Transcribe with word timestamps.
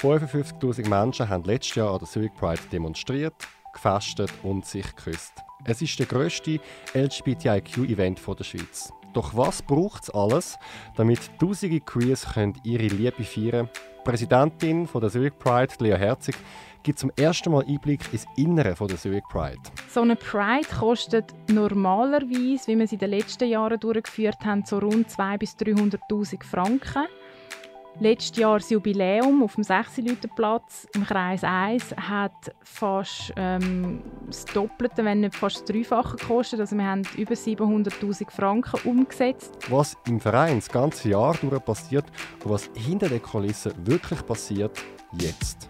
55.000 0.00 0.88
Menschen 0.88 1.28
haben 1.28 1.44
letztes 1.44 1.76
Jahr 1.76 1.92
an 1.92 1.98
der 1.98 2.08
Zurich 2.08 2.32
Pride 2.34 2.60
demonstriert, 2.70 3.34
gefastet 3.72 4.32
und 4.42 4.66
sich 4.66 4.86
geküsst. 4.94 5.32
Es 5.64 5.80
ist 5.80 5.98
der 5.98 6.06
grösste 6.06 6.60
LGBTIQ-Event 6.94 8.20
der 8.38 8.44
Schweiz. 8.44 8.92
Doch 9.14 9.36
was 9.36 9.62
braucht 9.62 10.02
es 10.02 10.10
alles, 10.10 10.58
damit 10.96 11.20
tausende 11.38 11.80
Queers 11.80 12.26
ihre 12.64 12.88
Liebe 12.88 13.22
feiern 13.22 13.50
können? 13.50 13.68
Die 13.72 14.10
Präsidentin 14.10 14.88
der 14.92 15.08
Zurich 15.08 15.38
Pride, 15.38 15.72
Lea 15.78 15.96
Herzig, 15.96 16.36
gibt 16.82 16.98
zum 16.98 17.10
ersten 17.16 17.50
Mal 17.50 17.64
Einblick 17.66 18.00
ins 18.12 18.26
Innere 18.36 18.74
der 18.74 18.98
Zurich 18.98 19.24
Pride. 19.30 19.60
So 19.88 20.02
eine 20.02 20.16
Pride 20.16 20.68
kostet 20.78 21.32
normalerweise, 21.48 22.66
wie 22.66 22.78
wir 22.78 22.86
sie 22.86 22.96
in 22.96 22.98
den 22.98 23.10
letzten 23.10 23.48
Jahren 23.48 23.80
durchgeführt 23.80 24.44
haben, 24.44 24.64
so 24.66 24.78
rund 24.78 25.08
200.000 25.08 25.38
bis 25.38 25.56
300.000 25.56 26.44
Franken. 26.44 27.06
Letztes 28.00 28.36
Jahr 28.36 28.58
das 28.58 28.70
Jubiläum 28.70 29.42
auf 29.44 29.54
dem 29.54 29.62
6 29.62 30.00
Platz 30.34 30.86
im 30.94 31.06
Kreis 31.06 31.44
1 31.44 31.94
hat 31.96 32.32
fast 32.64 33.32
ähm, 33.36 34.02
das 34.26 34.44
Doppelte, 34.46 35.04
wenn 35.04 35.20
nicht 35.20 35.36
fast 35.36 35.56
das 35.58 35.64
Dreifache 35.64 36.16
gekostet. 36.16 36.58
Also 36.58 36.76
wir 36.76 36.84
haben 36.84 37.02
über 37.16 37.34
700'000 37.34 38.30
Franken 38.30 38.80
umgesetzt. 38.88 39.56
Was 39.68 39.96
im 40.08 40.20
Verein 40.20 40.56
das 40.56 40.68
ganze 40.68 41.10
Jahr 41.10 41.36
durch 41.40 41.64
passiert 41.64 42.04
und 42.42 42.50
was 42.50 42.68
hinter 42.74 43.08
den 43.08 43.22
Kulissen 43.22 43.72
wirklich 43.86 44.26
passiert, 44.26 44.72
jetzt. 45.20 45.68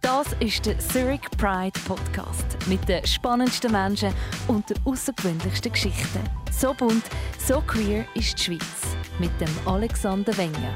Das 0.00 0.34
ist 0.40 0.64
der 0.64 0.78
Zurich 0.78 1.22
Pride 1.36 1.78
Podcast 1.86 2.56
mit 2.68 2.88
den 2.88 3.06
spannendsten 3.06 3.72
Menschen 3.72 4.14
und 4.48 4.68
den 4.70 4.78
außergewöhnlichsten 4.86 5.72
Geschichten. 5.72 6.20
So 6.50 6.72
bunt, 6.72 7.04
so 7.38 7.60
queer 7.66 8.06
ist 8.14 8.38
die 8.38 8.42
Schweiz 8.42 8.96
mit 9.18 9.30
dem 9.40 9.48
Alexander 9.66 10.36
Wenger. 10.36 10.74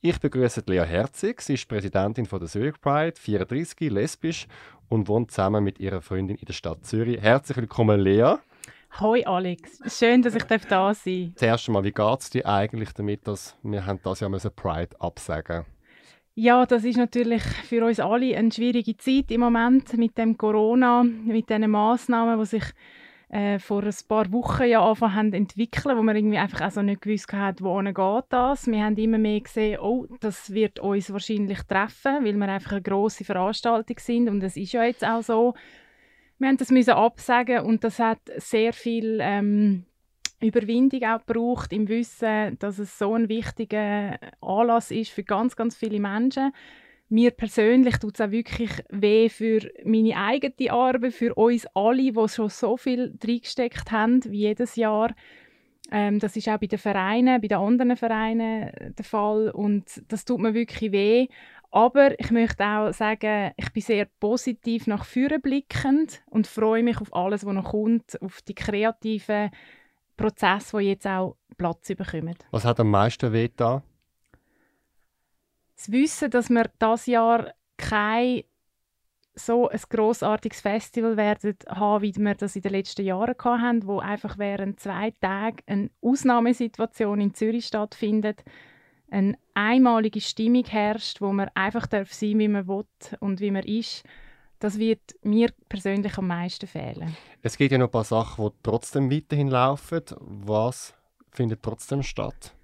Ich 0.00 0.18
begrüße 0.20 0.62
Lea 0.66 0.84
Herzig. 0.84 1.40
Sie 1.40 1.54
ist 1.54 1.68
Präsidentin 1.68 2.26
von 2.26 2.38
der 2.38 2.48
Zurich 2.48 2.80
Pride, 2.80 3.14
34, 3.18 3.90
lesbisch 3.90 4.46
und 4.88 5.08
wohnt 5.08 5.30
zusammen 5.30 5.64
mit 5.64 5.80
ihrer 5.80 6.00
Freundin 6.00 6.36
in 6.36 6.44
der 6.44 6.52
Stadt 6.52 6.84
Zürich. 6.84 7.20
Herzlich 7.20 7.56
willkommen, 7.56 8.00
Lea. 8.00 8.36
Hoi 9.00 9.24
Alex, 9.24 9.80
schön, 9.98 10.22
dass 10.22 10.34
ich 10.34 10.44
da 10.44 10.58
sein 10.58 10.68
darf. 10.68 11.02
Zuerst 11.36 11.68
einmal, 11.68 11.84
wie 11.84 11.92
geht 11.92 12.20
es 12.20 12.30
dir 12.30 12.46
eigentlich 12.46 12.92
damit, 12.92 13.26
dass 13.26 13.56
wir 13.62 13.84
haben 13.84 14.00
das 14.02 14.20
Jahr 14.20 14.30
Pride 14.30 15.00
absagen 15.00 15.64
ja, 16.38 16.66
das 16.66 16.84
ist 16.84 16.98
natürlich 16.98 17.42
für 17.42 17.82
uns 17.82 17.98
alle 17.98 18.36
eine 18.36 18.52
schwierige 18.52 18.94
Zeit 18.98 19.30
im 19.30 19.40
Moment 19.40 19.96
mit 19.96 20.18
dem 20.18 20.36
Corona, 20.36 21.02
mit 21.02 21.48
diesen 21.48 21.70
Massnahmen, 21.70 22.38
die 22.38 22.44
sich 22.44 22.62
äh, 23.28 23.58
vor 23.58 23.82
ein 23.82 23.94
paar 24.08 24.30
Wochen 24.32 24.64
ja 24.64 24.84
angefangen 24.84 25.14
haben 25.14 25.32
entwickeln, 25.32 25.96
wo 25.98 26.02
man 26.02 26.14
irgendwie 26.14 26.38
einfach 26.38 26.60
also 26.60 26.82
nicht 26.82 27.02
gewusst 27.02 27.32
hat, 27.32 27.60
wohin 27.60 27.92
geht 27.92 28.24
das. 28.28 28.66
Wir 28.66 28.84
haben 28.84 28.96
immer 28.96 29.18
mehr 29.18 29.40
gesehen, 29.40 29.80
oh, 29.80 30.06
das 30.20 30.52
wird 30.52 30.78
uns 30.78 31.12
wahrscheinlich 31.12 31.62
treffen, 31.64 32.24
weil 32.24 32.36
wir 32.36 32.48
einfach 32.48 32.72
eine 32.72 32.82
grosse 32.82 33.24
Veranstaltung 33.24 33.98
sind 33.98 34.28
und 34.28 34.40
das 34.40 34.56
ist 34.56 34.72
ja 34.72 34.84
jetzt 34.84 35.04
auch 35.04 35.22
so. 35.22 35.54
Wir 36.38 36.48
haben 36.48 36.56
das 36.58 36.70
müssen 36.70 36.90
absagen 36.90 37.60
und 37.60 37.82
das 37.82 37.98
hat 37.98 38.20
sehr 38.36 38.72
viel 38.72 39.18
ähm, 39.20 39.86
Überwindung 40.40 41.02
auch 41.04 41.24
gebraucht 41.24 41.72
im 41.72 41.88
Wissen, 41.88 42.58
dass 42.58 42.78
es 42.78 42.98
so 42.98 43.14
ein 43.14 43.28
wichtiger 43.28 44.18
Anlass 44.40 44.90
ist 44.90 45.10
für 45.10 45.24
ganz, 45.24 45.56
ganz 45.56 45.74
viele 45.76 45.98
Menschen 45.98 46.52
mir 47.08 47.30
persönlich 47.30 47.98
tut 47.98 48.14
es 48.14 48.20
auch 48.20 48.30
wirklich 48.30 48.70
weh 48.90 49.28
für 49.28 49.60
meine 49.84 50.16
eigene 50.16 50.72
Arbeit, 50.72 51.12
für 51.12 51.34
uns 51.34 51.66
alle, 51.74 52.12
die 52.12 52.28
schon 52.28 52.48
so 52.48 52.76
viel 52.76 53.14
reingesteckt 53.24 53.92
haben, 53.92 54.24
wie 54.24 54.40
jedes 54.40 54.76
Jahr. 54.76 55.14
Ähm, 55.92 56.18
das 56.18 56.36
ist 56.36 56.48
auch 56.48 56.58
bei 56.58 56.66
den 56.66 56.78
Vereinen, 56.78 57.40
bei 57.40 57.46
den 57.46 57.58
anderen 57.58 57.96
Vereinen 57.96 58.94
der 58.98 59.04
Fall 59.04 59.50
und 59.50 60.02
das 60.08 60.24
tut 60.24 60.40
mir 60.40 60.54
wirklich 60.54 60.90
weh. 60.90 61.28
Aber 61.70 62.18
ich 62.18 62.30
möchte 62.30 62.64
auch 62.64 62.92
sagen, 62.92 63.52
ich 63.56 63.72
bin 63.72 63.82
sehr 63.82 64.06
positiv 64.18 64.86
nach 64.86 65.04
vorne 65.04 65.38
blickend 65.38 66.22
und 66.30 66.46
freue 66.46 66.82
mich 66.82 67.00
auf 67.00 67.14
alles, 67.14 67.44
was 67.44 67.54
noch 67.54 67.70
kommt, 67.70 68.20
auf 68.22 68.40
die 68.42 68.54
kreativen 68.54 69.50
Prozesse, 70.16 70.78
die 70.78 70.86
jetzt 70.86 71.06
auch 71.06 71.36
Platz 71.56 71.88
bekommen. 71.88 72.36
Was 72.50 72.64
hat 72.64 72.80
am 72.80 72.90
meisten 72.90 73.32
weh 73.32 73.50
da? 73.54 73.82
Zu 75.76 75.92
wissen, 75.92 76.30
dass 76.30 76.50
wir 76.50 76.70
das 76.78 77.06
Jahr 77.06 77.52
kein 77.76 78.42
so 79.38 79.68
ein 79.68 79.80
grossartiges 79.90 80.62
Festival 80.62 81.16
werden 81.18 81.56
haben, 81.68 82.02
wie 82.02 82.16
wir 82.16 82.34
das 82.34 82.56
in 82.56 82.62
den 82.62 82.72
letzten 82.72 83.04
Jahren 83.04 83.34
hatten, 83.38 83.86
wo 83.86 83.98
einfach 83.98 84.38
während 84.38 84.80
zwei 84.80 85.10
Tagen 85.20 85.58
eine 85.66 85.90
Ausnahmesituation 86.00 87.20
in 87.20 87.34
Zürich 87.34 87.66
stattfindet, 87.66 88.42
eine 89.10 89.36
einmalige 89.54 90.22
Stimmung 90.22 90.64
herrscht, 90.64 91.20
wo 91.20 91.32
man 91.32 91.50
einfach 91.54 91.86
darf 91.86 92.12
sein, 92.12 92.38
wie 92.38 92.48
man 92.48 92.66
will 92.66 92.86
und 93.20 93.40
wie 93.40 93.50
man 93.50 93.62
ist. 93.62 94.04
Das 94.58 94.78
wird 94.78 95.02
mir 95.22 95.50
persönlich 95.68 96.16
am 96.16 96.28
meisten 96.28 96.66
fehlen. 96.66 97.14
Es 97.42 97.58
gibt 97.58 97.72
ja 97.72 97.78
noch 97.78 97.88
ein 97.88 97.90
paar 97.90 98.04
Sachen, 98.04 98.46
die 98.46 98.56
trotzdem 98.62 99.10
weiterhin 99.10 99.48
laufen. 99.48 100.02
Was 100.18 100.94
findet 101.30 101.62
trotzdem 101.62 102.02
statt? 102.02 102.55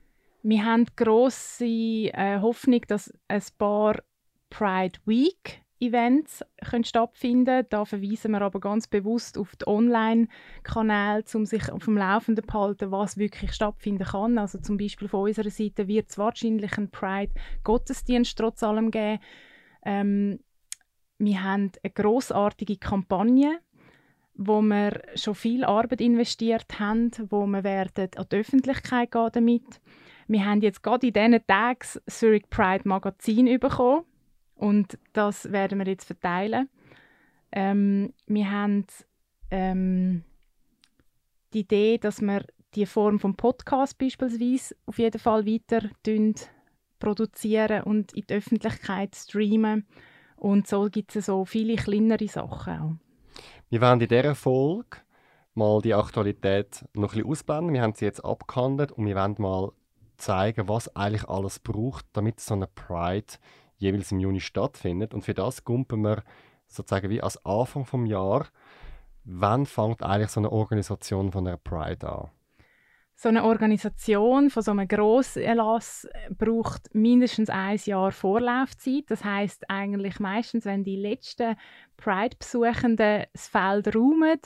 Wir 0.43 0.65
haben 0.65 0.87
grosse 0.97 1.65
äh, 1.65 2.41
Hoffnung, 2.41 2.81
dass 2.89 3.13
ein 3.29 3.43
paar 3.59 4.03
Pride 4.51 4.99
Week 5.07 5.63
Events 5.83 6.45
können 6.65 6.85
stattfinden 6.85 7.67
Da 7.69 7.85
verweisen 7.85 8.31
wir 8.31 8.43
aber 8.43 8.61
ganz 8.61 8.87
bewusst 8.87 9.37
auf 9.37 9.57
die 9.57 9.67
Online-Kanäle, 9.67 11.25
um 11.35 11.45
sich 11.45 11.71
auf 11.73 11.85
dem 11.85 11.97
Laufenden 11.97 12.47
zu 12.47 12.55
halten, 12.55 12.93
was 12.93 13.19
wirklich 13.19 13.53
stattfinden 13.53 14.05
kann. 14.05 14.39
Also 14.39 14.59
zum 14.59 14.77
Beispiel 14.77 15.09
von 15.09 15.23
unserer 15.29 15.51
Seite 15.51 15.89
wird 15.89 16.09
es 16.11 16.19
wahrscheinlich 16.19 16.79
einen 16.79 16.91
Pride-Gottesdienst 16.91 18.39
trotz 18.39 18.63
allem 18.63 18.93
geben. 18.93 19.19
Ähm, 19.85 20.39
wir 21.19 21.43
haben 21.43 21.73
eine 21.83 21.93
grossartige 21.93 22.77
Kampagne, 22.77 23.59
wo 24.35 24.63
wir 24.63 25.03
schon 25.17 25.35
viel 25.35 25.65
Arbeit 25.65 26.01
investiert 26.01 26.79
haben, 26.79 27.11
wo 27.29 27.45
wir 27.47 27.65
werden 27.65 28.09
an 28.17 28.27
die 28.31 28.37
Öffentlichkeit 28.37 29.11
gehen 29.11 29.31
damit. 29.33 29.81
Wir 30.29 30.45
haben 30.45 30.61
jetzt 30.61 30.83
gerade 30.83 31.07
in 31.07 31.13
diesen 31.13 31.47
Tagen 31.47 31.79
das 31.81 32.03
Zurich 32.07 32.49
Pride 32.51 32.89
Magazin 32.89 33.59
bekommen 33.59 34.05
und 34.55 34.99
das 35.13 35.51
werden 35.51 35.79
wir 35.79 35.87
jetzt 35.87 36.05
verteilen. 36.05 36.69
Ähm, 37.51 38.13
wir 38.27 38.51
haben 38.51 38.87
ähm, 39.51 40.25
die 41.53 41.61
Idee, 41.61 41.99
dass 41.99 42.21
wir 42.23 42.45
die 42.75 42.87
Form 42.87 43.19
vom 43.19 43.37
Podcast 43.37 43.99
beispielsweise 43.99 44.75
auf 44.87 44.99
jeden 44.99 45.19
Fall 45.19 45.47
weiter 45.47 45.91
produzieren 46.99 47.83
und 47.83 48.13
in 48.13 48.25
die 48.27 48.35
Öffentlichkeit 48.35 49.15
streamen. 49.15 49.87
Und 50.37 50.67
so 50.67 50.89
gibt 50.91 51.15
es 51.15 51.27
so 51.27 51.45
viele 51.45 51.77
kleinere 51.77 52.27
Sachen 52.29 52.79
auch. 52.79 52.93
Wir 53.71 53.81
werden 53.81 54.01
in 54.01 54.09
dieser 54.09 54.35
Folge 54.35 54.99
mal 55.55 55.81
die 55.83 55.95
Aktualität 55.95 56.85
noch 56.95 57.13
ein 57.13 57.19
bisschen 57.19 57.31
ausblenden. 57.31 57.75
Wir 57.75 57.83
haben 57.83 57.95
sie 57.95 58.07
jetzt 58.07 58.25
abgehandelt 58.25 58.93
und 58.93 59.07
wir 59.07 59.15
werden 59.15 59.37
mal 59.39 59.73
zeigen, 60.23 60.69
was 60.69 60.95
eigentlich 60.97 61.29
alles 61.29 61.59
braucht, 61.59 62.07
damit 62.13 62.41
so 62.41 62.55
eine 62.55 62.67
Pride 62.67 63.35
jeweils 63.77 64.13
im 64.13 64.21
Juni 64.21 64.41
stattfindet. 64.41 65.13
Und 65.13 65.23
für 65.23 65.35
das 65.35 65.65
gumpen 65.65 66.03
wir 66.03 66.23
sozusagen 66.69 67.11
wie 67.11 67.21
als 67.21 67.45
Anfang 67.45 67.85
vom 67.85 68.07
Jahr, 68.07 68.47
wann 69.25 69.67
fängt 69.67 70.03
eigentlich 70.03 70.31
so 70.31 70.41
eine 70.41 70.51
Organisation 70.51 71.33
von 71.33 71.47
einer 71.47 71.57
Pride 71.57 72.09
an? 72.11 72.31
So 73.15 73.29
eine 73.29 73.45
Organisation 73.45 74.51
von 74.51 74.63
so 74.63 74.73
einem 74.73 74.89
Grosserlass 74.89 76.09
braucht 76.31 76.93
mindestens 76.93 77.51
ein 77.51 77.79
Jahr 77.85 78.11
Vorlaufzeit. 78.11 79.05
Das 79.09 79.23
heißt 79.25 79.71
eigentlich 79.71 80.19
meistens, 80.19 80.65
wenn 80.65 80.83
die 80.83 80.97
letzten 80.97 81.55
Pride-Besuchenden 81.99 83.27
das 83.33 83.47
Feld 83.47 83.95
räumen, 83.95 84.41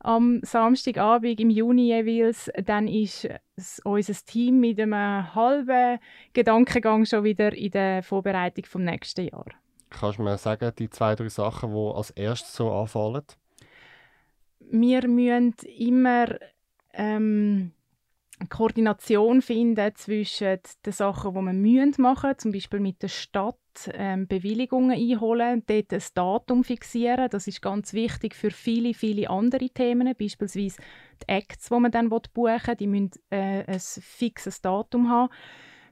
am 0.00 0.40
Samstagabend 0.42 1.38
im 1.38 1.50
Juni 1.50 1.88
jeweils, 1.88 2.50
dann 2.64 2.88
ist 2.88 3.28
unser 3.84 4.14
Team 4.24 4.58
mit 4.58 4.80
einem 4.80 5.34
halben 5.34 5.98
Gedankengang 6.32 7.04
schon 7.04 7.24
wieder 7.24 7.52
in 7.52 7.72
der 7.72 8.02
Vorbereitung 8.02 8.64
vom 8.64 8.84
nächsten 8.84 9.28
Jahr. 9.28 9.46
Kannst 9.90 10.18
du 10.18 10.22
mir 10.22 10.38
sagen, 10.38 10.72
die 10.78 10.88
zwei, 10.88 11.14
drei 11.14 11.28
Sachen, 11.28 11.74
die 11.74 11.92
als 11.94 12.10
erstes 12.10 12.54
so 12.54 12.72
anfallen? 12.72 13.24
Wir 14.60 15.06
müssen 15.06 15.54
immer 15.76 16.26
ähm, 16.94 17.73
Koordination 18.48 19.42
finden 19.42 19.94
zwischen 19.94 20.58
den 20.84 20.92
Sachen, 20.92 21.34
die 21.34 21.52
müssen 21.52 22.02
machen 22.02 22.28
müssen, 22.28 22.38
zum 22.38 22.52
Beispiel 22.52 22.80
mit 22.80 23.02
der 23.02 23.08
Stadt 23.08 23.56
ähm, 23.92 24.26
Bewilligungen 24.26 24.92
einholen, 24.92 25.62
dort 25.66 25.92
ein 25.92 26.02
Datum 26.14 26.64
fixieren. 26.64 27.28
Das 27.30 27.46
ist 27.46 27.62
ganz 27.62 27.92
wichtig 27.92 28.34
für 28.34 28.50
viele, 28.50 28.94
viele 28.94 29.30
andere 29.30 29.68
Themen, 29.70 30.14
beispielsweise 30.18 30.80
die 31.22 31.28
Acts, 31.28 31.68
die 31.68 31.78
man 31.78 31.90
dann 31.90 32.08
buchen 32.08 32.28
will, 32.34 32.76
die 32.76 32.86
müssen 32.86 33.10
äh, 33.30 33.64
ein 33.66 33.80
fixes 33.80 34.60
Datum 34.60 35.10
haben. 35.10 35.32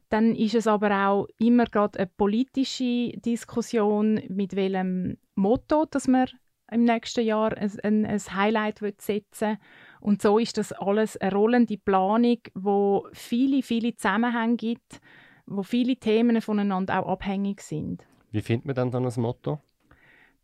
Dann 0.08 0.34
ist 0.34 0.54
es 0.54 0.66
aber 0.66 1.08
auch 1.08 1.26
immer 1.38 1.64
gerade 1.64 2.00
eine 2.00 2.10
politische 2.16 3.12
Diskussion, 3.16 4.20
mit 4.28 4.54
welchem 4.56 5.16
Motto 5.34 5.86
dass 5.86 6.06
man 6.06 6.28
im 6.70 6.84
nächsten 6.84 7.24
Jahr 7.24 7.56
ein, 7.56 7.72
ein, 7.82 8.06
ein 8.06 8.20
Highlight 8.34 8.80
setzen 9.00 9.50
will 9.50 9.58
Und 10.02 10.20
so 10.20 10.38
ist 10.38 10.58
das 10.58 10.72
alles 10.72 11.16
eine 11.16 11.32
rollende 11.32 11.78
Planung, 11.78 12.38
wo 12.54 13.06
viele, 13.12 13.62
viele 13.62 13.94
Zusammenhänge 13.94 14.56
gibt, 14.56 15.00
wo 15.46 15.62
viele 15.62 15.96
Themen 15.96 16.40
voneinander 16.40 16.98
auch 16.98 17.12
abhängig 17.12 17.60
sind. 17.60 18.04
Wie 18.32 18.42
findet 18.42 18.66
man 18.66 18.74
dann 18.74 18.90
dann 18.90 19.04
das 19.04 19.16
Motto? 19.16 19.60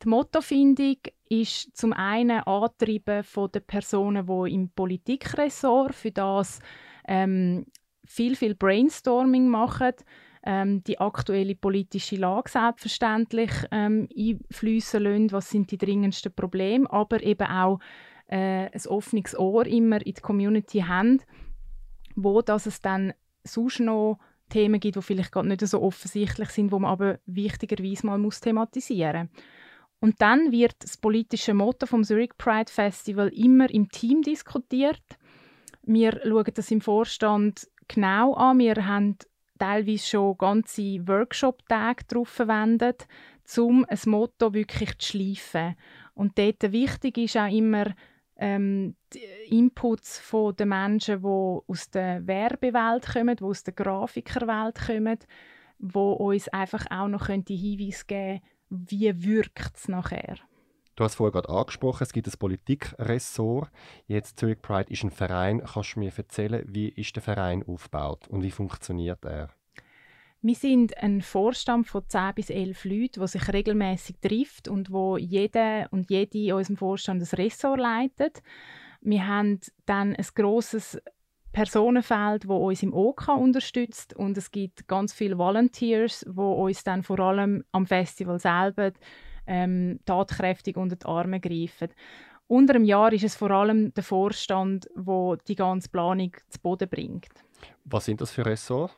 Die 0.02 0.08
Mottofindung 0.08 0.98
ist 1.28 1.76
zum 1.76 1.92
einen 1.92 2.40
angetrieben 2.40 3.24
von 3.24 3.50
den 3.50 3.64
Personen, 3.64 4.26
die 4.26 4.54
im 4.54 4.70
Politikressort 4.70 5.92
für 5.92 6.12
das 6.12 6.60
ähm, 7.08 7.66
viel, 8.04 8.36
viel 8.36 8.54
Brainstorming 8.54 9.48
machen, 9.48 9.94
ähm, 10.44 10.84
die 10.84 11.00
aktuelle 11.00 11.56
politische 11.56 12.14
Lage 12.14 12.48
selbstverständlich 12.50 13.50
ähm, 13.72 14.08
einfließen 14.16 15.02
lassen, 15.02 15.32
was 15.32 15.50
sind 15.50 15.72
die 15.72 15.78
dringendsten 15.78 16.32
Probleme, 16.32 16.88
aber 16.92 17.20
eben 17.24 17.48
auch 17.48 17.80
äh, 18.28 18.70
ein 18.70 18.86
offenes 18.86 19.38
Ohr 19.38 19.66
immer 19.66 20.04
in 20.04 20.14
die 20.14 20.20
Community 20.20 20.80
haben, 20.80 21.20
wo 22.14 22.42
dass 22.42 22.66
es 22.66 22.80
dann 22.80 23.12
sonst 23.44 23.80
noch 23.80 24.18
Themen 24.48 24.80
gibt, 24.80 24.96
die 24.96 25.02
vielleicht 25.02 25.32
gerade 25.32 25.48
nicht 25.48 25.66
so 25.66 25.82
offensichtlich 25.82 26.48
sind, 26.50 26.72
wo 26.72 26.78
man 26.78 26.90
aber 26.90 27.18
wichtigerweise 27.26 28.06
mal 28.06 28.18
muss 28.18 28.40
thematisieren 28.40 29.28
muss. 29.32 29.42
Und 30.00 30.20
dann 30.20 30.52
wird 30.52 30.76
das 30.78 30.96
politische 30.96 31.54
Motto 31.54 31.86
vom 31.86 32.04
Zurich 32.04 32.30
Pride 32.38 32.70
Festival 32.70 33.28
immer 33.28 33.68
im 33.70 33.88
Team 33.88 34.22
diskutiert. 34.22 35.02
Wir 35.82 36.20
schauen 36.22 36.52
das 36.54 36.70
im 36.70 36.80
Vorstand 36.80 37.68
genau 37.88 38.34
an. 38.34 38.58
Wir 38.58 38.86
haben 38.86 39.16
teilweise 39.58 40.06
schon 40.06 40.38
ganze 40.38 41.06
Workshop-Tage 41.08 42.04
darauf 42.06 42.28
verwendet, 42.28 43.08
um 43.56 43.84
ein 43.88 43.98
Motto 44.06 44.54
wirklich 44.54 44.96
zu 44.98 45.08
schleifen. 45.08 45.74
Und 46.14 46.38
dort 46.38 46.70
wichtig 46.72 47.18
ist 47.18 47.36
auch 47.36 47.52
immer 47.52 47.86
ähm, 48.38 48.94
die 49.12 49.56
Inputs 49.56 50.18
von 50.20 50.54
den 50.54 50.68
Menschen, 50.68 51.20
die 51.20 51.26
aus 51.26 51.90
der 51.90 52.26
Werbewelt 52.26 53.06
kommen, 53.12 53.36
die 53.36 53.44
aus 53.44 53.64
der 53.64 53.74
Grafikerwelt 53.74 54.78
kommen, 54.86 55.18
die 55.78 55.98
uns 55.98 56.48
einfach 56.48 56.86
auch 56.90 57.08
noch 57.08 57.26
Hinweise 57.26 58.04
geben 58.06 58.40
können, 58.40 58.40
wie 58.70 59.24
wirkt 59.24 59.76
es 59.76 59.88
nachher? 59.88 60.36
Du 60.94 61.04
hast 61.04 61.14
vorher 61.14 61.32
gerade 61.32 61.48
angesprochen, 61.48 62.02
es 62.02 62.12
gibt 62.12 62.26
ein 62.26 62.38
Politikressort. 62.38 63.70
Jetzt 64.06 64.38
Zurich 64.38 64.60
Pride 64.60 64.92
ist 64.92 65.04
ein 65.04 65.12
Verein. 65.12 65.62
Kannst 65.64 65.94
du 65.94 66.00
mir 66.00 66.12
erzählen, 66.14 66.64
wie 66.66 66.88
ist 66.88 67.14
der 67.14 67.22
Verein 67.22 67.62
aufgebaut 67.62 68.26
und 68.26 68.42
wie 68.42 68.50
funktioniert 68.50 69.24
er? 69.24 69.50
Wir 70.40 70.54
sind 70.54 70.96
ein 70.98 71.20
Vorstand 71.20 71.88
von 71.88 72.04
10 72.06 72.34
bis 72.36 72.50
11 72.50 72.84
Leuten, 72.84 73.18
der 73.18 73.26
sich 73.26 73.52
regelmäßig 73.52 74.16
trifft 74.20 74.68
und 74.68 74.92
wo 74.92 75.16
jeder 75.16 75.88
und 75.90 76.10
jede 76.10 76.38
in 76.38 76.52
unserem 76.52 76.76
Vorstand 76.76 77.22
ein 77.22 77.36
Ressort 77.36 77.80
leitet. 77.80 78.42
Wir 79.00 79.26
haben 79.26 79.58
dann 79.84 80.14
ein 80.14 80.26
grosses 80.36 81.00
Personenfeld, 81.50 82.46
wo 82.46 82.68
uns 82.68 82.84
im 82.84 82.94
OK 82.94 83.28
unterstützt 83.28 84.14
und 84.14 84.38
es 84.38 84.52
gibt 84.52 84.86
ganz 84.86 85.12
viele 85.12 85.38
Volunteers, 85.38 86.24
wo 86.28 86.52
uns 86.52 86.84
dann 86.84 87.02
vor 87.02 87.18
allem 87.18 87.64
am 87.72 87.86
Festival 87.86 88.38
selber 88.38 88.92
ähm, 89.48 89.98
tatkräftig 90.04 90.76
unter 90.76 90.94
die 90.94 91.06
Arme 91.06 91.40
greifen. 91.40 91.88
Unter 92.46 92.74
dem 92.74 92.84
Jahr 92.84 93.12
ist 93.12 93.24
es 93.24 93.34
vor 93.34 93.50
allem 93.50 93.92
der 93.94 94.04
Vorstand, 94.04 94.88
wo 94.94 95.34
die 95.34 95.56
ganze 95.56 95.88
Planung 95.88 96.32
zu 96.48 96.60
Boden 96.60 96.88
bringt. 96.88 97.32
Was 97.84 98.04
sind 98.04 98.20
das 98.20 98.30
für 98.30 98.46
Ressorts? 98.46 98.94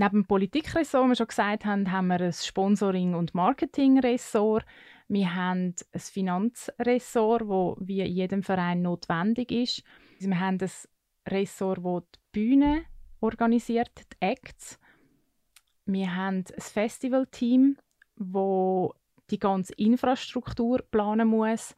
Neben 0.00 0.22
dem 0.22 0.26
Politikressort, 0.26 1.06
wie 1.06 1.08
wir 1.08 1.16
schon 1.16 1.26
gesagt 1.26 1.64
haben, 1.64 1.90
haben 1.90 2.06
wir 2.06 2.20
ein 2.20 2.32
Sponsoring- 2.32 3.16
und 3.16 3.34
Marketingressort. 3.34 4.64
Wir 5.08 5.34
haben 5.34 5.74
ein 5.92 6.00
Finanzressort, 6.00 7.48
wo 7.48 7.76
wie 7.80 8.02
in 8.02 8.12
jedem 8.12 8.44
Verein 8.44 8.82
notwendig 8.82 9.50
ist. 9.50 9.82
Wir 10.20 10.38
haben 10.38 10.58
ein 10.60 10.70
Ressort, 11.28 11.84
das 11.84 12.02
die 12.14 12.20
Bühne 12.30 12.84
organisiert, 13.18 13.90
die 14.12 14.16
Acts. 14.20 14.78
Wir 15.84 16.14
haben 16.14 16.44
ein 16.46 16.60
Festivalteam, 16.60 17.76
wo 18.14 18.94
die 19.32 19.40
ganze 19.40 19.72
Infrastruktur 19.74 20.78
planen 20.92 21.26
muss. 21.26 21.74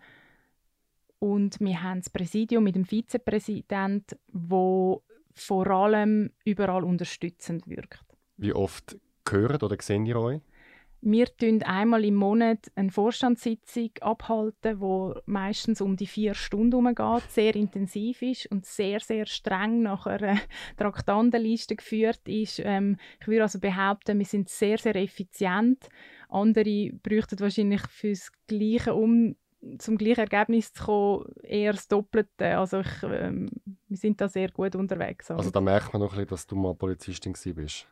Und 1.20 1.58
wir 1.58 1.82
haben 1.82 2.00
das 2.00 2.10
Präsidium 2.10 2.64
mit 2.64 2.74
dem 2.74 2.84
Vizepräsident, 2.84 4.18
wo 4.30 5.04
vor 5.32 5.68
allem 5.68 6.32
überall 6.44 6.84
unterstützend 6.84 7.66
wirkt. 7.66 8.09
Wie 8.40 8.54
oft 8.54 8.96
gehört 9.24 9.62
oder 9.62 9.76
sehen 9.80 10.06
ihr 10.06 10.16
euch? 10.16 10.40
Wir 11.02 11.26
tun 11.34 11.62
einmal 11.62 12.04
im 12.04 12.14
Monat 12.14 12.70
eine 12.74 12.90
Vorstandssitzung 12.90 13.90
abhalten, 14.00 14.80
wo 14.80 15.14
meistens 15.24 15.80
um 15.80 15.96
die 15.96 16.06
vier 16.06 16.34
Stunden 16.34 16.74
umgeht, 16.74 17.30
sehr 17.30 17.54
intensiv 17.54 18.20
ist 18.20 18.50
und 18.50 18.66
sehr 18.66 19.00
sehr 19.00 19.24
streng 19.24 19.82
nach 19.82 20.06
einer 20.06 20.38
Traktandenliste 20.76 21.76
geführt 21.76 22.20
ist. 22.26 22.60
Ähm, 22.62 22.96
ich 23.20 23.28
würde 23.28 23.42
also 23.42 23.60
behaupten, 23.60 24.18
wir 24.18 24.26
sind 24.26 24.50
sehr 24.50 24.76
sehr 24.76 24.96
effizient. 24.96 25.88
Andere 26.28 26.90
bräuchten 27.02 27.40
wahrscheinlich 27.40 27.86
fürs 27.88 28.30
Gleiche 28.46 28.94
um 28.94 29.36
zum 29.78 29.98
gleichen 29.98 30.20
Ergebnis 30.20 30.72
zu 30.72 30.84
kommen, 30.84 31.34
eher 31.42 31.72
das 31.72 31.88
Doppelte. 31.88 32.58
Also 32.58 32.80
ich, 32.80 33.02
ähm, 33.02 33.50
wir 33.88 33.96
sind 33.96 34.20
da 34.20 34.28
sehr 34.28 34.50
gut 34.50 34.74
unterwegs. 34.74 35.30
Also 35.30 35.50
da 35.50 35.60
merkt 35.60 35.92
man 35.92 36.00
noch 36.00 36.12
ein 36.12 36.18
bisschen, 36.18 36.28
dass 36.28 36.46
du 36.46 36.56
mal 36.56 36.74
Polizistin 36.74 37.34
bist. 37.54 37.86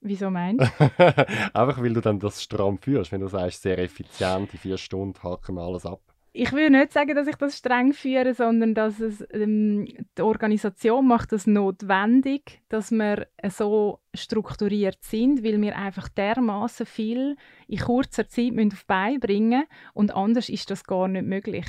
Wieso 0.00 0.30
meinst 0.30 0.64
du? 0.78 0.84
Einfach 1.54 1.82
weil 1.82 1.92
du 1.92 2.00
dann 2.00 2.18
das 2.18 2.42
stramm 2.42 2.78
führst, 2.78 3.12
wenn 3.12 3.20
du 3.20 3.28
sagst, 3.28 3.62
sehr 3.62 3.78
effizient, 3.78 4.52
in 4.52 4.58
vier 4.58 4.78
Stunden 4.78 5.22
hacken 5.22 5.56
wir 5.56 5.62
alles 5.62 5.84
ab. 5.84 6.00
Ich 6.32 6.52
will 6.52 6.70
nicht 6.70 6.92
sagen, 6.92 7.16
dass 7.16 7.26
ich 7.26 7.34
das 7.36 7.58
streng 7.58 7.92
führe, 7.92 8.34
sondern 8.34 8.72
dass 8.72 9.00
es, 9.00 9.26
ähm, 9.32 9.86
die 10.16 10.22
Organisation 10.22 11.06
macht 11.06 11.32
es 11.32 11.48
notwendig, 11.48 12.62
dass 12.68 12.92
wir 12.92 13.26
so 13.48 13.98
strukturiert 14.14 15.02
sind, 15.02 15.42
weil 15.42 15.60
wir 15.60 15.76
einfach 15.76 16.08
dermaßen 16.08 16.86
viel 16.86 17.36
in 17.66 17.78
kurzer 17.80 18.28
Zeit 18.28 18.52
auf 18.52 18.56
die 18.56 18.86
Beine 18.86 19.18
bringen 19.18 19.64
und 19.92 20.14
anders 20.14 20.48
ist 20.48 20.70
das 20.70 20.84
gar 20.84 21.08
nicht 21.08 21.26
möglich. 21.26 21.66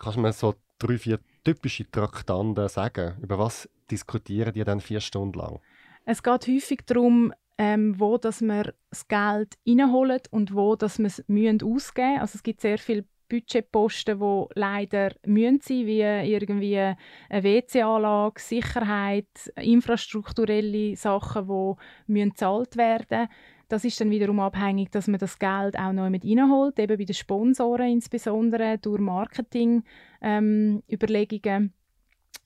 Kannst 0.00 0.16
du 0.16 0.22
mir 0.22 0.32
so 0.32 0.54
drei, 0.80 0.98
vier 0.98 1.20
typische 1.44 1.88
Traktanten 1.88 2.68
sagen? 2.68 3.14
Über 3.22 3.38
was 3.38 3.68
diskutieren 3.92 4.52
die 4.52 4.64
dann 4.64 4.80
vier 4.80 5.00
Stunden 5.00 5.38
lang? 5.38 5.60
Es 6.04 6.22
geht 6.22 6.48
häufig 6.48 6.80
darum, 6.84 7.32
ähm, 7.58 7.98
wo 7.98 8.18
dass 8.18 8.40
wir 8.40 8.74
das 8.90 9.08
Geld 9.08 9.54
reinholen 9.66 10.20
und 10.30 10.54
wo 10.54 10.76
dass 10.76 10.98
wir 10.98 11.06
es 11.06 11.20
ausgeben 11.20 11.58
müssen. 11.66 12.20
Also 12.20 12.36
es 12.36 12.42
gibt 12.42 12.60
sehr 12.60 12.78
viele 12.78 13.04
Budgetposten, 13.28 14.20
die 14.20 14.44
leider 14.54 15.12
müssen 15.26 15.60
sein 15.60 15.86
wie 15.86 16.02
irgendwie 16.02 16.78
eine 16.78 16.96
WC-Anlage, 17.30 18.40
Sicherheit, 18.40 19.52
infrastrukturelle 19.56 20.96
Sachen, 20.96 21.48
die 21.48 21.74
müssen 22.12 22.30
gezahlt 22.30 22.76
werden 22.76 23.28
Das 23.68 23.84
ist 23.84 24.00
dann 24.00 24.10
wiederum 24.10 24.40
abhängig, 24.40 24.90
dass 24.90 25.06
man 25.08 25.18
das 25.18 25.38
Geld 25.38 25.78
auch 25.78 25.92
noch 25.92 26.10
mit 26.10 26.24
reinholt, 26.24 26.78
eben 26.78 26.98
bei 26.98 27.04
den 27.04 27.14
Sponsoren 27.14 27.92
insbesondere, 27.92 28.78
durch 28.78 29.00
Marketing-Überlegungen. 29.00 31.62
Ähm, 31.62 31.72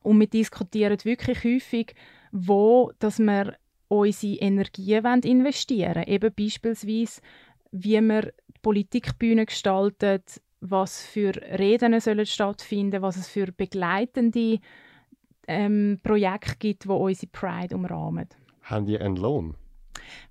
und 0.02 0.20
wir 0.20 0.28
diskutieren 0.28 0.98
wirklich 1.04 1.42
häufig, 1.44 1.94
wo 2.30 2.92
dass 2.98 3.18
wir 3.18 3.56
unsere 3.88 4.36
Energie 4.36 4.94
investieren 4.94 5.94
wollen. 5.96 6.06
Eben 6.06 6.34
beispielsweise, 6.34 7.20
wie 7.72 8.00
wir 8.00 8.22
die 8.22 8.60
Politikbühne 8.62 9.46
gestaltet, 9.46 10.40
was 10.60 11.02
für 11.02 11.34
Reden 11.58 11.98
sollen 12.00 12.26
stattfinden, 12.26 13.02
was 13.02 13.16
es 13.16 13.28
für 13.28 13.52
begleitende 13.52 14.58
ähm, 15.46 16.00
Projekte 16.02 16.56
gibt, 16.58 16.84
die 16.84 16.88
unsere 16.88 17.30
Pride 17.30 17.74
umrahmen. 17.74 18.28
Haben 18.62 18.86
die 18.86 18.98
einen 18.98 19.16
Lohn? 19.16 19.54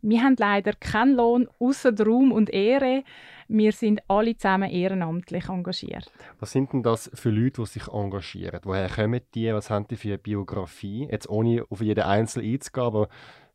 Wir 0.01 0.23
haben 0.23 0.35
leider 0.37 0.73
keinen 0.73 1.15
Lohn, 1.15 1.47
außer 1.59 1.93
Ruhm 2.03 2.31
und 2.31 2.49
Ehre. 2.49 3.03
Wir 3.47 3.71
sind 3.71 4.01
alle 4.07 4.35
zusammen 4.35 4.69
ehrenamtlich 4.69 5.49
engagiert. 5.49 6.11
Was 6.39 6.51
sind 6.51 6.73
denn 6.73 6.83
das 6.83 7.09
für 7.13 7.29
Leute, 7.29 7.61
die 7.61 7.67
sich 7.67 7.87
engagieren? 7.87 8.59
Woher 8.63 8.89
kommen 8.89 9.21
die? 9.35 9.53
Was 9.53 9.69
haben 9.69 9.87
die 9.87 9.95
für 9.95 10.09
eine 10.09 10.17
Biografie? 10.17 11.07
Jetzt 11.09 11.29
ohne 11.29 11.65
auf 11.69 11.81
jeden 11.81 12.03
Einzelnen 12.03 12.51
einzugehen, 12.51 12.85
aber 12.85 13.09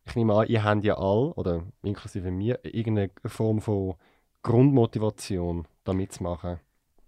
ich 0.05 0.17
nehme 0.17 0.35
an, 0.35 0.49
ihr 0.49 0.65
habt 0.65 0.85
ja 0.85 0.97
alle, 0.97 1.33
oder 1.35 1.65
inklusive 1.83 2.31
mir, 2.31 2.61
irgendeine 2.63 3.11
Form 3.27 3.61
von 3.61 3.95
Grundmotivation, 4.43 5.67
da 5.85 5.93
mitzumachen. 5.93 6.59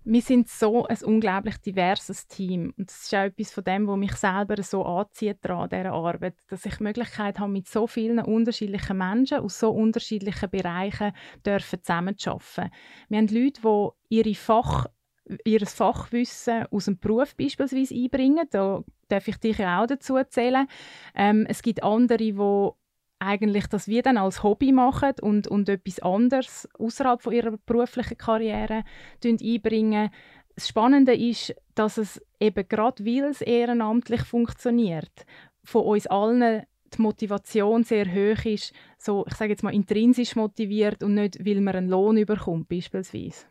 Wir 0.06 0.20
sind 0.20 0.50
so 0.50 0.86
ein 0.86 0.98
unglaublich 1.02 1.56
diverses 1.56 2.26
Team. 2.26 2.74
Und 2.76 2.90
das 2.90 3.04
ist 3.04 3.14
auch 3.14 3.22
etwas 3.22 3.52
von 3.52 3.64
dem, 3.64 3.86
was 3.86 3.96
mich 3.96 4.12
selber 4.12 4.62
so 4.62 4.84
anzieht 4.84 5.38
daran, 5.40 5.70
dieser 5.70 5.92
Arbeit. 5.92 6.34
Dass 6.48 6.66
ich 6.66 6.76
die 6.76 6.82
Möglichkeit 6.82 7.38
habe, 7.38 7.50
mit 7.50 7.68
so 7.68 7.86
vielen 7.86 8.18
unterschiedlichen 8.18 8.98
Menschen 8.98 9.38
aus 9.38 9.58
so 9.58 9.70
unterschiedlichen 9.70 10.50
Bereichen 10.50 11.12
dürfen 11.44 11.82
zusammenzuarbeiten. 11.82 12.70
Wir 13.08 13.18
haben 13.18 13.28
Leute, 13.28 13.62
die 13.62 14.16
ihre 14.16 14.34
Fach, 14.34 14.86
ihr 15.46 15.66
Fachwissen 15.66 16.66
aus 16.70 16.84
dem 16.84 16.98
Beruf 16.98 17.34
beispielsweise 17.34 17.94
einbringen. 17.94 18.46
Da 18.50 18.84
darf 19.08 19.26
ich 19.26 19.38
dich 19.38 19.58
auch 19.64 19.86
dazu 19.86 20.16
erzählen. 20.16 20.68
Ähm, 21.14 21.46
es 21.48 21.62
gibt 21.62 21.82
andere, 21.82 22.18
die 22.18 22.36
eigentlich 23.18 23.66
das 23.68 23.88
wir 23.88 24.02
dann 24.02 24.16
als 24.16 24.42
Hobby 24.42 24.73
machen 24.73 25.14
und, 25.23 25.49
und 25.49 25.68
etwas 25.68 26.00
anderes 26.00 26.68
außerhalb 26.78 27.23
von 27.23 27.33
ihrer 27.33 27.56
beruflichen 27.66 28.18
Karriere 28.18 28.85
einbringen. 29.25 30.11
das 30.54 30.68
Spannende 30.68 31.14
ist, 31.14 31.54
dass 31.75 31.97
es 31.97 32.21
eben 32.40 32.68
gerade, 32.68 33.04
weil 33.04 33.25
es 33.25 33.40
ehrenamtlich 33.40 34.23
funktioniert, 34.23 35.26
von 35.64 35.85
uns 35.85 36.06
allen 36.06 36.64
die 36.97 37.02
Motivation 37.02 37.83
sehr 37.85 38.06
hoch 38.06 38.44
ist, 38.44 38.73
so, 38.99 39.25
ich 39.26 39.35
sage 39.35 39.50
jetzt 39.50 39.62
mal, 39.62 39.75
intrinsisch 39.75 40.37
motiviert 40.37 41.02
und 41.02 41.14
nicht, 41.14 41.44
weil 41.44 41.61
man 41.61 41.75
einen 41.75 41.88
Lohn 41.88 42.16
überkommt, 42.16 42.68
beispielsweise. 42.68 43.47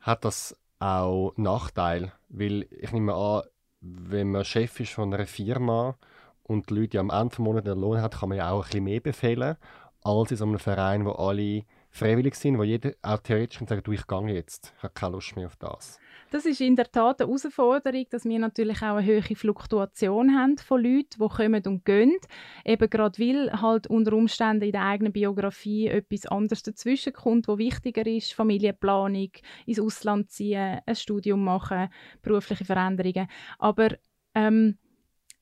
Hat 0.00 0.24
das 0.24 0.56
auch 0.78 1.32
Nachteil? 1.36 2.12
Weil 2.28 2.66
ich 2.70 2.92
nehme 2.92 3.14
an, 3.14 3.42
wenn 3.80 4.32
man 4.32 4.44
Chef 4.44 4.78
ist 4.80 4.92
von 4.92 5.12
einer 5.12 5.26
Firma 5.26 5.96
und 6.44 6.70
die 6.70 6.74
Leute 6.74 7.00
am 7.00 7.10
Ende 7.10 7.28
des 7.30 7.38
Monats 7.38 7.68
einen 7.68 7.80
Lohn 7.80 8.00
hat, 8.00 8.18
kann 8.18 8.28
man 8.28 8.38
ja 8.38 8.50
auch 8.50 8.64
ein 8.64 8.68
bisschen 8.68 8.84
mehr 8.84 9.00
befehlen, 9.00 9.56
als 10.02 10.30
in 10.30 10.36
so 10.36 10.44
einem 10.44 10.58
Verein, 10.58 11.04
wo 11.04 11.12
alle 11.12 11.64
freiwillig 11.90 12.34
sind, 12.34 12.58
wo 12.58 12.64
jeder 12.64 12.92
auch 13.02 13.18
theoretisch 13.18 13.58
kann 13.58 13.68
sagen, 13.68 13.82
du, 13.84 13.92
ich 13.92 14.06
gehe 14.06 14.34
jetzt, 14.34 14.72
ich 14.76 14.82
habe 14.82 14.94
keine 14.94 15.12
Lust 15.12 15.36
mehr 15.36 15.46
auf 15.46 15.56
das. 15.56 16.00
Das 16.30 16.46
ist 16.46 16.62
in 16.62 16.76
der 16.76 16.90
Tat 16.90 17.20
eine 17.20 17.28
Herausforderung, 17.28 18.06
dass 18.08 18.24
wir 18.24 18.38
natürlich 18.38 18.78
auch 18.78 18.96
eine 18.96 19.06
hohe 19.06 19.36
Fluktuation 19.36 20.34
haben 20.34 20.56
von 20.56 20.82
Leuten, 20.82 21.20
die 21.20 21.28
kommen 21.28 21.62
und 21.66 21.84
gehen. 21.84 22.16
Eben 22.64 22.88
gerade 22.88 23.18
weil 23.18 23.60
halt 23.60 23.86
unter 23.88 24.14
Umständen 24.14 24.64
in 24.64 24.72
der 24.72 24.86
eigenen 24.86 25.12
Biografie 25.12 25.88
etwas 25.88 26.24
anderes 26.24 26.62
dazwischen 26.62 27.12
kommt, 27.12 27.48
wo 27.48 27.58
wichtiger 27.58 28.06
ist, 28.06 28.32
Familienplanung, 28.32 29.30
ins 29.66 29.78
Ausland 29.78 30.30
ziehen, 30.30 30.80
ein 30.86 30.96
Studium 30.96 31.44
machen, 31.44 31.90
berufliche 32.22 32.64
Veränderungen. 32.64 33.28
Aber 33.58 33.88
ähm, 34.34 34.78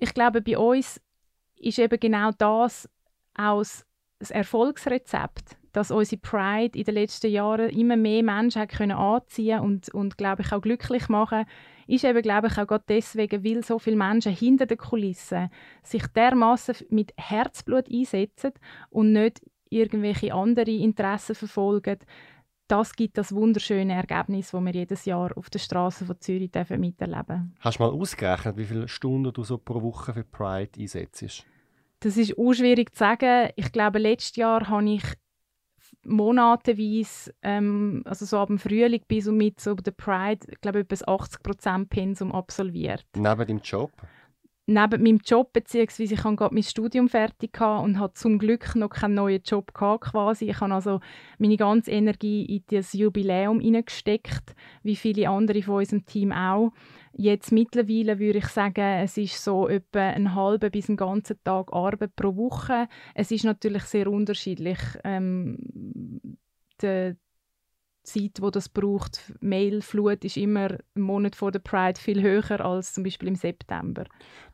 ich 0.00 0.14
glaube, 0.14 0.40
bei 0.40 0.58
uns 0.58 1.00
ist 1.56 1.78
eben 1.78 2.00
genau 2.00 2.30
das 2.32 2.88
auch 3.34 3.64
das 4.18 4.30
Erfolgsrezept 4.30 5.56
dass 5.72 5.90
unsere 5.90 6.20
Pride 6.20 6.76
in 6.76 6.84
den 6.84 6.94
letzten 6.94 7.30
Jahren 7.30 7.70
immer 7.70 7.96
mehr 7.96 8.22
Menschen 8.22 8.66
können 8.66 8.96
anziehen 8.96 9.60
und, 9.60 9.88
und 9.90 10.18
glaube 10.18 10.42
ich 10.42 10.52
auch 10.52 10.60
glücklich 10.60 11.08
machen, 11.08 11.44
ist 11.86 12.04
eben 12.04 12.22
glaube 12.22 12.48
ich 12.48 12.58
auch 12.58 12.66
gerade 12.66 12.84
deswegen, 12.88 13.44
weil 13.44 13.62
so 13.62 13.78
viele 13.78 13.96
Menschen 13.96 14.32
hinter 14.32 14.66
den 14.66 14.78
Kulissen 14.78 15.50
sich 15.82 16.06
dermaßen 16.08 16.74
mit 16.90 17.12
Herzblut 17.16 17.90
einsetzen 17.90 18.52
und 18.90 19.12
nicht 19.12 19.42
irgendwelche 19.68 20.34
andere 20.34 20.70
Interessen 20.70 21.34
verfolgen. 21.34 21.98
Das 22.70 22.94
gibt 22.94 23.18
das 23.18 23.34
wunderschöne 23.34 23.94
Ergebnis, 23.94 24.52
das 24.52 24.60
wir 24.60 24.72
jedes 24.72 25.04
Jahr 25.04 25.36
auf 25.36 25.50
der 25.50 25.58
Straße 25.58 26.04
von 26.04 26.20
Zürich 26.20 26.52
miterleben 26.78 27.52
Hast 27.58 27.80
du 27.80 27.82
mal 27.82 27.90
ausgerechnet, 27.90 28.56
wie 28.56 28.64
viele 28.64 28.86
Stunden 28.86 29.32
du 29.32 29.42
so 29.42 29.58
pro 29.58 29.82
Woche 29.82 30.14
für 30.14 30.22
Pride 30.22 30.70
einsetzt? 30.78 31.44
Das 31.98 32.16
ist 32.16 32.38
auch 32.38 32.52
schwierig 32.52 32.94
zu 32.94 33.00
sagen. 33.00 33.50
Ich 33.56 33.72
glaube, 33.72 33.98
letztes 33.98 34.36
Jahr 34.36 34.68
habe 34.68 34.88
ich 34.88 35.02
monateweise, 36.04 37.34
ähm, 37.42 38.02
also 38.04 38.24
so 38.24 38.38
ab 38.38 38.46
dem 38.46 38.60
Frühling 38.60 39.02
bis 39.08 39.26
und 39.26 39.36
mit 39.36 39.58
so 39.58 39.74
der 39.74 39.90
Pride, 39.90 40.46
ich 40.48 40.60
glaube, 40.60 40.78
etwa 40.78 40.94
80% 40.94 41.88
Pensum 41.88 42.30
absolviert. 42.30 43.04
Neben 43.16 43.46
deinem 43.46 43.60
Job? 43.64 43.90
Neben 44.72 45.02
meinem 45.02 45.18
Job, 45.24 45.52
beziehungsweise 45.52 46.14
ich 46.14 46.22
habe 46.22 46.36
gerade 46.36 46.54
mein 46.54 46.62
Studium 46.62 47.08
fertig 47.08 47.60
und 47.60 47.98
habe 47.98 48.14
zum 48.14 48.38
Glück 48.38 48.76
noch 48.76 48.90
keinen 48.90 49.14
neuen 49.14 49.42
Job 49.42 49.74
gehabt, 49.74 50.12
quasi. 50.12 50.48
Ich 50.48 50.60
habe 50.60 50.72
also 50.72 51.00
meine 51.38 51.56
ganze 51.56 51.90
Energie 51.90 52.44
in 52.44 52.62
das 52.68 52.92
Jubiläum 52.92 53.58
hineingesteckt, 53.58 54.54
wie 54.84 54.94
viele 54.94 55.28
andere 55.28 55.60
von 55.62 55.78
unserem 55.78 56.06
Team 56.06 56.30
auch. 56.30 56.70
Jetzt 57.12 57.50
mittlerweile 57.50 58.20
würde 58.20 58.38
ich 58.38 58.46
sagen, 58.46 59.02
es 59.02 59.16
ist 59.16 59.42
so 59.42 59.66
etwa 59.66 60.10
einen 60.10 60.36
halben 60.36 60.70
bis 60.70 60.88
einen 60.88 60.96
ganzen 60.96 61.42
Tag 61.42 61.72
Arbeit 61.72 62.14
pro 62.14 62.36
Woche. 62.36 62.86
Es 63.16 63.32
ist 63.32 63.42
natürlich 63.42 63.82
sehr 63.82 64.06
unterschiedlich. 64.06 64.78
Ähm, 65.02 65.58
die 66.80 67.16
Zeit, 68.02 68.38
wo 68.40 68.50
das 68.50 68.68
braucht, 68.68 69.32
Mailflut 69.40 70.24
ist 70.24 70.36
immer 70.36 70.78
im 70.94 71.02
Monat 71.02 71.36
vor 71.36 71.52
der 71.52 71.58
Pride 71.60 72.00
viel 72.00 72.22
höher 72.22 72.60
als 72.60 72.94
zum 72.94 73.04
Beispiel 73.04 73.28
im 73.28 73.34
September. 73.34 74.04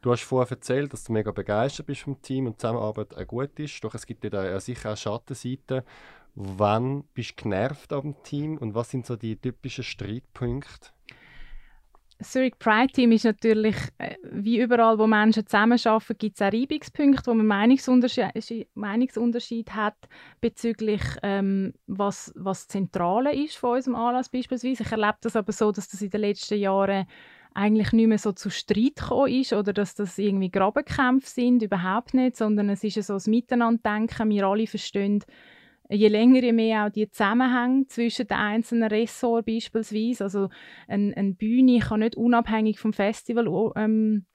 Du 0.02 0.10
hast 0.10 0.22
vorher 0.22 0.50
erzählt, 0.50 0.92
dass 0.92 1.04
du 1.04 1.12
mega 1.12 1.30
begeistert 1.30 1.86
bist 1.86 2.02
vom 2.02 2.20
Team 2.22 2.46
und 2.46 2.54
die 2.54 2.58
Zusammenarbeit 2.58 3.16
auch 3.16 3.26
gut 3.26 3.58
ist. 3.58 3.82
Doch 3.82 3.94
es 3.94 4.06
gibt 4.06 4.24
ja 4.24 4.60
sicher 4.60 4.92
auch 4.92 4.96
Schattenseiten. 4.96 5.82
Wann 6.34 7.04
bist 7.14 7.38
du 7.38 7.44
genervt 7.44 7.92
am 7.92 8.22
Team 8.22 8.58
und 8.58 8.74
was 8.74 8.90
sind 8.90 9.06
so 9.06 9.16
die 9.16 9.36
typischen 9.36 9.84
Streitpunkte? 9.84 10.90
Zurich 12.22 12.58
Pride 12.58 12.92
Team 12.92 13.12
ist 13.12 13.24
natürlich, 13.24 13.76
äh, 13.98 14.14
wie 14.22 14.60
überall, 14.60 14.98
wo 14.98 15.06
Menschen 15.06 15.46
zusammenarbeiten, 15.46 16.16
gibt 16.16 16.36
es 16.36 16.42
auch 16.42 16.52
Reibungspunkte, 16.52 17.30
wo 17.30 17.34
man 17.34 17.46
Meinungsunterschied, 17.46 18.68
Meinungsunterschied 18.74 19.74
hat 19.74 19.96
bezüglich, 20.40 21.02
ähm, 21.22 21.74
was, 21.86 22.32
was 22.34 22.68
Zentrale 22.68 23.34
ist 23.34 23.56
von 23.56 23.76
unserem 23.76 23.96
Anlass 23.96 24.30
beispielsweise. 24.30 24.82
Ich 24.82 24.92
erlebe 24.92 25.18
das 25.20 25.36
aber 25.36 25.52
so, 25.52 25.70
dass 25.72 25.88
das 25.88 26.00
in 26.00 26.10
den 26.10 26.22
letzten 26.22 26.58
Jahren 26.58 27.06
eigentlich 27.52 27.92
nicht 27.92 28.06
mehr 28.06 28.18
so 28.18 28.32
zu 28.32 28.50
Streit 28.50 28.96
gekommen 28.96 29.32
ist 29.32 29.52
oder 29.52 29.72
dass 29.72 29.94
das 29.94 30.18
irgendwie 30.18 30.50
Grabenkämpfe 30.50 31.28
sind, 31.28 31.62
überhaupt 31.62 32.14
nicht, 32.14 32.36
sondern 32.36 32.70
es 32.70 32.84
ist 32.84 33.02
so 33.02 33.14
ein 33.14 33.30
Miteinanderdenken. 33.30 34.30
Wir 34.30 34.46
alle 34.46 34.66
verstehen, 34.66 35.22
je 35.88 36.08
länger, 36.08 36.42
je 36.42 36.52
mehr 36.52 36.86
auch 36.86 36.90
die 36.90 37.10
Zusammenhänge 37.10 37.86
zwischen 37.86 38.26
den 38.26 38.36
einzelnen 38.36 38.88
Ressorts 38.88 39.46
beispielsweise. 39.46 40.24
Also 40.24 40.48
eine, 40.88 41.16
eine 41.16 41.34
Bühne 41.34 41.80
kann 41.80 42.00
nicht 42.00 42.16
unabhängig 42.16 42.78
vom 42.78 42.92
Festival 42.92 43.72
ähm, 43.76 44.26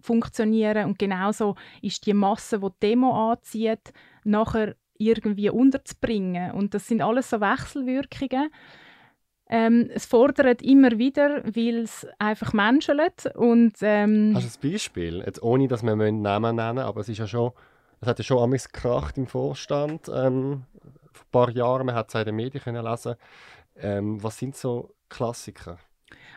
funktionieren 0.00 0.86
und 0.86 0.98
genauso 0.98 1.56
ist 1.82 2.06
die 2.06 2.14
Masse, 2.14 2.60
die 2.60 2.66
die 2.66 2.88
Demo 2.88 3.32
anzieht, 3.32 3.92
nachher 4.24 4.76
irgendwie 4.98 5.50
unterzubringen. 5.50 6.52
Und 6.52 6.74
das 6.74 6.86
sind 6.86 7.02
alles 7.02 7.30
so 7.30 7.40
Wechselwirkungen. 7.40 8.50
Ähm, 9.50 9.88
es 9.94 10.04
fordert 10.04 10.60
immer 10.60 10.98
wieder, 10.98 11.42
weil 11.44 11.78
es 11.78 12.06
einfach 12.18 12.52
menschelt. 12.52 13.34
Und, 13.34 13.76
ähm, 13.80 14.32
Hast 14.34 14.62
du 14.62 14.68
ein 14.68 14.72
Beispiel? 14.72 15.22
Jetzt 15.24 15.42
ohne, 15.42 15.68
dass 15.68 15.82
wir 15.82 15.96
Namen 15.96 16.56
nennen 16.56 16.78
aber 16.80 17.00
es 17.00 17.08
ist 17.08 17.18
ja 17.18 17.26
schon 17.26 17.52
es 18.00 18.08
hat 18.08 18.18
ja 18.18 18.24
schon 18.24 18.38
amigs 18.38 18.70
gekracht 18.70 19.16
im 19.18 19.26
Vorstand 19.26 20.08
ähm, 20.08 20.64
vor 21.12 21.24
ein 21.24 21.30
paar 21.30 21.50
Jahren. 21.50 21.86
Man 21.86 21.94
hat 21.94 22.08
es 22.08 22.14
in 22.14 22.24
den 22.24 22.36
Medien 22.36 22.62
können 22.62 22.84
lesen. 22.84 23.16
Ähm, 23.76 24.22
was 24.22 24.38
sind 24.38 24.56
so 24.56 24.94
Klassiker? 25.08 25.78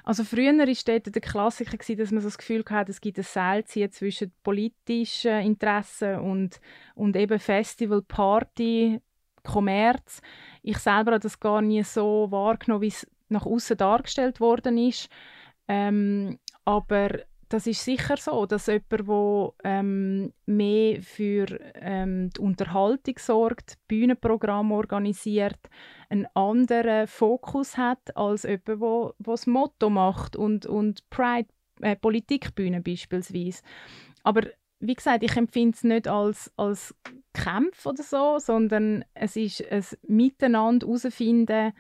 Also 0.04 0.24
früher 0.24 0.58
war 0.58 0.66
dort 0.86 1.16
der 1.16 1.22
Klassiker, 1.22 1.78
gewesen, 1.78 1.98
dass 2.00 2.12
man 2.12 2.22
so 2.22 2.28
das 2.28 2.38
Gefühl 2.38 2.64
hatte, 2.70 2.92
es 2.92 3.02
gibt 3.02 3.18
ein 3.18 3.24
Seilziehen 3.24 3.92
zwischen 3.92 4.32
politischen 4.44 5.42
Interessen 5.42 6.20
und, 6.20 6.60
und 6.96 7.16
eben 7.16 7.40
Festival, 7.40 8.02
Party, 8.02 9.00
Kommerz. 9.44 10.22
Ich 10.64 10.80
selber 10.80 11.12
habe 11.12 11.20
das 11.20 11.40
gar 11.40 11.62
nie 11.62 11.84
so 11.84 12.28
wahrgenommen, 12.32 12.82
wie 12.82 12.88
es 12.88 13.08
nach 13.30 13.46
außen 13.46 13.78
dargestellt 13.78 14.40
worden 14.40 14.78
ist. 14.78 15.10
Ähm, 15.68 16.40
aber 16.66 17.10
das 17.52 17.68
ist 17.68 17.84
sicher 17.84 18.16
so, 18.18 18.46
dass 18.46 18.68
jemand, 18.68 18.92
der 18.92 19.54
ähm, 19.64 20.34
mehr 20.46 21.02
für 21.02 21.48
ähm, 21.76 22.30
die 22.30 22.40
Unterhaltung 22.40 23.16
sorgt, 23.18 23.78
Bühnenprogramm 23.88 24.72
organisiert, 24.72 25.60
einen 26.10 26.28
anderen 26.34 27.08
Fokus 27.08 27.78
hat 27.78 28.16
als 28.16 28.44
jemand, 28.44 28.68
der 28.68 29.14
das 29.20 29.48
Motto 29.48 29.90
macht 29.90 30.36
und, 30.36 30.66
und 30.66 31.10
Pride, 31.10 31.50
äh, 31.82 31.96
Politikbühne 31.98 32.82
beispielsweise. 32.82 33.62
Aber 34.24 34.44
wie 34.80 34.96
gesagt, 34.96 35.24
ich 35.24 35.36
empfinde 35.36 35.76
es 35.76 35.84
nicht 35.84 36.08
als, 36.08 36.52
als 36.56 36.96
Kampf 37.34 37.86
oder 37.86 38.04
so, 38.04 38.40
sondern 38.40 39.04
es 39.14 39.36
ist 39.36 39.64
ein 39.70 39.84
Miteinander 40.08 40.88
herausfinden, 40.88 41.74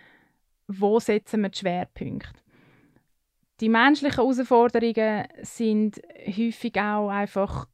wo 0.67 0.99
setzen 0.99 1.41
wir 1.41 1.49
die 1.49 1.59
Schwerpunkte. 1.59 2.41
Die 3.61 3.69
menschlichen 3.69 4.15
Herausforderungen 4.15 5.27
sind 5.43 6.01
häufig 6.27 6.75
auch 6.81 7.09
einfach 7.09 7.67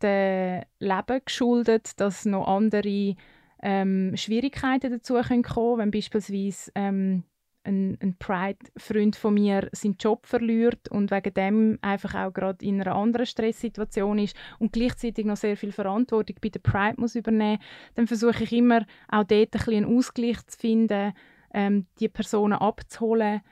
dem 0.00 0.62
Leben 0.78 1.20
geschuldet, 1.24 1.98
dass 1.98 2.24
noch 2.24 2.46
andere 2.46 3.16
ähm, 3.60 4.16
Schwierigkeiten 4.16 4.92
dazu 4.92 5.14
kommen. 5.14 5.42
Können, 5.42 5.78
wenn 5.78 5.90
beispielsweise 5.90 6.70
ähm, 6.76 7.24
ein, 7.64 7.98
ein 8.00 8.16
Pride-Freund 8.18 9.16
von 9.16 9.34
mir 9.34 9.68
seinen 9.72 9.96
Job 9.98 10.26
verliert 10.26 10.88
und 10.90 11.10
wegen 11.10 11.34
dem 11.34 11.78
einfach 11.82 12.14
auch 12.14 12.32
gerade 12.32 12.64
in 12.64 12.80
einer 12.80 12.94
anderen 12.94 13.26
Stresssituation 13.26 14.20
ist 14.20 14.36
und 14.60 14.72
gleichzeitig 14.72 15.24
noch 15.24 15.36
sehr 15.36 15.56
viel 15.56 15.72
Verantwortung 15.72 16.36
bei 16.40 16.50
der 16.50 16.60
Pride 16.60 17.00
muss 17.00 17.16
übernehmen, 17.16 17.58
dann 17.96 18.06
versuche 18.06 18.44
ich 18.44 18.52
immer 18.52 18.86
auch 19.08 19.24
dort 19.24 19.68
ein 19.68 19.74
einen 19.74 19.96
Ausgleich 19.96 20.44
zu 20.46 20.58
finden, 20.58 21.12
ähm, 21.52 21.86
die 21.98 22.08
Personen 22.08 22.54
abzuholen, 22.54 23.42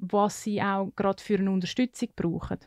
was 0.00 0.42
sie 0.42 0.62
auch 0.62 0.90
gerade 0.96 1.22
für 1.22 1.36
eine 1.36 1.50
Unterstützung 1.50 2.08
brauchen. 2.16 2.58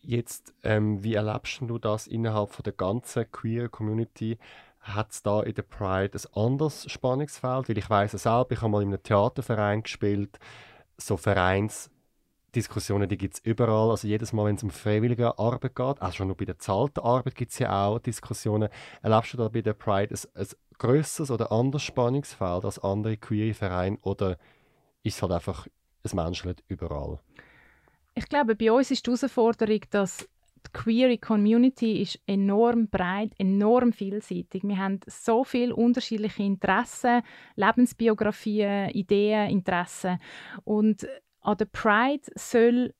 Jetzt, 0.00 0.54
ähm, 0.62 1.02
wie 1.02 1.14
erlebst 1.14 1.60
du 1.60 1.78
das 1.78 2.06
innerhalb 2.06 2.50
von 2.50 2.62
der 2.62 2.72
ganzen 2.72 3.30
queer 3.30 3.68
Community? 3.68 4.38
Hat 4.80 5.10
es 5.10 5.22
da 5.22 5.42
in 5.42 5.54
der 5.54 5.62
Pride 5.62 6.16
ein 6.16 6.42
anderes 6.42 6.90
Spannungsfeld? 6.90 7.68
Weil 7.68 7.78
ich 7.78 7.90
weiß 7.90 8.14
es 8.14 8.22
selber, 8.22 8.52
ich 8.52 8.62
habe 8.62 8.70
mal 8.70 8.82
in 8.82 8.88
einem 8.88 9.02
Theaterverein 9.02 9.82
gespielt. 9.82 10.38
So 10.96 11.18
Vereinsdiskussionen, 11.18 13.08
die 13.08 13.18
gibt 13.18 13.34
es 13.34 13.40
überall. 13.40 13.90
Also 13.90 14.08
jedes 14.08 14.32
Mal, 14.32 14.46
wenn 14.46 14.56
es 14.56 14.62
um 14.62 14.70
freiwillige 14.70 15.38
Arbeit 15.38 15.76
geht, 15.76 16.00
auch 16.00 16.12
schon 16.12 16.28
nur 16.28 16.36
bei 16.36 16.46
der 16.46 16.58
zahlten 16.58 17.00
Arbeit 17.00 17.34
gibt 17.34 17.52
es 17.52 17.58
ja 17.58 17.86
auch 17.86 17.98
Diskussionen. 17.98 18.70
Erlebst 19.02 19.34
du 19.34 19.36
da 19.36 19.48
bei 19.48 19.60
der 19.60 19.74
Pride 19.74 20.14
ein, 20.14 20.40
ein 20.40 20.46
grösseres 20.78 21.30
oder 21.30 21.52
anderes 21.52 21.82
Spannungsfeld 21.82 22.64
als 22.64 22.78
andere 22.78 23.18
queere 23.18 23.52
Vereine? 23.52 23.98
Oder 24.02 24.38
ist 25.02 25.16
es 25.16 25.22
halt 25.22 25.32
einfach 25.32 25.66
es 26.02 26.14
menschelt 26.14 26.62
überall. 26.68 27.18
Ich 28.14 28.28
glaube, 28.28 28.56
bei 28.56 28.72
uns 28.72 28.90
ist 28.90 29.06
die 29.06 29.10
Herausforderung, 29.10 29.80
dass 29.90 30.28
die 30.66 30.72
queere 30.72 31.18
Community 31.18 32.02
ist 32.02 32.18
enorm 32.26 32.88
breit, 32.88 33.32
enorm 33.38 33.92
vielseitig. 33.92 34.64
Wir 34.64 34.78
haben 34.78 35.00
so 35.06 35.44
viele 35.44 35.74
unterschiedliche 35.74 36.42
Interessen, 36.42 37.22
Lebensbiografien, 37.54 38.90
Ideen, 38.90 39.50
Interessen. 39.50 40.18
Und 40.64 41.06
an 41.40 41.56
der 41.56 41.66
Pride 41.66 42.24
soll 42.34 42.92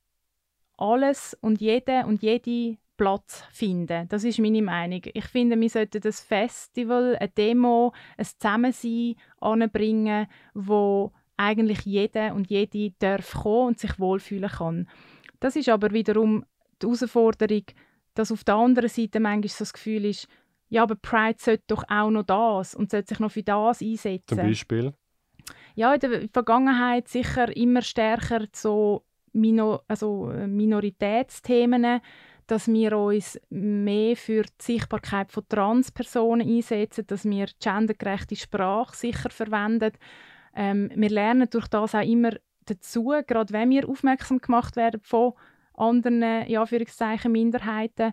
alles 0.77 1.37
und 1.41 1.61
jede 1.61 2.07
und 2.07 2.23
jede 2.23 2.79
Platz 2.97 3.45
finden. 3.51 4.09
Das 4.09 4.25
ist 4.25 4.39
meine 4.39 4.63
Meinung. 4.63 5.03
Ich 5.13 5.25
finde, 5.27 5.59
wir 5.59 5.71
sollten 5.71 6.01
das 6.01 6.21
Festival, 6.21 7.17
eine 7.17 7.29
Demo, 7.29 7.93
ein 8.17 8.25
Zusammensein 8.25 9.15
anbringen, 9.41 10.27
wo 10.55 11.13
eigentlich 11.39 11.81
jeder 11.87 12.35
und 12.35 12.51
jede 12.51 12.93
darf 12.99 13.33
kommen 13.33 13.69
und 13.69 13.79
sich 13.79 13.99
wohlfühlen 13.99 14.51
kann. 14.51 14.89
Das 15.41 15.57
ist 15.57 15.69
aber 15.69 15.93
wiederum 15.93 16.45
die 16.83 16.87
Herausforderung, 16.87 17.65
dass 18.15 18.33
auf 18.33 18.45
der 18.45 18.57
anderen 18.57 18.89
Seite 18.89 19.21
manchmal 19.21 19.49
so 19.49 19.61
das 19.61 19.73
Gefühl 19.73 20.05
ist, 20.05 20.29
ja, 20.69 20.83
aber 20.83 20.97
Pride 20.97 21.39
sollte 21.39 21.65
doch 21.69 21.85
auch 21.89 22.11
noch 22.11 22.25
das 22.25 22.75
und 22.75 22.91
sollte 22.91 23.09
sich 23.09 23.21
noch 23.21 23.31
für 23.31 23.43
das 23.43 23.81
einsetzen. 23.81 24.37
Zum 24.37 24.39
Beispiel? 24.39 24.93
Ja, 25.75 25.95
in 25.95 26.01
der 26.01 26.29
Vergangenheit 26.33 27.09
sicher 27.09 27.57
immer 27.57 27.81
stärker 27.81 28.47
so 28.53 29.05
Minor 29.33 29.83
also 29.89 30.31
äh, 30.31 30.47
Minoritätsthemen, 30.47 32.01
dass 32.47 32.67
wir 32.67 32.97
uns 32.97 33.39
mehr 33.51 34.17
für 34.17 34.43
die 34.43 34.51
Sichtbarkeit 34.63 35.33
von 35.33 35.49
Transpersonen 35.49 36.49
einsetzen, 36.49 37.07
dass 37.07 37.25
wir 37.25 37.47
gendergerechte 37.63 38.37
Sprache 38.37 38.97
sicher 38.97 39.31
verwenden. 39.31 39.93
Ähm, 40.55 40.91
wir 40.95 41.11
lernen 41.11 41.49
durch 41.51 41.69
das 41.69 41.95
auch 41.95 42.03
immer 42.03 42.33
dazu, 42.67 43.15
gerade 43.27 43.53
wenn 43.53 43.71
wir 43.71 43.89
aufmerksam 43.89 44.39
gemacht 44.39 44.77
werden 44.77 45.01
von 45.03 45.33
anderen, 45.75 46.49
ja, 46.49 46.65
Minderheiten. 47.29 48.13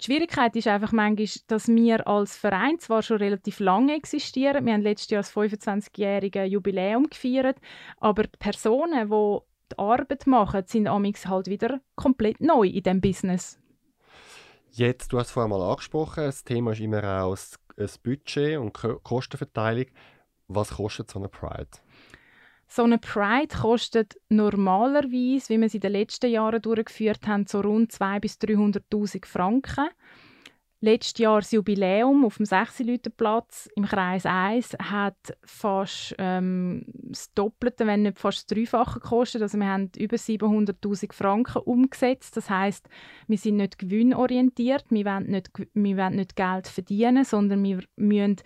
Die 0.00 0.04
Schwierigkeit 0.04 0.54
ist 0.56 0.66
einfach 0.66 0.92
manchmal, 0.92 1.28
dass 1.46 1.68
wir 1.68 2.06
als 2.06 2.36
Verein 2.36 2.78
zwar 2.78 3.02
schon 3.02 3.16
relativ 3.18 3.60
lange 3.60 3.94
existieren, 3.94 4.66
wir 4.66 4.74
haben 4.74 4.82
letztes 4.82 5.10
Jahr 5.10 5.22
das 5.22 5.34
25-jährige 5.34 6.44
Jubiläum 6.44 7.08
gefeiert, 7.08 7.58
aber 7.98 8.24
die 8.24 8.38
Personen, 8.38 9.08
die 9.08 9.38
die 9.72 9.78
Arbeit 9.78 10.26
machen, 10.26 10.64
sind 10.66 10.86
amix 10.86 11.26
halt 11.26 11.48
wieder 11.48 11.80
komplett 11.94 12.40
neu 12.40 12.66
in 12.66 12.82
dem 12.82 13.00
Business. 13.00 13.58
Jetzt, 14.70 15.12
du 15.12 15.18
hast 15.18 15.28
es 15.28 15.32
vorher 15.32 15.48
mal 15.48 15.62
angesprochen, 15.62 16.24
das 16.24 16.44
Thema 16.44 16.72
ist 16.72 16.80
immer 16.80 17.24
auch 17.24 17.36
das 17.76 17.98
Budget 17.98 18.58
und 18.58 18.72
Kostenverteilung. 18.74 19.86
Was 20.48 20.70
kostet 20.70 21.10
so 21.10 21.18
eine 21.18 21.28
Pride? 21.28 21.68
So 22.68 22.82
eine 22.82 22.98
Pride 22.98 23.56
kostet 23.56 24.16
normalerweise, 24.28 25.50
wie 25.50 25.60
wir 25.60 25.68
sie 25.68 25.76
in 25.76 25.82
den 25.82 25.92
letzten 25.92 26.30
Jahren 26.30 26.60
durchgeführt 26.60 27.26
haben, 27.26 27.46
so 27.46 27.60
rund 27.60 27.92
200.000 27.92 28.20
bis 28.20 28.34
300.000 28.34 29.26
Franken. 29.26 29.88
Letztes 30.80 31.18
Jahr 31.18 31.40
das 31.40 31.52
Jubiläum 31.52 32.24
auf 32.26 32.36
dem 32.36 32.44
6 32.44 32.82
Platz 33.16 33.68
im 33.76 33.86
Kreis 33.86 34.26
1 34.26 34.76
hat 34.78 35.16
fast 35.42 36.14
ähm, 36.18 36.84
das 36.86 37.32
Doppelte, 37.32 37.86
wenn 37.86 38.02
nicht 38.02 38.18
fast 38.18 38.38
das 38.38 38.46
Dreifache 38.46 39.00
gekostet. 39.00 39.40
Also 39.40 39.56
wir 39.58 39.66
haben 39.66 39.90
über 39.96 40.16
700'000 40.16 41.14
Franken 41.14 41.62
umgesetzt. 41.62 42.36
Das 42.36 42.50
heißt, 42.50 42.90
wir 43.26 43.38
sind 43.38 43.56
nicht 43.56 43.78
gewinnorientiert, 43.78 44.84
wir 44.90 45.06
wollen 45.06 45.30
nicht, 45.30 45.50
wir 45.72 45.96
wollen 45.96 46.16
nicht 46.16 46.36
Geld 46.36 46.68
verdienen, 46.68 47.24
sondern 47.24 47.64
wir 47.64 47.82
müssen 47.96 48.36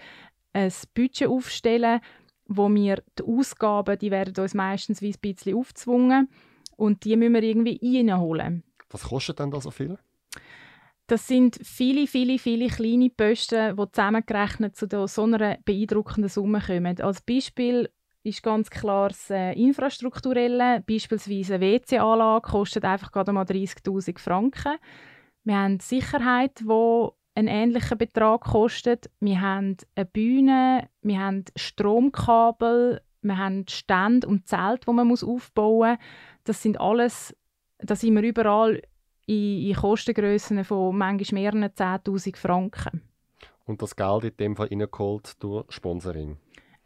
ein 0.53 0.73
Budget 0.95 1.29
aufstellen, 1.29 2.01
wo 2.47 2.69
wir 2.69 3.03
die 3.19 3.23
Ausgaben, 3.23 3.99
die 3.99 4.11
werden 4.11 4.35
uns 4.43 4.55
meistens 4.55 5.03
wie 5.03 5.13
ein 5.13 5.21
bisschen 5.21 5.57
aufgezwungen 5.57 6.29
und 6.77 7.05
die 7.05 7.17
müssen 7.17 7.35
wir 7.35 7.43
irgendwie 7.43 7.79
reinholen. 7.83 8.65
Was 8.91 9.05
kostet 9.05 9.39
denn 9.39 9.51
da 9.51 9.61
so 9.61 9.71
viel? 9.71 9.99
Das 11.07 11.27
sind 11.27 11.59
viele, 11.63 12.07
viele, 12.07 12.39
viele 12.39 12.69
kleine 12.69 13.11
Posten, 13.11 13.77
die 13.77 13.91
zusammengerechnet 13.91 14.77
zu 14.77 14.87
so 15.07 15.23
einer 15.25 15.59
beeindruckenden 15.65 16.29
Summe 16.29 16.61
kommen. 16.61 17.01
Als 17.01 17.21
Beispiel 17.21 17.89
ist 18.23 18.43
ganz 18.43 18.71
klar 18.71 19.09
das 19.09 19.31
äh, 19.31 19.53
Infrastrukturelle. 19.53 20.85
Beispielsweise 20.87 21.55
eine 21.55 21.65
WC-Anlage 21.67 22.51
kostet 22.51 22.85
einfach 22.85 23.11
gerade 23.11 23.33
mal 23.33 23.45
30'000 23.45 24.19
Franken. 24.19 24.77
Wir 25.43 25.57
haben 25.57 25.81
Sicherheit, 25.81 26.61
die 26.61 26.69
einen 27.35 27.49
ähnlichen 27.49 27.99
Betrag 27.99 28.43
kostet. 28.43 29.11
Wir 29.21 29.41
haben 29.41 29.77
eine 29.95 30.05
Bühne, 30.07 30.89
wir 31.03 31.21
haben 31.21 31.45
Stromkabel, 31.57 33.01
wir 33.23 33.39
haben 33.39 33.67
Stände 33.69 34.27
und 34.27 34.49
Zelt, 34.49 34.87
wo 34.87 34.93
man 34.93 35.07
muss 35.07 35.25
aufbauen 35.25 35.91
muss. 35.91 35.99
Das 36.45 36.63
sind 36.63 36.81
alles, 36.81 37.37
da 37.79 37.95
sind 37.95 38.15
wir 38.15 38.23
überall 38.23 38.83
in, 39.27 39.69
in 39.69 39.75
Kostengrössen 39.75 40.65
von 40.65 40.97
manchmal 40.97 41.43
mehreren 41.43 41.65
10'000 41.65 42.37
Franken. 42.37 43.03
Und 43.67 43.83
das 43.83 43.95
Geld 43.95 44.25
in 44.25 44.37
dem 44.37 44.57
Fall 44.57 44.69
reingeholt 44.69 45.41
durch 45.43 45.71
Sponsoring? 45.71 46.39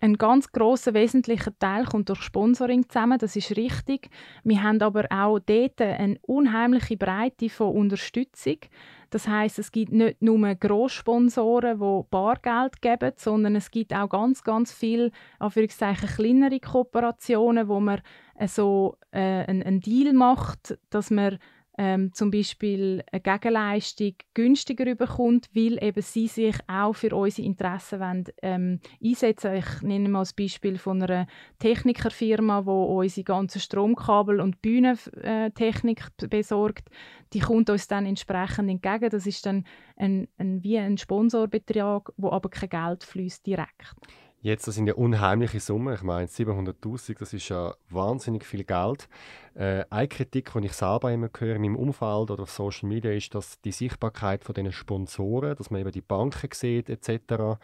Ein 0.05 0.19
ganz 0.19 0.53
großer 0.53 0.93
wesentlicher 0.93 1.59
Teil 1.59 1.87
kommt 1.87 2.11
durch 2.11 2.21
Sponsoring 2.21 2.87
zusammen, 2.91 3.17
das 3.17 3.37
ist 3.37 3.57
richtig. 3.57 4.11
Wir 4.43 4.63
haben 4.63 4.83
aber 4.83 5.07
auch 5.09 5.39
dort 5.39 5.81
eine 5.81 6.19
unheimliche 6.21 6.99
Breite 6.99 7.49
von 7.49 7.75
Unterstützung. 7.75 8.59
Das 9.09 9.27
heißt, 9.27 9.59
es 9.59 9.73
gibt 9.73 9.93
nicht 9.93 10.21
nur 10.21 10.57
Grosssponsoren, 10.57 11.79
die 11.79 12.03
Bargeld 12.11 12.83
geben, 12.83 13.13
sondern 13.17 13.57
es 13.57 13.71
gibt 13.71 13.95
auch 13.95 14.11
ganz, 14.11 14.45
ganz 14.45 14.75
viele 14.75 15.11
kleinere 15.41 16.61
Kooperationen, 16.61 17.67
wo 17.69 17.81
man 17.81 18.03
so 18.47 18.99
äh, 19.11 19.47
einen, 19.47 19.63
einen 19.63 19.81
Deal 19.81 20.13
macht, 20.13 20.77
dass 20.91 21.11
man 21.11 21.39
ähm, 21.77 22.13
zum 22.13 22.31
Beispiel 22.31 23.03
eine 23.11 23.21
Gegenleistung 23.21 24.15
günstiger 24.33 24.95
bekommt, 24.95 25.49
weil 25.55 25.83
eben 25.83 26.03
sie 26.03 26.29
sich 26.29 26.57
auch 26.69 26.95
für 26.95 27.15
unsere 27.15 27.47
Interessen 27.47 28.01
wollen, 28.01 28.25
ähm, 28.43 28.81
einsetzen 29.03 29.55
Ich 29.57 29.83
nenne 29.83 30.09
mal 30.09 30.21
das 30.21 30.33
Beispiel 30.33 30.79
von 30.79 31.03
einer 31.03 31.27
Technikerfirma, 31.59 32.61
die 32.61 32.71
unsere 32.71 33.25
ganzen 33.25 33.61
Stromkabel 33.61 34.41
und 34.41 34.63
Bühnentechnik 34.63 36.07
äh, 36.23 36.29
besorgt. 36.29 36.89
Die 37.33 37.41
kommt 37.41 37.69
uns 37.71 37.89
dann 37.89 38.07
entsprechend 38.07 38.71
entgegen. 38.71 39.11
Das 39.11 39.27
ist 39.27 39.45
dann 39.45 39.65
ein, 39.97 40.29
ein, 40.39 40.63
wie 40.63 40.79
ein 40.79 40.99
Sponsorbetrag, 40.99 42.13
wo 42.17 42.31
aber 42.31 42.51
kein 42.51 42.69
Geld 42.69 43.03
fließt 43.03 43.45
direkt. 43.47 43.95
Jetzt, 44.45 44.69
das 44.69 44.75
sind 44.75 44.87
ja 44.87 44.93
unheimliche 44.93 45.59
Summen. 45.59 45.95
Ich 45.95 46.03
meine, 46.03 46.27
700.000, 46.27 47.19
das 47.19 47.33
ist 47.33 47.49
ja 47.49 47.75
wahnsinnig 47.89 48.45
viel 48.45 48.63
Geld. 48.63 49.09
Äh, 49.55 49.87
eine 49.89 50.07
Kritik, 50.07 50.53
die 50.53 50.67
ich 50.67 50.75
selber 50.75 51.11
immer 51.11 51.31
höre 51.35 51.57
in 51.57 51.63
meinem 51.63 51.77
Umfeld 51.77 52.31
oder 52.31 52.43
auf 52.43 52.51
Social 52.51 52.91
Media, 52.91 53.11
ist, 53.11 53.35
dass 53.35 53.59
die 53.63 53.73
Sichtbarkeit 53.73 54.45
von 54.45 54.55
den 54.55 54.71
Sponsoren, 54.71 55.57
dass 55.57 55.71
man 55.71 55.81
eben 55.81 55.93
die 55.93 56.03
Banken 56.03 56.51
sieht 56.53 56.91
etc., 56.91 57.59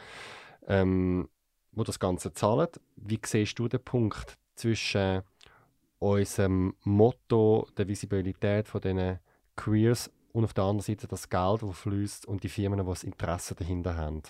ähm, 0.68 1.28
wo 1.72 1.84
das 1.84 1.98
Ganze 1.98 2.32
zahlen. 2.32 2.68
Wie 2.96 3.20
siehst 3.26 3.58
du 3.58 3.68
den 3.68 3.84
Punkt 3.84 4.38
zwischen 4.54 5.20
unserem 5.98 6.74
Motto 6.84 7.68
der 7.76 7.88
Visibilität 7.88 8.68
von 8.68 8.80
diesen 8.80 9.18
Queers 9.54 10.10
und 10.32 10.44
auf 10.44 10.54
der 10.54 10.64
anderen 10.64 10.80
Seite 10.80 11.06
das 11.06 11.28
Geld, 11.28 11.62
das 11.62 11.78
fließt 11.78 12.24
und 12.24 12.42
die 12.42 12.48
Firmen, 12.48 12.78
die 12.78 12.86
das 12.86 13.04
Interesse 13.04 13.54
dahinter 13.54 13.98
haben? 13.98 14.22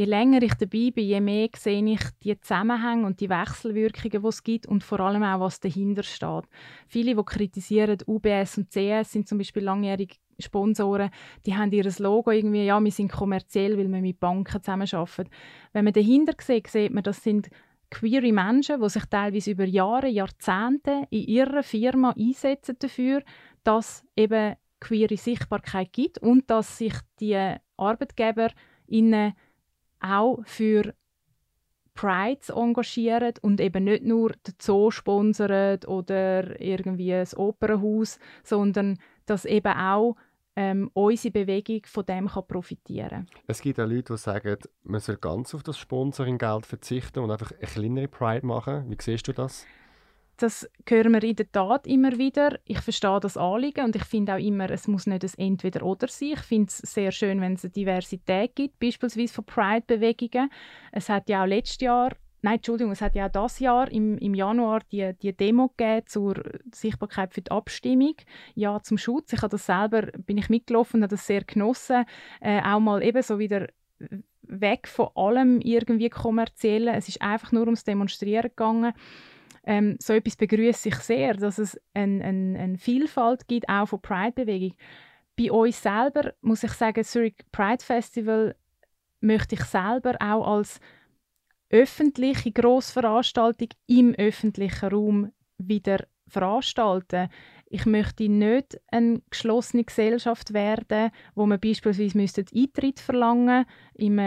Je 0.00 0.06
länger 0.06 0.42
ich 0.42 0.54
dabei 0.54 0.90
bin, 0.90 1.04
je 1.04 1.20
mehr 1.20 1.48
sehe 1.54 1.84
ich 1.84 2.00
die 2.22 2.40
Zusammenhänge 2.40 3.04
und 3.04 3.20
die 3.20 3.28
Wechselwirkungen, 3.28 4.22
die 4.22 4.28
es 4.28 4.42
gibt 4.42 4.66
und 4.66 4.82
vor 4.82 5.00
allem 5.00 5.22
auch, 5.22 5.40
was 5.40 5.60
dahinter 5.60 6.02
steht. 6.02 6.44
Viele, 6.88 7.14
die 7.14 7.22
kritisieren, 7.22 7.98
UBS 8.06 8.56
und 8.56 8.70
CS 8.70 9.12
sind 9.12 9.28
zum 9.28 9.36
Beispiel 9.36 9.62
langjährige 9.62 10.16
Sponsoren, 10.38 11.10
die 11.44 11.54
haben 11.54 11.70
ihr 11.72 11.84
Logo 11.98 12.30
irgendwie, 12.30 12.64
ja, 12.64 12.80
wir 12.80 12.90
sind 12.90 13.12
kommerziell, 13.12 13.76
weil 13.76 13.92
wir 13.92 14.00
mit 14.00 14.18
Banken 14.18 14.62
zusammenarbeiten. 14.62 15.28
Wenn 15.74 15.84
man 15.84 15.92
dahinter 15.92 16.32
sieht, 16.40 16.68
sieht 16.68 16.94
man, 16.94 17.02
das 17.02 17.22
sind 17.22 17.50
queere 17.90 18.32
Menschen, 18.32 18.80
die 18.80 18.88
sich 18.88 19.04
teilweise 19.04 19.50
über 19.50 19.66
Jahre, 19.66 20.08
Jahrzehnte 20.08 21.08
in 21.10 21.26
ihrer 21.26 21.62
Firma 21.62 22.14
einsetzen 22.18 22.76
dafür, 22.78 23.22
dass 23.64 24.02
eben 24.16 24.54
queere 24.80 25.18
Sichtbarkeit 25.18 25.92
gibt 25.92 26.16
und 26.22 26.48
dass 26.48 26.78
sich 26.78 26.94
die 27.18 27.36
Arbeitgeber 27.76 28.48
ihnen 28.86 29.34
auch 30.00 30.40
für 30.44 30.94
Prides 31.94 32.48
engagieren 32.48 33.34
und 33.42 33.60
eben 33.60 33.84
nicht 33.84 34.04
nur 34.04 34.30
den 34.30 34.54
Zoo 34.60 34.90
sponsern 34.90 35.80
oder 35.86 36.60
irgendwie 36.60 37.14
ein 37.14 37.28
Opernhaus, 37.36 38.18
sondern 38.42 38.98
dass 39.26 39.44
eben 39.44 39.72
auch 39.72 40.16
ähm, 40.56 40.90
unsere 40.94 41.32
Bewegung 41.32 41.82
von 41.84 42.04
dem 42.06 42.28
kann 42.28 42.46
profitieren 42.46 43.08
kann. 43.10 43.28
Es 43.46 43.60
gibt 43.60 43.78
auch 43.78 43.86
Leute, 43.86 44.14
die 44.14 44.18
sagen, 44.18 44.56
man 44.82 45.00
soll 45.00 45.16
ganz 45.16 45.54
auf 45.54 45.62
das 45.62 45.78
Sponsoring-Geld 45.78 46.66
verzichten 46.66 47.20
und 47.20 47.30
einfach 47.30 47.52
eine 47.52 47.66
kleinere 47.66 48.08
Pride 48.08 48.46
machen. 48.46 48.90
Wie 48.90 48.96
siehst 49.00 49.28
du 49.28 49.32
das? 49.32 49.66
Das 50.42 50.68
hören 50.88 51.12
wir 51.12 51.22
in 51.22 51.36
der 51.36 51.50
Tat 51.50 51.86
immer 51.86 52.16
wieder. 52.18 52.58
Ich 52.64 52.80
verstehe 52.80 53.20
das 53.20 53.36
Anliegen 53.36 53.84
und 53.84 53.96
ich 53.96 54.04
finde 54.04 54.34
auch 54.34 54.38
immer, 54.38 54.70
es 54.70 54.88
muss 54.88 55.06
nicht 55.06 55.24
ein 55.24 55.30
Entweder-Oder 55.36 56.08
sein. 56.08 56.32
Ich 56.32 56.40
finde 56.40 56.68
es 56.68 56.78
sehr 56.78 57.12
schön, 57.12 57.40
wenn 57.40 57.54
es 57.54 57.64
eine 57.64 57.72
Diversität 57.72 58.56
gibt, 58.56 58.78
beispielsweise 58.78 59.32
von 59.32 59.44
Pride-Bewegungen. 59.44 60.50
Es 60.92 61.08
hat 61.08 61.28
ja 61.28 61.42
auch 61.42 61.46
letztes 61.46 61.80
Jahr 61.80 62.12
nein, 62.42 62.56
Entschuldigung, 62.56 62.92
es 62.92 63.02
hat 63.02 63.14
ja 63.14 63.26
auch 63.26 63.30
dieses 63.30 63.58
Jahr 63.58 63.90
im, 63.90 64.16
im 64.18 64.34
Januar 64.34 64.80
die, 64.90 65.12
die 65.20 65.36
Demo 65.36 65.68
gegeben 65.76 66.06
zur 66.06 66.42
Sichtbarkeit 66.72 67.34
für 67.34 67.42
die 67.42 67.50
Abstimmung. 67.50 68.14
Ja, 68.54 68.82
zum 68.82 68.98
Schutz. 68.98 69.32
Ich 69.32 69.42
habe 69.42 69.50
das 69.50 69.66
selber, 69.66 70.02
bin 70.02 70.38
ich 70.38 70.48
mitgelaufen 70.48 70.98
und 70.98 71.02
habe 71.04 71.16
das 71.16 71.26
sehr 71.26 71.44
genossen. 71.44 72.04
Äh, 72.40 72.62
auch 72.62 72.80
mal 72.80 73.02
eben 73.02 73.22
so 73.22 73.38
wieder 73.38 73.68
weg 74.42 74.88
von 74.88 75.08
allem 75.14 75.60
irgendwie 75.60 76.08
kommerziellen. 76.08 76.94
Es 76.94 77.08
ist 77.08 77.22
einfach 77.22 77.52
nur 77.52 77.64
ums 77.64 77.84
Demonstrieren 77.84 78.50
gegangen. 78.50 78.92
Ähm, 79.64 79.96
so 80.00 80.12
etwas 80.12 80.36
begrüße 80.36 80.88
ich 80.88 80.96
sehr, 80.96 81.34
dass 81.34 81.58
es 81.58 81.78
eine 81.94 82.24
ein, 82.24 82.56
ein 82.56 82.76
Vielfalt 82.78 83.46
gibt, 83.46 83.68
auch 83.68 83.86
von 83.86 84.00
Pride-Bewegung. 84.00 84.74
Bei 85.36 85.52
uns 85.52 85.82
selber 85.82 86.32
muss 86.40 86.62
ich 86.62 86.72
sagen, 86.72 87.04
Zurich 87.04 87.36
Pride 87.52 87.84
Festival 87.84 88.56
möchte 89.20 89.54
ich 89.54 89.64
selber 89.64 90.16
auch 90.20 90.56
als 90.56 90.80
öffentliche 91.70 92.52
Grossveranstaltung 92.52 93.68
im 93.86 94.14
öffentlichen 94.14 94.88
Raum 94.88 95.32
wieder 95.58 96.04
veranstalten. 96.26 97.28
Ich 97.66 97.86
möchte 97.86 98.28
nicht 98.28 98.80
eine 98.88 99.20
geschlossene 99.30 99.84
Gesellschaft 99.84 100.52
werden, 100.52 101.10
wo 101.34 101.46
man 101.46 101.60
beispielsweise 101.60 102.44
Eintritt 102.54 102.98
verlangen 102.98 103.66
im 103.94 104.18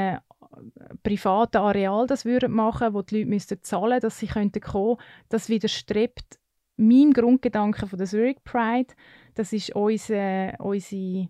privaten 1.03 1.57
Areal 1.57 2.07
das 2.07 2.25
würden 2.25 2.51
machen, 2.51 2.93
wo 2.93 3.01
die 3.01 3.19
Leute 3.19 3.29
müssten 3.29 3.61
zahlen, 3.61 3.99
dass 3.99 4.19
sie 4.19 4.27
könnten 4.27 4.61
kommen. 4.61 4.97
Das 5.29 5.49
widerstrebt 5.49 6.39
meinem 6.75 7.13
Grundgedanken 7.13 7.87
von 7.87 7.97
der 7.97 8.07
Zurich 8.07 8.43
Pride. 8.43 8.93
Das 9.35 9.53
ist 9.53 9.75
unsere, 9.75 10.55
unsere, 10.59 11.29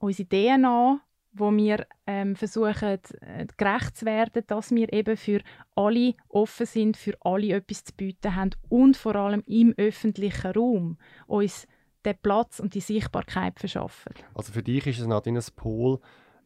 unsere 0.00 0.28
DNA 0.28 1.00
wo 1.38 1.54
wir 1.54 1.86
ähm, 2.06 2.34
versuchen, 2.34 2.98
äh, 3.20 3.46
gerecht 3.56 3.96
zu 3.96 4.06
werden, 4.06 4.42
dass 4.46 4.70
wir 4.70 4.92
eben 4.92 5.16
für 5.16 5.40
alle 5.74 6.14
offen 6.28 6.66
sind, 6.66 6.96
für 6.96 7.16
alle 7.20 7.52
etwas 7.52 7.84
zu 7.84 7.94
bieten 7.94 8.34
haben 8.34 8.50
und 8.68 8.96
vor 8.96 9.16
allem 9.16 9.42
im 9.46 9.74
öffentlichen 9.76 10.52
Raum 10.52 10.98
uns 11.26 11.66
den 12.04 12.16
Platz 12.22 12.60
und 12.60 12.74
die 12.74 12.80
Sichtbarkeit 12.80 13.58
verschaffen. 13.58 14.14
Also 14.34 14.52
für 14.52 14.62
dich 14.62 14.86
ist 14.86 15.00
es 15.00 15.06
Nadine 15.06 15.40
ein 15.40 15.44
Pol, 15.56 16.00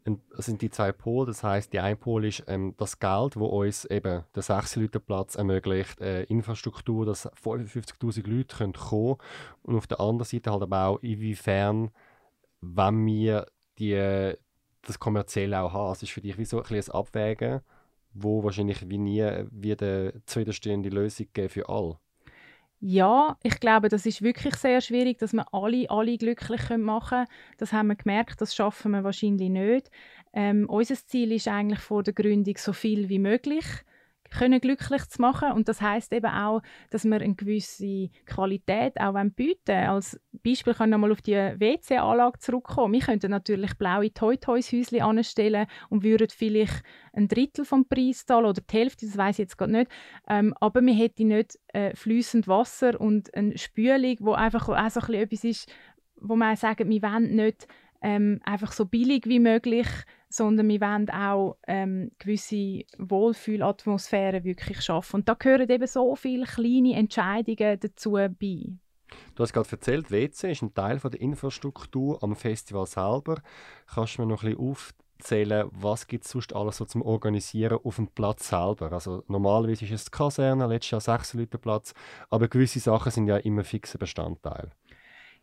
sind 0.04 0.62
die 0.62 0.70
zwei 0.70 0.92
Pole. 0.92 1.26
Das 1.26 1.42
heißt, 1.42 1.72
die 1.72 1.80
eine 1.80 1.96
Pol 1.96 2.24
ist 2.24 2.44
ähm, 2.46 2.74
das 2.78 2.98
Geld, 2.98 3.36
wo 3.36 3.46
uns 3.46 3.84
eben 3.84 4.24
den 4.34 4.42
6 4.42 4.76
Leute 4.76 5.00
Platz 5.00 5.34
ermöglicht, 5.34 6.00
äh, 6.00 6.24
Infrastruktur, 6.24 7.06
dass 7.06 7.26
55.000 7.26 8.28
Leute 8.28 8.56
können 8.56 8.72
kommen 8.72 9.16
und 9.62 9.76
auf 9.76 9.86
der 9.86 10.00
anderen 10.00 10.28
Seite 10.28 10.50
halt 10.50 10.62
aber 10.62 10.86
auch 10.86 10.98
inwiefern, 11.02 11.90
wenn 12.60 13.06
wir 13.06 13.46
die 13.78 14.34
das 14.82 14.98
kommerziell 14.98 15.54
auch 15.54 15.72
haben. 15.72 15.92
Es 15.92 16.02
ist 16.02 16.12
für 16.12 16.20
dich 16.20 16.38
wie 16.38 16.44
so 16.44 16.62
ein, 16.62 16.74
ein 16.74 16.90
Abwägen, 16.90 17.60
wo 18.12 18.42
wahrscheinlich 18.42 18.88
wie 18.88 18.98
nie 18.98 19.22
wieder 19.50 19.86
eine 19.86 20.24
zufriedenstellende 20.26 20.88
Lösung 20.88 21.26
geben 21.32 21.48
für 21.48 21.68
alle. 21.68 21.98
Ja, 22.82 23.36
ich 23.42 23.60
glaube, 23.60 23.88
das 23.90 24.06
ist 24.06 24.22
wirklich 24.22 24.54
sehr 24.56 24.80
schwierig, 24.80 25.18
dass 25.18 25.34
wir 25.34 25.52
alle, 25.52 25.88
alle 25.90 26.16
glücklich 26.16 26.68
machen 26.78 27.08
können. 27.18 27.26
Das 27.58 27.72
haben 27.74 27.88
wir 27.88 27.94
gemerkt, 27.96 28.40
das 28.40 28.54
schaffen 28.54 28.92
wir 28.92 29.04
wahrscheinlich 29.04 29.50
nicht. 29.50 29.90
Ähm, 30.32 30.66
unser 30.68 30.94
Ziel 30.94 31.32
ist 31.32 31.46
eigentlich 31.48 31.80
vor 31.80 32.02
der 32.02 32.14
Gründung 32.14 32.56
so 32.56 32.72
viel 32.72 33.08
wie 33.10 33.18
möglich 33.18 33.64
können 34.30 34.60
glücklich 34.60 35.06
zu 35.08 35.20
machen. 35.20 35.52
Und 35.52 35.68
das 35.68 35.80
heißt 35.80 36.12
eben 36.12 36.30
auch, 36.30 36.62
dass 36.90 37.04
wir 37.04 37.20
eine 37.20 37.34
gewisse 37.34 38.10
Qualität 38.26 39.00
auch 39.00 39.14
bieten 39.34 39.72
Als 39.72 40.20
Beispiel 40.44 40.74
kann 40.74 40.88
ich 40.88 40.92
nochmal 40.92 41.12
auf 41.12 41.22
die 41.22 41.34
WC-Anlage 41.34 42.38
zurückkommen. 42.38 42.94
Wir 42.94 43.00
könnten 43.00 43.30
natürlich 43.30 43.74
blaue 43.76 44.12
Toy-Toys-Häuschen 44.12 45.02
anstellen 45.02 45.66
und 45.88 46.04
würden 46.04 46.28
vielleicht 46.30 46.82
ein 47.12 47.28
Drittel 47.28 47.64
vom 47.64 47.86
Preis 47.86 48.24
zahlen 48.26 48.46
oder 48.46 48.60
die 48.60 48.76
Hälfte, 48.76 49.06
das 49.06 49.16
weiß 49.16 49.36
ich 49.36 49.44
jetzt 49.44 49.58
gerade 49.58 49.72
nicht. 49.72 49.90
Ähm, 50.28 50.54
aber 50.60 50.80
wir 50.80 50.94
hätten 50.94 51.28
nicht 51.28 51.58
äh, 51.68 51.94
fließend 51.94 52.48
Wasser 52.48 53.00
und 53.00 53.34
eine 53.34 53.58
Spülung, 53.58 54.16
wo 54.20 54.32
einfach 54.32 54.68
auch 54.68 54.90
so 54.90 55.12
etwas 55.12 55.44
ist, 55.44 55.72
wo 56.16 56.36
man 56.36 56.56
sagt, 56.56 56.88
wir 56.88 57.02
wollen 57.02 57.34
nicht 57.34 57.66
ähm, 58.02 58.40
einfach 58.44 58.72
so 58.72 58.86
billig 58.86 59.26
wie 59.26 59.40
möglich 59.40 59.86
sondern 60.30 60.68
wir 60.68 60.80
wollen 60.80 61.10
auch 61.10 61.56
ähm, 61.66 62.12
gewisse 62.18 62.84
Wohlfühlatmosphäre 62.98 64.44
wirklich 64.44 64.80
schaffen. 64.80 65.16
Und 65.16 65.28
da 65.28 65.34
gehören 65.34 65.68
eben 65.68 65.86
so 65.86 66.14
viele 66.14 66.46
kleine 66.46 66.94
Entscheidungen 66.94 67.78
dazu 67.80 68.12
bei. 68.12 68.72
Du 69.34 69.42
hast 69.42 69.52
gerade 69.52 69.70
erzählt, 69.70 70.10
WC 70.12 70.52
ist 70.52 70.62
ein 70.62 70.72
Teil 70.72 71.00
von 71.00 71.10
der 71.10 71.20
Infrastruktur 71.20 72.22
am 72.22 72.36
Festival 72.36 72.86
selber. 72.86 73.42
Kannst 73.92 74.16
du 74.16 74.22
mir 74.22 74.28
noch 74.28 74.44
ein 74.44 74.54
bisschen 74.54 74.94
aufzählen, 75.18 75.68
was 75.72 76.06
gibt 76.06 76.24
es 76.24 76.30
sonst 76.30 76.54
alles 76.54 76.76
so 76.76 76.84
zum 76.84 77.02
Organisieren 77.02 77.80
auf 77.82 77.96
dem 77.96 78.06
Platz 78.06 78.50
selber? 78.50 78.92
Also 78.92 79.24
normalerweise 79.26 79.84
ist 79.84 79.90
es 79.90 80.04
die 80.04 80.10
Kaserne, 80.12 80.68
letztes 80.68 80.90
Jahr 80.92 81.00
sechs 81.00 81.34
Leute 81.34 81.58
Platz, 81.58 81.92
aber 82.28 82.46
gewisse 82.46 82.78
Sachen 82.78 83.10
sind 83.10 83.26
ja 83.26 83.36
immer 83.38 83.64
fixer 83.64 83.98
Bestandteil. 83.98 84.70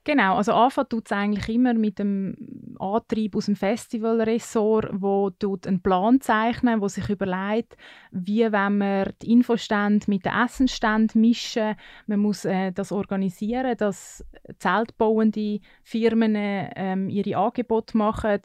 Genau, 0.08 0.38
also 0.38 0.54
anfangen 0.54 0.88
tut 0.88 1.08
es 1.08 1.12
eigentlich 1.12 1.50
immer 1.50 1.74
mit 1.74 2.00
dem 2.00 2.78
Antrieb 2.80 3.36
aus 3.36 3.48
dem 3.48 3.58
Festivalressort, 3.58 4.88
wo 4.94 5.32
tut 5.32 5.68
einen 5.68 5.82
Plan 5.82 6.22
zeichnen, 6.22 6.80
wo 6.80 6.88
sich 6.88 7.10
überlegt, 7.10 7.76
wie 8.12 8.50
wenn 8.50 8.78
wir 8.78 9.12
die 9.22 9.34
Infostände 9.34 10.06
mit 10.08 10.24
den 10.24 10.32
Essenständen 10.32 11.20
mischen. 11.20 11.76
Man 12.06 12.22
muss 12.22 12.46
äh, 12.46 12.72
das 12.72 12.94
organisieren, 12.94 13.76
dass 13.76 14.24
zeltbauende 14.60 15.60
Firmen 15.84 16.36
ähm, 16.38 17.10
ihre 17.10 17.36
Angebote 17.36 17.98
machen, 17.98 18.40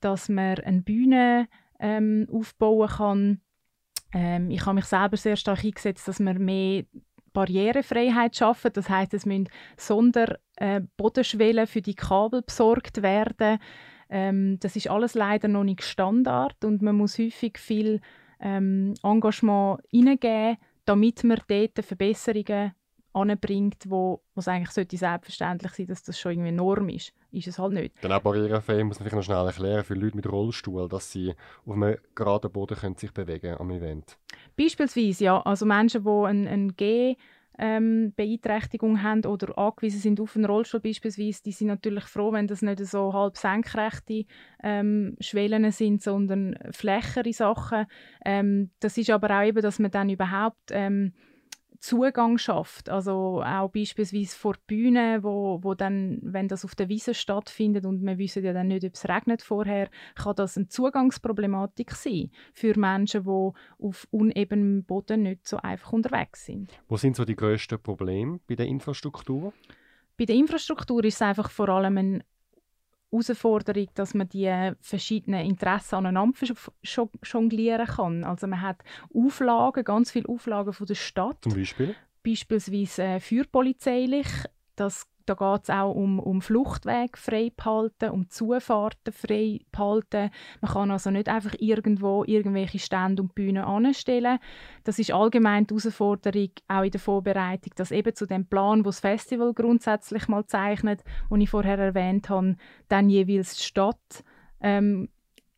dass 0.00 0.28
man 0.28 0.58
eine 0.58 0.82
Bühne 0.82 1.48
ähm, 1.80 2.28
aufbauen 2.30 2.88
kann. 2.90 3.40
Ähm, 4.12 4.50
ich 4.50 4.66
habe 4.66 4.74
mich 4.74 4.84
selber 4.84 5.16
sehr 5.16 5.36
stark 5.36 5.64
eingesetzt, 5.64 6.08
dass 6.08 6.20
man 6.20 6.44
mehr 6.44 6.84
Barrierefreiheit 7.36 8.34
schaffen. 8.34 8.70
Das 8.72 8.88
heißt, 8.88 9.12
es 9.12 9.26
müssen 9.26 9.50
Sonderbodenschwellen 9.76 11.64
äh, 11.64 11.66
für 11.66 11.82
die 11.82 11.94
Kabel 11.94 12.40
besorgt 12.40 13.02
werden. 13.02 13.58
Ähm, 14.08 14.58
das 14.60 14.74
ist 14.74 14.88
alles 14.88 15.14
leider 15.14 15.46
noch 15.46 15.64
nicht 15.64 15.82
Standard 15.82 16.64
und 16.64 16.80
man 16.80 16.96
muss 16.96 17.18
häufig 17.18 17.58
viel 17.58 18.00
ähm, 18.40 18.94
Engagement 19.02 19.80
hineingeben, 19.90 20.56
damit 20.86 21.24
man 21.24 21.40
dort 21.46 21.84
Verbesserungen 21.84 22.72
anbringt, 23.16 23.84
wo 23.88 24.20
es 24.34 24.46
eigentlich 24.46 24.70
sollte 24.70 24.96
selbstverständlich 24.96 25.72
sein, 25.72 25.86
dass 25.86 26.02
das 26.02 26.18
schon 26.18 26.32
irgendwie 26.32 26.52
Norm 26.52 26.88
ist. 26.90 27.12
Ist 27.32 27.48
es 27.48 27.58
halt 27.58 27.72
nicht. 27.72 27.94
Dann 28.02 28.12
auch 28.12 28.20
barrierefrei 28.20 28.84
muss 28.84 28.98
man 28.98 29.08
vielleicht 29.08 29.16
noch 29.16 29.22
schnell 29.22 29.46
erklären 29.46 29.84
für 29.84 29.94
Leute 29.94 30.16
mit 30.16 30.30
Rollstuhl, 30.30 30.88
dass 30.88 31.10
sie 31.10 31.34
auf 31.64 31.74
einem 31.74 31.96
geraden 32.14 32.52
Boden 32.52 32.76
können 32.76 32.96
sich 32.96 33.12
bewegen 33.12 33.56
am 33.58 33.70
Event. 33.70 34.18
Beispielsweise, 34.56 35.24
ja. 35.24 35.40
Also 35.42 35.64
Menschen, 35.64 36.04
die 36.04 36.10
eine, 36.10 36.50
eine 36.50 36.72
G 36.74 37.16
ähm, 37.58 38.12
Beeinträchtigung 38.14 39.02
haben 39.02 39.24
oder 39.24 39.56
angewiesen 39.56 40.00
sind 40.00 40.20
auf 40.20 40.36
einen 40.36 40.44
Rollstuhl 40.44 40.80
beispielsweise, 40.80 41.42
die 41.42 41.52
sind 41.52 41.68
natürlich 41.68 42.04
froh, 42.04 42.32
wenn 42.32 42.46
das 42.46 42.60
nicht 42.60 42.84
so 42.84 43.14
halb 43.14 43.36
senkrechte 43.38 44.26
ähm, 44.62 45.16
Schwellen 45.20 45.70
sind, 45.72 46.02
sondern 46.02 46.58
flächere 46.70 47.32
Sachen. 47.32 47.86
Ähm, 48.24 48.70
das 48.80 48.98
ist 48.98 49.10
aber 49.10 49.38
auch 49.38 49.44
eben, 49.44 49.62
dass 49.62 49.78
man 49.78 49.90
dann 49.90 50.10
überhaupt 50.10 50.70
ähm, 50.70 51.14
Zugang 51.80 52.38
schafft. 52.38 52.88
Also 52.88 53.42
auch 53.42 53.70
beispielsweise 53.70 54.36
vor 54.36 54.54
die 54.54 54.74
Bühne, 54.74 55.22
wo, 55.22 55.58
wo 55.62 55.74
dann, 55.74 56.18
wenn 56.22 56.48
das 56.48 56.64
auf 56.64 56.74
der 56.74 56.88
Wiese 56.88 57.14
stattfindet 57.14 57.86
und 57.86 58.04
wir 58.04 58.18
wissen 58.18 58.44
ja 58.44 58.52
dann 58.52 58.68
nicht, 58.68 58.84
ob 58.84 58.94
es 58.94 59.08
regnet 59.08 59.42
vorher, 59.42 59.88
kann 60.14 60.36
das 60.36 60.56
eine 60.56 60.68
Zugangsproblematik 60.68 61.92
sein 61.92 62.30
für 62.52 62.78
Menschen, 62.78 63.24
die 63.24 63.84
auf 63.84 64.06
unebenem 64.10 64.84
Boden 64.84 65.22
nicht 65.22 65.46
so 65.46 65.58
einfach 65.58 65.92
unterwegs 65.92 66.46
sind. 66.46 66.70
Wo 66.88 66.96
sind 66.96 67.16
so 67.16 67.24
die 67.24 67.36
grössten 67.36 67.80
Probleme 67.80 68.40
bei 68.46 68.54
der 68.54 68.66
Infrastruktur? 68.66 69.52
Bei 70.18 70.24
der 70.24 70.36
Infrastruktur 70.36 71.04
ist 71.04 71.16
es 71.16 71.22
einfach 71.22 71.50
vor 71.50 71.68
allem 71.68 71.98
ein 71.98 72.24
Herausforderung, 73.18 73.88
dass 73.94 74.14
man 74.14 74.28
die 74.28 74.72
verschiedenen 74.80 75.46
Interessen 75.46 75.96
aneinander 75.96 76.36
jonglieren 77.22 77.86
kann. 77.86 78.24
Also 78.24 78.46
man 78.46 78.62
hat 78.62 78.82
Auflagen, 79.14 79.84
ganz 79.84 80.10
viele 80.10 80.28
Auflagen 80.28 80.72
von 80.72 80.86
der 80.86 80.94
Stadt. 80.94 81.38
Zum 81.42 81.54
Beispiel? 81.54 81.94
Beispielsweise 82.24 83.02
äh, 83.02 83.20
fürpolizeilich. 83.20 84.26
Das 84.74 85.06
da 85.26 85.34
geht 85.34 85.64
es 85.64 85.70
auch 85.70 85.92
um, 85.92 86.18
um 86.18 86.40
Fluchtwege 86.40 87.16
frei 87.16 87.52
behalten, 87.54 88.10
um 88.10 88.28
Zufahrten 88.30 89.12
frei 89.12 89.60
behalten. 89.72 90.30
Man 90.60 90.72
kann 90.72 90.90
also 90.90 91.10
nicht 91.10 91.28
einfach 91.28 91.54
irgendwo 91.58 92.24
irgendwelche 92.24 92.78
Stände 92.78 93.22
und 93.22 93.34
Bühnen 93.34 93.64
anstellen. 93.64 94.38
Das 94.84 94.98
ist 94.98 95.12
allgemein 95.12 95.66
die 95.66 95.74
Herausforderung 95.74 96.50
auch 96.68 96.82
in 96.82 96.90
der 96.90 97.00
Vorbereitung, 97.00 97.72
dass 97.76 97.90
eben 97.90 98.14
zu 98.14 98.26
dem 98.26 98.46
Plan, 98.46 98.84
wo 98.84 98.88
das 98.88 99.00
Festival 99.00 99.52
grundsätzlich 99.52 100.28
mal 100.28 100.46
zeichnet, 100.46 101.02
den 101.30 101.40
ich 101.40 101.50
vorher 101.50 101.78
erwähnt 101.78 102.30
habe, 102.30 102.56
dann 102.88 103.10
jeweils 103.10 103.56
die 103.56 103.64
Stadt 103.64 104.24
ähm, 104.60 105.08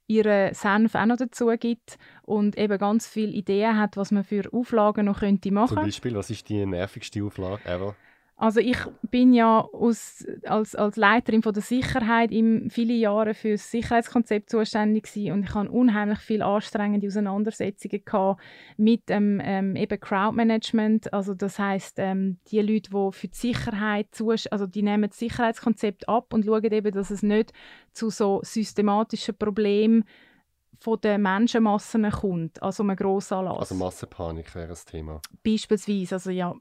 ihre 0.09 0.50
Senf 0.54 0.94
auch 0.94 1.07
noch 1.07 1.18
dazu 1.18 1.48
gibt 1.59 1.98
und 2.22 2.57
eben 2.57 2.78
ganz 2.78 3.07
viele 3.07 3.33
Ideen 3.33 3.78
hat, 3.78 3.96
was 3.96 4.11
man 4.11 4.24
für 4.24 4.50
Auflagen 4.52 5.04
noch 5.04 5.20
könnte 5.20 5.52
machen. 5.52 5.76
Zum 5.76 5.85
Beispiel, 5.85 6.14
was 6.14 6.31
ist 6.31 6.48
die 6.48 6.64
nervigste 6.64 7.22
Auflage 7.22 7.64
ever? 7.66 7.94
Also 8.40 8.61
ich 8.61 8.79
bin 9.03 9.33
ja 9.35 9.62
aus, 9.72 10.24
als, 10.44 10.77
als 10.77 10.94
Leiterin 10.94 11.42
von 11.42 11.53
der 11.53 11.62
Sicherheit 11.62 12.31
im 12.31 12.70
viele 12.70 12.94
Jahre 12.94 13.35
für 13.35 13.51
das 13.51 13.68
Sicherheitskonzept 13.68 14.48
zuständig 14.48 15.12
gewesen 15.12 15.33
und 15.33 15.42
ich 15.42 15.55
hatte 15.55 15.72
unheimlich 15.72 16.20
viele 16.20 16.44
anstrengende 16.44 17.09
Auseinandersetzungen 17.09 18.05
gehabt 18.05 18.40
mit 18.77 19.03
ähm, 19.09 19.40
ähm, 19.42 19.74
eben 19.74 19.98
Crowdmanagement. 19.98 21.12
Also 21.12 21.35
das 21.35 21.59
heißt 21.59 21.96
ähm, 21.98 22.38
die 22.53 22.61
Leute, 22.61 22.90
die 22.90 23.12
für 23.12 23.27
die 23.27 23.37
Sicherheit 23.37 24.07
also 24.53 24.66
die 24.68 24.83
nehmen 24.83 25.11
das 25.11 25.18
Sicherheitskonzept 25.18 26.09
ab 26.09 26.33
und 26.33 26.44
schauen 26.44 26.72
eben, 26.72 26.92
dass 26.92 27.11
es 27.11 27.24
nicht 27.24 27.53
zu 27.92 28.09
so 28.09 28.38
systematischen 28.44 29.37
Problemen 29.37 30.05
von 30.79 31.01
den 31.01 31.22
Menschenmassen 31.22 32.09
kommt, 32.09 32.62
also 32.62 32.85
einem 32.85 32.94
Grossanlass. 32.94 33.59
Also 33.59 33.74
Massenpanik 33.74 34.55
wäre 34.55 34.68
das 34.68 34.85
Thema. 34.85 35.20
Beispielsweise, 35.42 36.14
also 36.14 36.31
ja, 36.31 36.55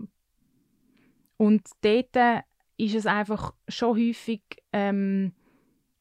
und 1.37 1.67
dort 1.81 2.15
äh, 2.15 2.41
ist 2.77 2.95
es 2.95 3.05
einfach 3.05 3.53
schon 3.67 3.97
häufig 3.97 4.41
ähm, 4.73 5.33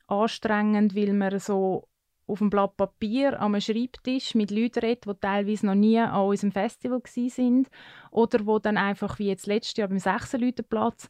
anstrengend, 0.07 0.94
weil 0.94 1.12
man 1.12 1.38
so 1.38 1.88
auf 2.27 2.40
einem 2.40 2.51
Blatt 2.51 2.77
Papier 2.77 3.40
am 3.40 3.59
Schreibtisch 3.61 4.35
mit 4.35 4.51
Leuten 4.51 4.81
redet, 4.81 5.07
die 5.07 5.20
teilweise 5.20 5.66
noch 5.66 5.75
nie 5.75 5.99
an 5.99 6.27
unserem 6.27 6.53
Festival 6.53 7.01
sind 7.07 7.68
oder 8.11 8.44
wo 8.46 8.59
dann 8.59 8.77
einfach, 8.77 9.18
wie 9.18 9.29
jetzt 9.29 9.46
letztes 9.46 9.77
Jahr 9.77 9.88
beim 9.88 9.99
6 9.99 10.37
Platz 10.68 11.09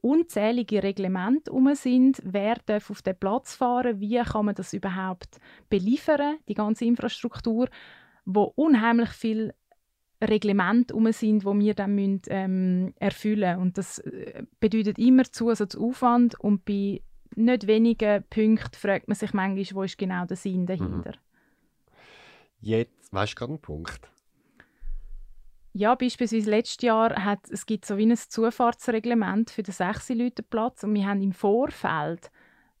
unzählige 0.00 0.82
Reglemente 0.82 1.52
um 1.52 1.74
sind, 1.74 2.22
wer 2.24 2.56
darf 2.66 2.90
auf 2.90 3.02
den 3.02 3.18
Platz 3.18 3.54
fahren, 3.54 4.00
wie 4.00 4.18
kann 4.18 4.46
man 4.46 4.54
das 4.54 4.72
überhaupt 4.72 5.38
beliefern, 5.68 6.38
die 6.48 6.54
ganze 6.54 6.84
Infrastruktur, 6.84 7.68
wo 8.24 8.44
unheimlich 8.54 9.10
viel 9.10 9.54
Reglemente 10.20 10.94
um 10.94 11.10
sind, 11.12 11.44
wo 11.44 11.56
wir 11.56 11.74
dann 11.74 11.94
müssen, 11.94 12.22
ähm, 12.28 12.94
erfüllen 12.96 13.58
und 13.58 13.78
das 13.78 13.98
äh, 14.00 14.42
bedeutet 14.58 14.98
immer 14.98 15.24
Zusatzaufwand 15.24 16.38
und 16.40 16.64
bei 16.64 17.02
nicht 17.36 17.66
wenigen 17.66 18.24
Punkten 18.28 18.76
fragt 18.76 19.06
man 19.06 19.14
sich 19.14 19.32
manchmal, 19.32 19.66
wo 19.74 19.82
ist 19.84 19.98
genau 19.98 20.24
der 20.24 20.36
Sinn 20.36 20.66
dahinter. 20.66 21.12
Mhm. 21.12 21.92
Jetzt, 22.60 23.12
weißt 23.12 23.32
du 23.32 23.36
gerade 23.36 23.52
einen 23.52 23.60
Punkt? 23.60 24.10
Ja, 25.72 25.94
beispielsweise 25.94 26.50
letztes 26.50 26.82
Jahr 26.82 27.24
hat 27.24 27.48
es 27.50 27.64
gibt 27.64 27.86
so 27.86 27.96
wie 27.96 28.06
ein 28.06 28.16
Zufahrtsreglement 28.16 29.50
für 29.50 29.62
den 29.62 29.72
6 29.72 30.08
Leute 30.10 30.42
Platz 30.42 30.82
und 30.82 30.94
wir 30.94 31.06
haben 31.06 31.22
im 31.22 31.32
Vorfeld 31.32 32.32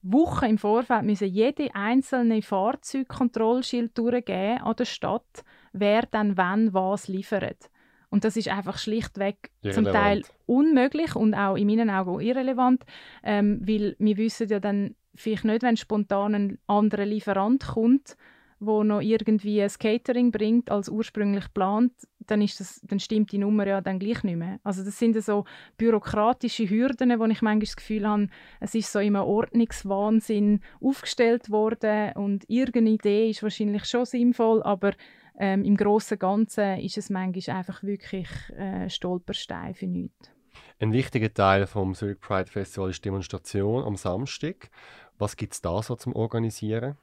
Wochen 0.02 0.44
im 0.44 0.58
Vorfeld 0.58 1.04
müssen 1.04 1.28
jede 1.28 1.74
einzelne 1.74 2.40
Fahrzeugkontrollschild 2.42 3.96
durchgeben 3.98 4.58
an 4.58 4.76
der 4.76 4.84
Stadt, 4.84 5.44
wer 5.72 6.02
dann 6.10 6.36
wann 6.36 6.74
was 6.74 7.08
liefert. 7.08 7.70
Und 8.10 8.24
das 8.24 8.36
ist 8.36 8.48
einfach 8.48 8.78
schlichtweg 8.78 9.50
irrelevant. 9.62 9.74
zum 9.74 9.92
Teil 9.92 10.22
unmöglich 10.46 11.14
und 11.14 11.34
auch 11.34 11.56
in 11.56 11.66
meinen 11.66 11.90
Augen 11.90 12.20
irrelevant, 12.20 12.84
ähm, 13.22 13.60
weil 13.64 13.96
wir 13.98 14.16
wissen 14.16 14.48
ja 14.48 14.60
dann 14.60 14.94
vielleicht 15.14 15.44
nicht, 15.44 15.62
wenn 15.62 15.76
spontan 15.76 16.34
ein 16.34 16.58
anderer 16.66 17.04
Lieferant 17.04 17.66
kommt, 17.66 18.16
wo 18.60 18.82
noch 18.82 19.00
irgendwie 19.00 19.62
ein 19.62 19.70
Catering 19.78 20.32
bringt 20.32 20.70
als 20.70 20.88
ursprünglich 20.88 21.44
geplant, 21.44 21.92
dann, 22.26 22.42
ist 22.42 22.60
das, 22.60 22.80
dann 22.82 23.00
stimmt 23.00 23.32
die 23.32 23.38
Nummer 23.38 23.66
ja 23.66 23.80
dann 23.80 23.98
gleich 23.98 24.22
nicht 24.22 24.36
mehr. 24.36 24.58
Also 24.64 24.84
das 24.84 24.98
sind 24.98 25.20
so 25.22 25.44
bürokratische 25.76 26.68
Hürden, 26.68 27.18
wo 27.18 27.24
ich 27.26 27.42
manchmal 27.42 27.58
das 27.60 27.76
Gefühl 27.76 28.06
habe, 28.06 28.28
es 28.60 28.74
ist 28.74 28.92
so 28.92 28.98
im 28.98 29.14
Ordnungswahnsinn 29.16 30.60
aufgestellt 30.80 31.50
worden 31.50 32.12
und 32.14 32.44
irgendeine 32.48 32.90
Idee 32.90 33.30
ist 33.30 33.42
wahrscheinlich 33.42 33.84
schon 33.84 34.04
sinnvoll, 34.04 34.62
aber 34.62 34.92
ähm, 35.38 35.64
im 35.64 35.76
Großen 35.76 36.16
und 36.16 36.20
Ganzen 36.20 36.78
ist 36.80 36.98
es 36.98 37.10
manchmal 37.10 37.56
einfach 37.56 37.82
wirklich 37.82 38.28
äh, 38.56 38.90
Stolperstein 38.90 39.74
für 39.74 39.86
nichts. 39.86 40.30
Ein 40.80 40.92
wichtiger 40.92 41.32
Teil 41.32 41.66
vom 41.66 41.94
Zurich 41.94 42.20
Pride 42.20 42.50
Festival 42.50 42.90
ist 42.90 42.98
die 42.98 43.08
Demonstration 43.08 43.84
am 43.84 43.96
Samstag. 43.96 44.70
Was 45.18 45.36
gibt 45.36 45.54
es 45.54 45.60
da 45.60 45.82
so 45.82 45.96
zum 45.96 46.14
Organisieren? 46.14 46.96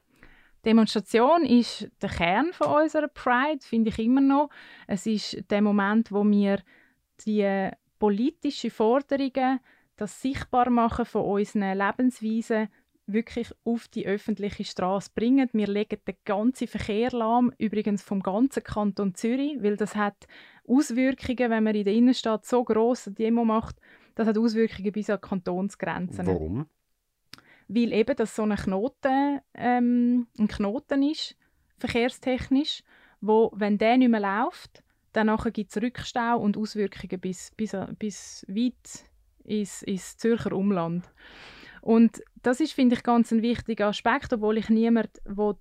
Demonstration 0.65 1.45
ist 1.45 1.89
der 2.01 2.09
Kern 2.09 2.51
von 2.51 2.83
unserer 2.83 3.07
Pride, 3.07 3.59
finde 3.61 3.89
ich 3.89 3.99
immer 3.99 4.21
noch. 4.21 4.49
Es 4.87 5.05
ist 5.05 5.37
der 5.49 5.61
Moment, 5.61 6.11
wo 6.11 6.23
wir 6.25 6.59
die 7.25 7.69
politischen 7.99 8.71
Forderungen, 8.71 9.59
das 9.95 10.21
sichtbar 10.21 10.69
machen 10.69 11.05
von 11.05 11.23
unseren 11.23 11.77
Lebensweisen 11.77 12.69
wirklich 13.07 13.51
auf 13.63 13.87
die 13.87 14.05
öffentliche 14.05 14.65
Straße 14.65 15.11
bringen. 15.13 15.49
Wir 15.53 15.67
legen 15.67 15.99
den 16.07 16.15
ganzen 16.25 16.67
Verkehr 16.67 17.11
lahm, 17.11 17.53
übrigens 17.57 18.01
vom 18.01 18.21
ganzen 18.21 18.63
Kanton 18.63 19.13
Zürich, 19.13 19.61
weil 19.61 19.77
das 19.77 19.95
hat 19.95 20.27
Auswirkungen, 20.67 21.51
wenn 21.51 21.63
man 21.63 21.75
in 21.75 21.85
der 21.85 21.93
Innenstadt 21.93 22.45
so 22.45 22.63
groß 22.63 23.11
Demo 23.17 23.45
macht, 23.45 23.75
das 24.15 24.27
hat 24.27 24.37
Auswirkungen 24.37 24.91
bis 24.91 25.09
an 25.09 25.21
Kantonsgrenzen. 25.21 26.25
Warum? 26.25 26.65
weil 27.67 27.93
eben 27.93 28.15
das 28.15 28.35
so 28.35 28.43
ein 28.43 28.55
Knoten, 28.55 29.39
ähm, 29.53 30.27
ein 30.37 30.47
Knoten 30.47 31.03
ist, 31.03 31.35
verkehrstechnisch, 31.77 32.83
wo, 33.21 33.51
wenn 33.55 33.77
der 33.77 33.97
nicht 33.97 34.09
mehr 34.09 34.19
läuft, 34.19 34.83
dann 35.13 35.35
gibt 35.53 35.75
es 35.75 35.81
Rückstau 35.81 36.39
und 36.39 36.57
Auswirkungen 36.57 37.19
bis, 37.19 37.51
bis, 37.55 37.75
bis 37.97 38.45
weit 38.49 39.09
ins, 39.43 39.81
ins 39.83 40.17
Zürcher 40.17 40.51
Umland. 40.51 41.09
Und 41.85 42.23
das 42.41 42.61
ist, 42.61 42.73
finde 42.73 42.95
ich, 42.95 43.03
ganz 43.03 43.31
ein 43.31 43.43
wichtiger 43.43 43.89
Aspekt, 43.89 44.33
obwohl 44.33 44.57
ich 44.57 44.69
niemand 44.69 45.21
will, 45.23 45.53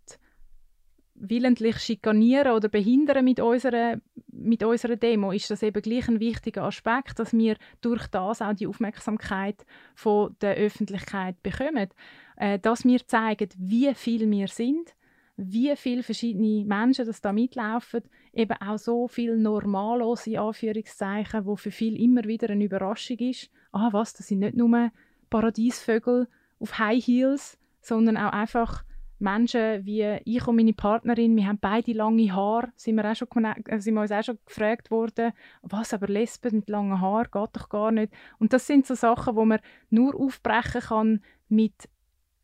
willentlich 1.14 1.76
schikanieren 1.80 2.52
oder 2.52 2.70
behindern 2.70 3.26
mit 3.26 3.40
unserer, 3.40 4.00
mit 4.32 4.64
unserer 4.64 4.96
Demo, 4.96 5.32
ist 5.32 5.50
das 5.50 5.62
eben 5.62 5.82
gleich 5.82 6.08
ein 6.08 6.20
wichtiger 6.20 6.62
Aspekt, 6.62 7.18
dass 7.18 7.34
wir 7.34 7.58
durch 7.82 8.06
das 8.06 8.40
auch 8.40 8.54
die 8.54 8.66
Aufmerksamkeit 8.66 9.66
von 9.94 10.34
der 10.40 10.54
Öffentlichkeit 10.54 11.42
bekommen. 11.42 11.90
Äh, 12.36 12.58
dass 12.58 12.86
wir 12.86 13.06
zeigen, 13.06 13.50
wie 13.58 13.94
viel 13.94 14.30
wir 14.30 14.48
sind, 14.48 14.94
wie 15.36 15.76
viele 15.76 16.02
verschiedene 16.02 16.64
Menschen 16.64 17.04
das 17.04 17.20
da 17.20 17.34
mitlaufen, 17.34 18.00
eben 18.32 18.56
auch 18.62 18.78
so 18.78 19.08
viel 19.08 19.36
normallose 19.36 20.40
Anführungszeichen, 20.40 21.44
wo 21.44 21.56
für 21.56 21.70
viele 21.70 21.98
immer 21.98 22.24
wieder 22.24 22.48
eine 22.48 22.64
Überraschung 22.64 23.18
ist. 23.18 23.50
Ah, 23.72 23.90
was, 23.92 24.14
das 24.14 24.28
sind 24.28 24.38
nicht 24.38 24.56
nur 24.56 24.90
Paradiesvögel 25.34 26.28
auf 26.60 26.78
High 26.78 27.04
Heels, 27.04 27.58
sondern 27.80 28.16
auch 28.16 28.30
einfach 28.30 28.84
Menschen 29.18 29.84
wie 29.84 30.20
ich 30.24 30.46
und 30.46 30.54
meine 30.54 30.72
Partnerin, 30.72 31.34
wir 31.34 31.48
haben 31.48 31.58
beide 31.58 31.92
lange 31.92 32.32
Haare, 32.32 32.68
sind 32.76 32.94
wir, 32.94 33.10
auch 33.10 33.16
schon, 33.16 33.28
äh, 33.44 33.80
sind 33.80 33.94
wir 33.94 34.02
uns 34.02 34.12
auch 34.12 34.22
schon 34.22 34.38
gefragt 34.46 34.92
worden, 34.92 35.32
was, 35.62 35.92
aber 35.92 36.06
Lesben 36.06 36.58
mit 36.58 36.68
langen 36.68 37.00
Haaren, 37.00 37.32
geht 37.32 37.50
doch 37.52 37.68
gar 37.68 37.90
nicht. 37.90 38.12
Und 38.38 38.52
das 38.52 38.68
sind 38.68 38.86
so 38.86 38.94
Sachen, 38.94 39.34
wo 39.34 39.44
man 39.44 39.58
nur 39.90 40.14
aufbrechen 40.14 40.82
kann 40.82 41.20
mit 41.48 41.88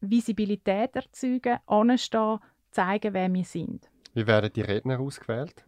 Visibilität 0.00 0.96
erzeugen, 0.96 1.58
anstehen, 1.66 2.40
zeigen, 2.72 3.14
wer 3.14 3.32
wir 3.32 3.44
sind. 3.44 3.88
Wie 4.14 4.26
werden 4.26 4.50
die 4.52 4.62
Redner 4.62 4.98
ausgewählt? 4.98 5.64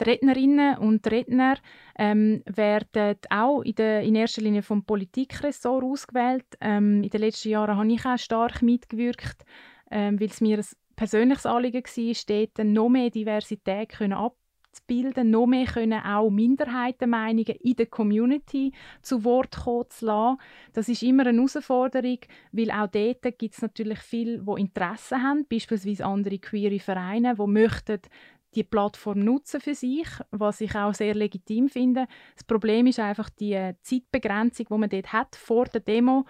Die 0.00 0.04
Rednerinnen 0.04 0.78
und 0.78 1.06
Redner 1.10 1.56
ähm, 1.98 2.42
werden 2.46 3.16
auch 3.30 3.62
in, 3.62 3.74
der, 3.74 4.02
in 4.02 4.14
erster 4.14 4.42
Linie 4.42 4.62
vom 4.62 4.84
Politikressort 4.84 5.84
ausgewählt. 5.84 6.46
Ähm, 6.60 7.02
in 7.02 7.10
den 7.10 7.20
letzten 7.20 7.50
Jahren 7.50 7.76
habe 7.76 7.92
ich 7.92 8.04
auch 8.04 8.18
stark 8.18 8.62
mitgewirkt 8.62 9.44
ähm, 9.92 10.18
weil 10.18 10.28
es 10.28 10.40
mir 10.40 10.58
ein 10.58 10.66
persönliches 10.96 11.46
Anliegen 11.46 11.84
war, 11.84 12.14
dort 12.26 12.66
noch 12.66 12.88
mehr 12.88 13.10
Diversität 13.10 13.90
können 13.90 14.14
abzubilden, 14.14 15.30
noch 15.30 15.46
mehr 15.46 15.66
können 15.66 16.00
auch 16.00 16.30
Minderheitenmeinungen 16.30 17.56
in 17.60 17.76
der 17.76 17.86
Community 17.86 18.72
zu 19.02 19.22
Wort 19.22 19.54
kommen 19.64 19.90
zu 19.90 20.06
lassen. 20.06 20.38
Das 20.72 20.88
ist 20.88 21.02
immer 21.02 21.26
eine 21.26 21.36
Herausforderung, 21.36 22.18
weil 22.52 22.70
auch 22.70 22.86
dort 22.86 23.38
gibt 23.38 23.54
es 23.54 23.62
natürlich 23.62 23.98
viele, 23.98 24.38
die 24.38 24.60
Interesse 24.60 25.22
haben, 25.22 25.46
beispielsweise 25.46 26.06
andere 26.06 26.38
queere 26.38 26.80
Vereine, 26.80 27.34
die 27.34 27.46
möchten 27.46 28.00
die 28.54 28.64
Plattform 28.64 29.20
nutzen 29.20 29.60
für 29.60 29.74
sich, 29.74 30.06
was 30.30 30.60
ich 30.60 30.74
auch 30.74 30.94
sehr 30.94 31.14
legitim 31.14 31.68
finde. 31.68 32.06
Das 32.34 32.44
Problem 32.44 32.86
ist 32.86 32.98
einfach 32.98 33.30
die 33.30 33.72
Zeitbegrenzung, 33.82 34.66
die 34.70 34.78
man 34.78 34.90
dort 34.90 35.12
hat 35.12 35.36
vor 35.36 35.66
der 35.66 35.80
Demo 35.80 36.26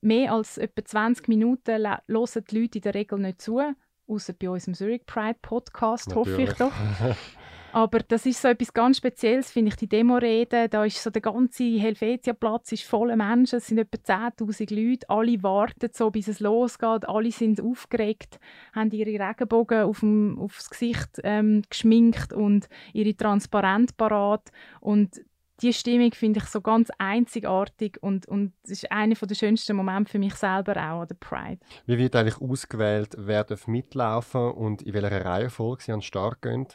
mehr 0.00 0.32
als 0.32 0.58
etwa 0.58 0.84
20 0.84 1.28
Minuten 1.28 1.82
hören 1.82 2.44
die 2.48 2.58
Leute 2.60 2.78
in 2.78 2.82
der 2.82 2.94
Regel 2.94 3.18
nicht 3.18 3.40
zu, 3.40 3.60
außer 4.06 4.32
bei 4.34 4.50
unserem 4.50 4.74
Zurich 4.74 5.04
Pride 5.06 5.38
Podcast, 5.42 6.08
Natürlich. 6.08 6.50
hoffe 6.50 6.52
ich 6.52 6.52
doch. 6.58 6.72
Aber 7.72 8.00
das 8.00 8.26
ist 8.26 8.42
so 8.42 8.48
etwas 8.48 8.72
ganz 8.72 8.96
Spezielles, 8.96 9.50
finde 9.50 9.70
ich, 9.70 9.76
die 9.76 9.88
Demo-Rede. 9.88 10.68
Da 10.68 10.84
ist 10.84 11.02
so 11.02 11.10
der 11.10 11.22
ganze 11.22 11.64
Helvetia-Platz 11.64 12.80
voller 12.82 13.16
Menschen. 13.16 13.58
Es 13.58 13.68
sind 13.68 13.78
etwa 13.78 13.96
10'000 13.96 14.74
Leute. 14.74 15.08
Alle 15.08 15.42
warten 15.42 15.90
so, 15.92 16.10
bis 16.10 16.28
es 16.28 16.40
losgeht. 16.40 17.08
Alle 17.08 17.30
sind 17.30 17.60
aufgeregt, 17.60 18.38
haben 18.72 18.90
ihre 18.90 19.24
Regenbogen 19.24 19.82
auf 19.82 20.00
dem, 20.00 20.38
aufs 20.38 20.70
Gesicht 20.70 21.20
ähm, 21.22 21.62
geschminkt 21.68 22.32
und 22.32 22.68
ihre 22.92 23.16
Transparent 23.16 23.96
parat. 23.96 24.50
Und 24.80 25.20
die 25.62 25.72
Stimmung 25.72 26.12
finde 26.12 26.40
ich 26.40 26.46
so 26.46 26.60
ganz 26.60 26.88
einzigartig 26.98 27.98
und, 28.00 28.26
und 28.26 28.52
das 28.62 28.72
ist 28.72 28.90
einer 28.90 29.14
der 29.14 29.34
schönsten 29.34 29.76
Momente 29.76 30.10
für 30.10 30.18
mich 30.18 30.34
selber 30.34 30.72
auch 30.72 31.02
an 31.02 31.08
der 31.08 31.16
Pride. 31.16 31.60
Wie 31.86 31.98
wird 31.98 32.16
eigentlich 32.16 32.40
ausgewählt, 32.40 33.14
wer 33.18 33.44
darf 33.44 33.66
mitlaufen 33.66 34.52
und 34.52 34.82
in 34.82 34.94
welcher 34.94 35.24
Reihenfolge 35.24 35.82
sie 35.82 35.92
an 35.92 35.98
den 35.98 36.04
Start 36.04 36.40
gehen? 36.40 36.66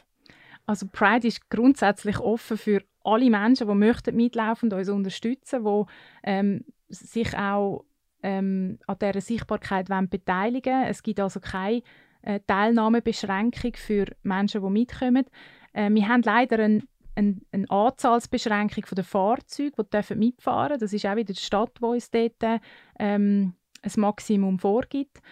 Also 0.66 0.86
Pride 0.90 1.26
ist 1.26 1.48
grundsätzlich 1.48 2.18
offen 2.18 2.58
für 2.58 2.82
alle 3.04 3.30
Menschen, 3.30 3.68
die 3.68 3.74
möchten 3.74 4.16
mitlaufen 4.16 4.70
und 4.72 4.78
uns 4.78 4.88
unterstützen, 4.88 5.64
die 5.64 5.84
ähm, 6.24 6.64
sich 6.88 7.36
auch 7.36 7.84
ähm, 8.22 8.78
an 8.86 8.96
dieser 9.00 9.20
Sichtbarkeit 9.20 9.88
wollen 9.88 10.08
beteiligen 10.08 10.84
Es 10.84 11.02
gibt 11.02 11.20
also 11.20 11.38
keine 11.40 11.82
äh, 12.22 12.40
Teilnahmebeschränkung 12.46 13.74
für 13.76 14.06
Menschen, 14.22 14.62
die 14.62 14.70
mitkommen. 14.70 15.24
Äh, 15.72 15.90
wir 15.90 16.08
haben 16.08 16.22
leider 16.22 16.58
eine 16.58 16.82
ein, 17.16 17.40
eine 17.50 17.70
Anzahlsbeschränkung 17.70 18.84
der 18.94 19.04
Fahrzeuge, 19.04 19.84
die 19.84 20.14
mitfahren 20.14 20.68
dürfen. 20.68 20.80
Das 20.80 20.92
ist 20.92 21.06
auch 21.06 21.16
wieder 21.16 21.32
die 21.32 21.40
Stadt, 21.40 21.78
die 21.80 21.84
uns 21.84 22.10
dort 22.10 22.60
ähm, 22.98 23.54
ein 23.82 23.92
Maximum 23.96 24.58
vorgibt 24.58 25.22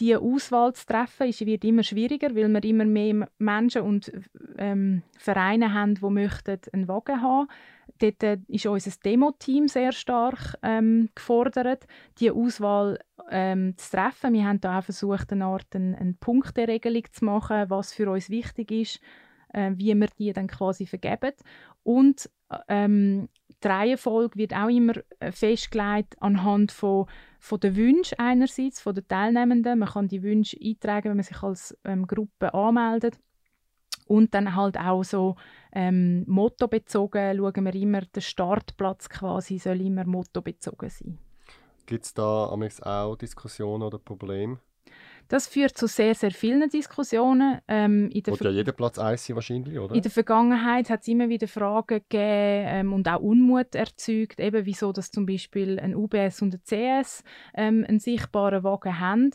die 0.00 0.16
Auswahl 0.16 0.72
zu 0.72 0.86
treffen, 0.86 1.28
ist, 1.28 1.44
wird 1.44 1.64
immer 1.64 1.82
schwieriger, 1.82 2.34
weil 2.34 2.48
wir 2.48 2.64
immer 2.64 2.84
mehr 2.84 3.28
Menschen 3.38 3.82
und 3.82 4.10
ähm, 4.56 5.02
Vereine 5.18 5.74
haben, 5.74 5.94
die 5.94 6.10
möchten 6.10 6.58
einen 6.72 6.88
Wagen 6.88 7.20
haben. 7.20 7.48
Dort 7.98 8.22
äh, 8.22 8.38
ist 8.48 8.66
unser 8.66 8.92
Demo-Team 9.04 9.68
sehr 9.68 9.92
stark 9.92 10.56
ähm, 10.62 11.10
gefordert, 11.14 11.86
die 12.18 12.30
Auswahl 12.30 12.98
ähm, 13.30 13.76
zu 13.76 13.90
treffen. 13.90 14.32
Wir 14.32 14.46
haben 14.46 14.60
da 14.60 14.78
auch 14.78 14.84
versucht, 14.84 15.32
eine 15.32 15.44
Art 15.44 15.74
eine, 15.74 15.98
eine 15.98 16.14
Punkteregelung 16.14 17.04
zu 17.12 17.24
machen, 17.26 17.68
was 17.68 17.92
für 17.92 18.10
uns 18.10 18.30
wichtig 18.30 18.70
ist, 18.70 19.00
äh, 19.52 19.72
wie 19.74 19.94
wir 19.94 20.08
die 20.18 20.32
dann 20.32 20.46
quasi 20.46 20.86
vergeben. 20.86 21.32
Und 21.82 22.30
ähm, 22.68 23.28
die 23.62 23.68
Reihenfolge 23.68 24.38
wird 24.38 24.54
auch 24.54 24.68
immer 24.68 24.94
äh, 25.18 25.32
festgelegt 25.32 26.16
anhand 26.20 26.72
von, 26.72 27.06
von 27.38 27.60
den 27.60 27.76
Wünschen 27.76 28.18
einerseits 28.18 28.80
von 28.80 28.94
den 28.94 29.06
Teilnehmenden. 29.06 29.78
Man 29.78 29.88
kann 29.88 30.08
die 30.08 30.22
Wünsche 30.22 30.56
eintragen, 30.62 31.10
wenn 31.10 31.16
man 31.16 31.24
sich 31.24 31.42
als 31.42 31.76
ähm, 31.84 32.06
Gruppe 32.06 32.54
anmeldet. 32.54 33.18
Und 34.06 34.34
dann 34.34 34.56
halt 34.56 34.76
auch 34.76 35.04
so 35.04 35.36
ähm, 35.72 36.24
mottobezogen 36.26 37.36
schauen 37.36 37.64
wir 37.64 37.74
immer, 37.74 38.00
der 38.00 38.20
Startplatz 38.20 39.08
quasi 39.08 39.58
soll 39.58 39.80
immer 39.80 40.04
mottobezogen 40.04 40.90
sein. 40.90 41.18
Gibt 41.86 42.04
es 42.06 42.14
da 42.14 42.46
auch 42.46 43.16
Diskussionen 43.16 43.82
oder 43.82 43.98
Probleme? 43.98 44.58
Das 45.30 45.46
führt 45.46 45.78
zu 45.78 45.86
sehr, 45.86 46.16
sehr 46.16 46.32
vielen 46.32 46.68
Diskussionen. 46.68 47.60
Ähm, 47.68 48.10
in 48.12 48.24
der 48.24 48.34
ja 48.34 48.50
jeder 48.50 48.72
Platz 48.72 48.98
eins 48.98 49.24
sein 49.24 49.36
wahrscheinlich, 49.36 49.78
oder? 49.78 49.94
In 49.94 50.02
der 50.02 50.10
Vergangenheit 50.10 50.90
hat 50.90 51.02
es 51.02 51.08
immer 51.08 51.28
wieder 51.28 51.46
Fragen 51.46 52.00
gegeben 52.00 52.66
ähm, 52.68 52.92
und 52.92 53.06
auch 53.08 53.20
Unmut 53.20 53.76
erzeugt, 53.76 54.40
eben 54.40 54.66
wieso 54.66 54.92
dass 54.92 55.12
zum 55.12 55.26
Beispiel 55.26 55.78
ein 55.78 55.94
UBS 55.94 56.42
und 56.42 56.54
ein 56.54 56.62
CS 56.64 57.22
ähm, 57.54 57.86
einen 57.88 58.00
sichtbaren 58.00 58.64
Wagen 58.64 58.98
haben. 58.98 59.30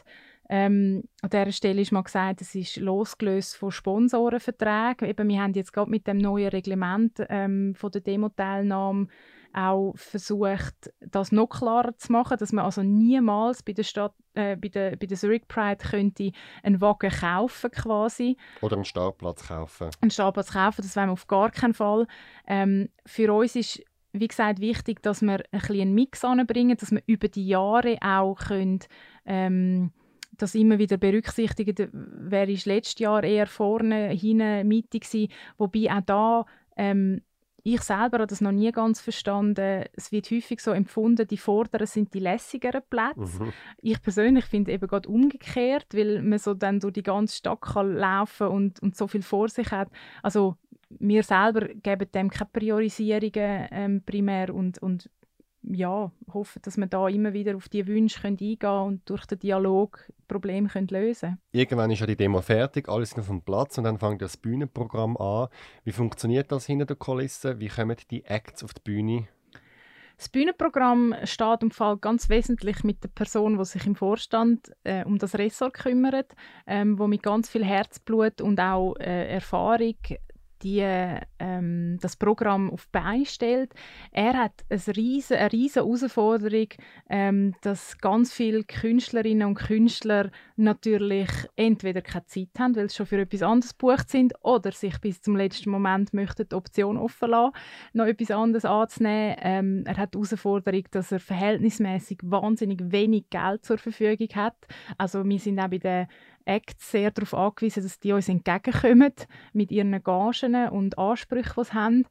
Ähm, 0.49 1.05
an 1.21 1.29
dieser 1.29 1.53
Stelle 1.53 1.81
ist 1.81 1.93
mal 1.93 2.03
gesagt, 2.03 2.41
es 2.41 2.53
ist 2.55 2.75
losgelöst 2.75 3.55
von 3.55 3.71
Sponsorenverträgen. 3.71 5.07
Eben, 5.07 5.29
wir 5.29 5.41
haben 5.41 5.53
jetzt 5.53 5.71
gerade 5.71 5.89
mit 5.89 6.07
dem 6.07 6.17
neuen 6.17 6.49
Reglement 6.49 7.25
ähm, 7.29 7.73
von 7.73 7.91
der 7.91 8.01
Demo-Teilnahme 8.01 9.07
auch 9.55 9.93
versucht, 9.95 10.93
das 10.99 11.31
noch 11.31 11.47
klarer 11.47 11.95
zu 11.97 12.11
machen, 12.11 12.37
dass 12.37 12.51
man 12.51 12.65
also 12.65 12.83
niemals 12.83 13.63
bei 13.63 13.73
der 13.73 13.83
Stadt, 13.83 14.13
äh, 14.33 14.55
bei 14.57 14.67
der, 14.67 14.97
bei 14.97 15.05
der 15.05 15.17
Zurich 15.17 15.47
Pride 15.47 15.77
könnte 15.77 16.31
einen 16.61 16.81
Wagen 16.81 17.09
kaufen 17.09 17.71
quasi. 17.71 18.37
Oder 18.61 18.75
einen 18.75 18.85
Startplatz 18.85 19.47
kaufen. 19.47 19.89
Einen 20.01 20.11
Startplatz 20.11 20.51
kaufen, 20.51 20.81
das 20.81 20.95
wollen 20.95 21.07
wir 21.07 21.13
auf 21.13 21.27
gar 21.27 21.51
keinen 21.51 21.73
Fall. 21.73 22.05
Ähm, 22.47 22.89
für 23.05 23.33
uns 23.33 23.55
ist 23.55 23.81
wie 24.17 24.27
gesagt, 24.29 24.61
wichtig, 24.61 25.01
dass 25.01 25.21
wir 25.21 25.43
ein 25.51 25.59
bisschen 25.59 25.81
einen 25.81 25.93
Mix 25.93 26.23
anbringen, 26.23 26.77
dass 26.77 26.91
wir 26.91 27.03
über 27.05 27.27
die 27.27 27.47
Jahre 27.47 27.97
auch 28.01 28.35
können, 28.35 28.79
ähm, 29.25 29.91
das 30.37 30.55
immer 30.55 30.79
wieder 30.79 30.97
berücksichtigen. 30.97 31.89
Wer 31.91 32.47
ist 32.47 32.65
letztes 32.65 32.99
Jahr 32.99 33.23
eher 33.23 33.47
vorne, 33.47 34.09
hinten, 34.09 34.67
Mitte 34.67 34.99
gewesen, 34.99 35.31
wobei 35.57 35.91
auch 35.91 36.01
da 36.05 36.45
ähm, 36.77 37.21
ich 37.67 37.81
selber 37.81 38.19
habe 38.19 38.27
das 38.27 38.41
noch 38.41 38.51
nie 38.51 38.71
ganz 38.71 39.01
verstanden. 39.01 39.85
Es 39.93 40.11
wird 40.11 40.29
häufig 40.29 40.59
so 40.59 40.69
empfunden, 40.69 41.27
die 41.27 41.37
Vorderen 41.37 41.87
sind 41.87 42.13
die 42.13 42.19
lässigeren 42.19 42.83
Plätze. 42.87 43.43
Mhm. 43.43 43.53
Ich 43.81 43.99
persönlich 44.03 44.45
finde 44.45 44.71
eben 44.71 44.87
gerade 44.87 45.09
umgekehrt, 45.09 45.87
weil 45.95 46.21
man 46.21 46.37
so 46.37 46.53
dann 46.53 46.79
durch 46.79 46.93
die 46.93 47.01
ganze 47.01 47.37
Stadt 47.37 47.61
kann 47.61 47.95
laufen 47.95 48.49
und, 48.49 48.83
und 48.83 48.95
so 48.95 49.07
viel 49.07 49.23
vor 49.23 49.49
sich 49.49 49.71
hat. 49.71 49.89
Also 50.21 50.57
wir 50.89 51.23
selber 51.23 51.67
geben 51.67 52.07
dem 52.13 52.29
keine 52.29 52.51
Priorisierungen 52.53 53.67
ähm, 53.71 54.03
primär 54.05 54.53
und, 54.53 54.77
und 54.77 55.09
ja, 55.71 56.11
hoffen, 56.33 56.61
dass 56.63 56.77
wir 56.77 56.87
da 56.87 57.07
immer 57.07 57.33
wieder 57.33 57.55
auf 57.55 57.69
die 57.69 57.87
Wünsche 57.87 58.21
können 58.21 58.33
eingehen 58.33 58.59
können 58.59 58.87
und 58.87 59.09
durch 59.09 59.25
den 59.25 59.39
Dialog 59.39 60.11
Probleme 60.27 60.67
können 60.69 60.87
lösen 60.87 61.39
Irgendwann 61.51 61.91
ist 61.91 61.99
ja 61.99 62.07
die 62.07 62.15
Demo 62.15 62.41
fertig, 62.41 62.89
alles 62.89 63.11
sind 63.11 63.19
auf 63.19 63.27
dem 63.27 63.41
Platz 63.41 63.77
und 63.77 63.83
dann 63.83 63.99
fängt 63.99 64.21
das 64.21 64.37
Bühnenprogramm 64.37 65.17
an. 65.17 65.47
Wie 65.83 65.91
funktioniert 65.91 66.51
das 66.51 66.65
hinter 66.65 66.85
der 66.85 66.95
Kulisse? 66.95 67.59
Wie 67.59 67.67
kommen 67.67 67.97
die 68.09 68.25
Acts 68.25 68.63
auf 68.63 68.73
die 68.73 68.81
Bühne? 68.81 69.27
Das 70.17 70.29
Bühnenprogramm 70.29 71.13
steht 71.23 71.61
im 71.61 71.71
Fall 71.71 71.97
ganz 71.97 72.29
wesentlich 72.29 72.83
mit 72.83 73.03
der 73.03 73.09
Person, 73.09 73.57
die 73.57 73.65
sich 73.65 73.85
im 73.85 73.95
Vorstand 73.95 74.71
äh, 74.83 75.03
um 75.03 75.17
das 75.17 75.37
Ressort 75.37 75.73
kümmert, 75.73 76.33
ähm, 76.67 76.97
wo 76.97 77.07
mit 77.07 77.21
ganz 77.21 77.49
viel 77.49 77.65
Herzblut 77.65 78.39
und 78.39 78.59
auch 78.59 78.95
äh, 78.95 79.33
Erfahrung 79.33 79.95
die, 80.61 80.79
ähm, 81.39 81.97
das 82.01 82.15
Programm 82.15 82.69
auf 82.71 82.87
Beine 82.89 83.25
stellt. 83.25 83.73
Er 84.11 84.33
hat 84.33 84.65
eine 84.69 84.95
riesige, 84.95 85.39
eine 85.39 85.51
riesige 85.51 85.85
Herausforderung, 85.85 86.67
ähm, 87.09 87.55
dass 87.61 87.97
ganz 87.97 88.33
viele 88.33 88.63
Künstlerinnen 88.63 89.47
und 89.47 89.55
Künstler 89.55 90.31
natürlich 90.55 91.29
entweder 91.55 92.01
keine 92.01 92.25
Zeit 92.25 92.49
haben, 92.57 92.75
weil 92.75 92.89
sie 92.89 92.95
schon 92.95 93.05
für 93.05 93.19
etwas 93.19 93.41
anderes 93.41 93.77
gebucht 93.77 94.09
sind, 94.09 94.33
oder 94.41 94.71
sich 94.71 94.99
bis 94.99 95.21
zum 95.21 95.35
letzten 95.35 95.69
Moment 95.69 96.13
möchten 96.13 96.47
die 96.47 96.55
Option 96.55 96.97
offen 96.97 97.29
lassen, 97.29 97.53
noch 97.93 98.05
etwas 98.05 98.31
anderes 98.31 98.65
anzunehmen. 98.65 99.35
Ähm, 99.39 99.83
er 99.85 99.97
hat 99.97 100.13
die 100.13 100.17
Herausforderung, 100.17 100.83
dass 100.91 101.11
er 101.11 101.19
verhältnismäßig 101.19 102.19
wahnsinnig 102.23 102.79
wenig 102.91 103.29
Geld 103.29 103.65
zur 103.65 103.77
Verfügung 103.77 104.29
hat. 104.35 104.55
Also 104.97 105.25
wir 105.25 105.39
sind 105.39 105.59
auch 105.59 105.67
bei 105.67 105.77
den 105.77 106.07
Acts 106.45 106.91
sehr 106.91 107.11
darauf 107.11 107.33
angewiesen, 107.33 107.83
dass 107.83 107.99
die 107.99 108.13
uns 108.13 108.29
entgegenkommen 108.29 109.13
mit 109.53 109.71
ihren 109.71 110.03
Gagen 110.03 110.69
und 110.69 110.97
Ansprüchen, 110.97 111.53
die 111.57 111.63
sie 111.63 111.73
haben. 111.73 112.05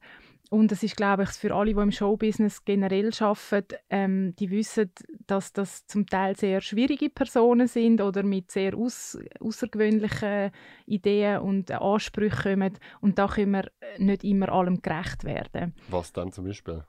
Und 0.49 0.71
es 0.71 0.83
ist, 0.83 0.95
glaube 0.95 1.23
ich, 1.23 1.29
für 1.29 1.53
alle, 1.55 1.73
die 1.73 1.79
im 1.79 1.91
Showbusiness 1.91 2.63
generell 2.65 3.11
arbeiten, 3.19 3.77
ähm, 3.89 4.35
die 4.35 4.51
wissen, 4.51 4.91
dass 5.25 5.53
das 5.53 5.87
zum 5.87 6.05
Teil 6.05 6.35
sehr 6.35 6.61
schwierige 6.61 7.09
Personen 7.09 7.67
sind 7.67 7.99
oder 8.01 8.23
mit 8.23 8.51
sehr 8.51 8.75
aus 8.75 9.17
außergewöhnlichen 9.39 10.51
Ideen 10.85 11.41
und 11.41 11.71
Ansprüchen 11.71 12.59
kommen. 12.59 12.77
Und 13.01 13.17
da 13.17 13.27
können 13.27 13.51
wir 13.51 13.71
nicht 13.97 14.23
immer 14.23 14.49
allem 14.49 14.81
gerecht 14.81 15.23
werden. 15.23 15.73
Was 15.89 16.13
dann 16.13 16.31
zum 16.31 16.45
Beispiel? 16.45 16.83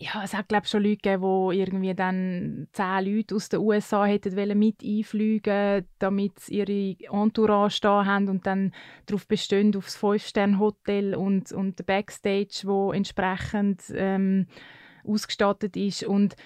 Ja, 0.00 0.22
es 0.22 0.34
hat 0.34 0.48
glaube 0.48 0.66
schon 0.66 0.84
Leute 0.84 0.98
gegeben, 0.98 1.50
die 1.50 1.58
irgendwie 1.58 1.94
dann 1.94 2.68
zehn 2.72 3.04
Leute 3.04 3.34
aus 3.34 3.48
den 3.48 3.60
USA 3.60 4.04
hätten 4.04 4.36
wollen 4.36 4.58
mit 4.58 4.82
einfliegen, 4.82 5.86
damit 5.98 6.38
sie 6.38 6.58
ihre 6.58 6.96
Entourage 7.12 7.80
da 7.82 8.04
haben 8.04 8.28
und 8.28 8.46
dann 8.46 8.72
darauf 9.06 9.26
bestehen 9.26 9.74
aufs 9.76 9.96
Fünf-Sterne-Hotel 9.96 11.14
und 11.14 11.50
und 11.52 11.78
der 11.80 11.84
Backstage, 11.84 12.62
wo 12.64 12.92
entsprechend 12.92 13.82
ähm, 13.92 14.46
ausgestattet 15.04 15.76
ist 15.76 16.04
und 16.04 16.36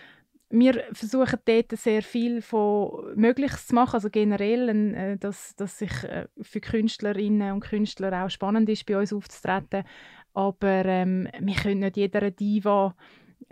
wir 0.55 0.85
versuchen 0.93 1.39
dort 1.47 1.73
sehr 1.73 2.03
viel 2.03 2.43
von 2.43 3.15
Mögliches 3.17 3.69
zu 3.69 3.75
machen, 3.75 3.95
also 3.95 4.11
generell, 4.11 4.69
äh, 4.69 5.17
dass, 5.17 5.57
dass 5.57 5.79
sich 5.79 6.05
äh, 6.05 6.27
für 6.43 6.61
Künstlerinnen 6.61 7.53
und 7.53 7.61
Künstler 7.61 8.25
auch 8.25 8.29
spannend 8.29 8.69
ist, 8.69 8.85
bei 8.85 8.99
uns 8.99 9.15
aufzutreten. 9.15 9.85
Aber 10.35 10.85
ähm, 10.85 11.27
wir 11.41 11.55
können 11.55 11.81
nicht 11.81 11.97
jeder 11.97 12.31
Diva 12.31 12.95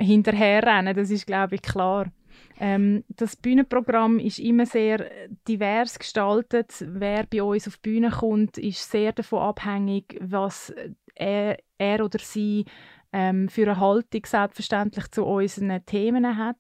hinterherrennen, 0.01 0.95
das 0.95 1.11
ist, 1.11 1.27
glaube 1.27 1.57
ich, 1.57 1.63
klar. 1.63 2.11
Ähm, 2.59 3.05
das 3.09 3.37
Bühnenprogramm 3.37 4.19
ist 4.19 4.39
immer 4.39 4.67
sehr 4.67 5.11
divers 5.49 5.99
gestaltet. 5.99 6.85
Wer 6.87 7.27
bei 7.27 7.43
uns 7.43 7.67
auf 7.67 7.77
die 7.79 7.91
Bühne 7.91 8.11
kommt, 8.11 8.59
ist 8.59 8.91
sehr 8.91 9.13
davon 9.13 9.41
abhängig, 9.41 10.19
was 10.21 10.73
er, 11.15 11.59
er 11.79 12.05
oder 12.05 12.19
sie 12.19 12.65
ähm, 13.13 13.49
für 13.49 13.63
eine 13.63 13.81
Haltung 13.81 14.23
selbstverständlich 14.25 15.11
zu 15.11 15.25
unseren 15.25 15.85
Themen 15.85 16.37
hat. 16.37 16.57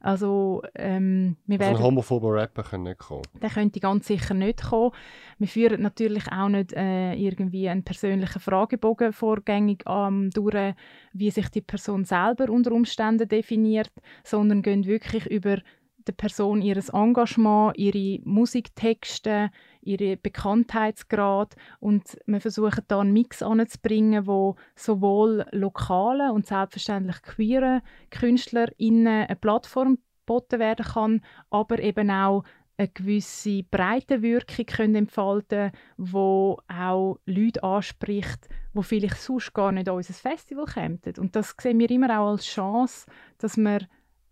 Also, 0.00 0.62
ähm, 0.74 1.36
wir 1.46 1.60
also 1.60 1.70
werden, 1.70 1.76
ein 1.76 1.82
homophober 1.82 2.34
Rapper 2.34 2.62
kann 2.62 2.84
nicht 2.84 2.98
kommen? 2.98 3.22
Der 3.40 3.50
könnte 3.50 3.80
ganz 3.80 4.06
sicher 4.06 4.34
nicht 4.34 4.62
kommen. 4.62 4.92
Wir 5.38 5.48
führen 5.48 5.82
natürlich 5.82 6.30
auch 6.32 6.48
nicht 6.48 6.72
äh, 6.72 7.14
irgendwie 7.14 7.68
einen 7.68 7.84
persönlichen 7.84 8.40
Fragebogen 8.40 9.12
vorgängig 9.12 9.84
ähm, 9.86 10.30
durch, 10.30 10.74
wie 11.12 11.30
sich 11.30 11.48
die 11.50 11.60
Person 11.60 12.04
selber 12.04 12.50
unter 12.50 12.72
Umständen 12.72 13.28
definiert, 13.28 13.92
sondern 14.24 14.62
gehen 14.62 14.86
wirklich 14.86 15.26
über 15.26 15.58
der 16.06 16.12
Person 16.12 16.62
ihr 16.62 16.82
Engagement, 16.92 17.76
ihre 17.76 18.20
Musiktexte, 18.24 19.50
ihre 19.82 20.16
Bekanntheitsgrad 20.16 21.56
und 21.78 22.18
wir 22.26 22.40
versuchen 22.40 22.84
da 22.88 23.00
einen 23.00 23.12
Mix 23.12 23.42
anzubringen, 23.42 24.26
wo 24.26 24.56
sowohl 24.74 25.46
lokale 25.52 26.32
und 26.32 26.46
selbstverständlich 26.46 27.22
queere 27.22 27.82
KünstlerInnen 28.10 29.26
eine 29.26 29.36
Plattform 29.36 29.98
geboten 30.26 30.60
werden 30.60 30.86
kann, 30.86 31.20
aber 31.50 31.78
eben 31.78 32.10
auch 32.10 32.44
eine 32.80 32.88
gewisse 32.88 33.62
Breitenwirkung 33.64 34.64
können 34.64 34.94
entfalten 34.94 35.70
die 35.98 36.14
auch 36.14 37.18
Leute 37.26 37.62
anspricht, 37.62 38.48
die 38.72 38.82
vielleicht 38.82 39.18
sonst 39.18 39.52
gar 39.52 39.70
nicht 39.70 39.88
an 39.88 39.96
unser 39.96 40.14
Festival 40.14 40.64
kämen. 40.64 41.00
Und 41.18 41.36
das 41.36 41.54
sehen 41.60 41.78
wir 41.78 41.90
immer 41.90 42.18
auch 42.18 42.30
als 42.30 42.46
Chance, 42.46 43.06
dass 43.36 43.58
wir 43.58 43.80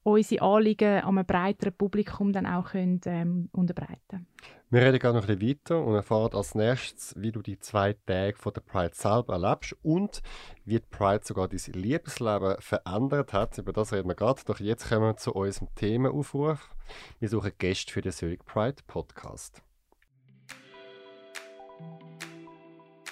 unsere 0.09 0.43
Anliegen 0.43 1.01
an 1.03 1.19
einem 1.19 1.27
breiteren 1.27 1.75
Publikum 1.75 2.33
dann 2.33 2.47
auch 2.47 2.71
können, 2.71 3.01
ähm, 3.07 3.49
unterbreiten 3.53 4.27
Wir 4.71 4.83
reden 4.83 4.99
gerade 4.99 5.19
noch 5.19 5.29
ein 5.29 5.39
bisschen 5.39 5.59
weiter 5.59 5.85
und 5.85 5.95
erfahren 5.95 6.35
als 6.35 6.55
nächstes, 6.55 7.15
wie 7.17 7.33
du 7.33 7.43
die 7.43 7.59
zwei 7.59 7.95
Tage 8.07 8.37
von 8.37 8.53
der 8.53 8.63
Pride 8.63 8.95
selber 8.95 9.35
erlebst 9.35 9.77
und 9.83 10.23
wie 10.65 10.81
die 10.81 10.87
Pride 10.91 11.21
sogar 11.25 11.49
dein 11.49 11.61
Liebesleben 11.73 12.57
verändert 12.61 13.33
hat. 13.33 13.59
Über 13.59 13.73
das 13.73 13.93
reden 13.93 14.09
wir 14.09 14.15
gerade. 14.15 14.41
Doch 14.47 14.61
jetzt 14.61 14.89
kommen 14.89 15.03
wir 15.03 15.17
zu 15.17 15.35
unserem 15.35 15.69
Themenaufruf. 15.75 16.71
Wir 17.19 17.29
suchen 17.29 17.53
Gäste 17.59 17.93
für 17.93 18.01
den 18.01 18.13
Zurich 18.13 18.45
Pride 18.45 18.83
Podcast. 18.87 19.63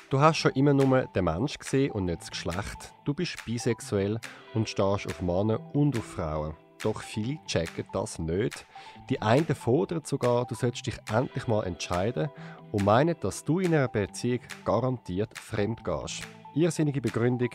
Du 0.09 0.21
hast 0.21 0.37
schon 0.37 0.53
immer 0.53 0.73
nur 0.73 1.07
den 1.07 1.25
Mensch 1.25 1.59
gesehen 1.59 1.91
und 1.91 2.05
nicht 2.05 2.21
das 2.21 2.31
Geschlecht. 2.31 2.95
Du 3.05 3.13
bist 3.13 3.45
bisexuell 3.45 4.21
und 4.55 4.69
stehst 4.69 5.07
auf 5.07 5.21
Männer 5.21 5.59
und 5.75 5.97
auf 5.99 6.05
Frauen. 6.05 6.55
Doch 6.83 7.03
viele 7.03 7.39
checken 7.47 7.87
das 7.93 8.19
nicht. 8.19 8.67
Die 9.09 9.23
einen 9.23 9.55
fordern 9.55 10.03
sogar, 10.05 10.47
du 10.47 10.55
solltest 10.55 10.87
dich 10.87 10.99
endlich 11.13 11.47
mal 11.47 11.65
entscheiden 11.65 12.29
und 12.73 12.85
meinen, 12.85 13.17
dass 13.21 13.45
du 13.45 13.61
in 13.61 13.75
einer 13.75 13.89
Beziehung 13.89 14.41
garantiert 14.65 15.39
fremd 15.39 15.85
gehst. 15.85 16.23
Irrsinnige 16.55 17.01
Begründung, 17.01 17.51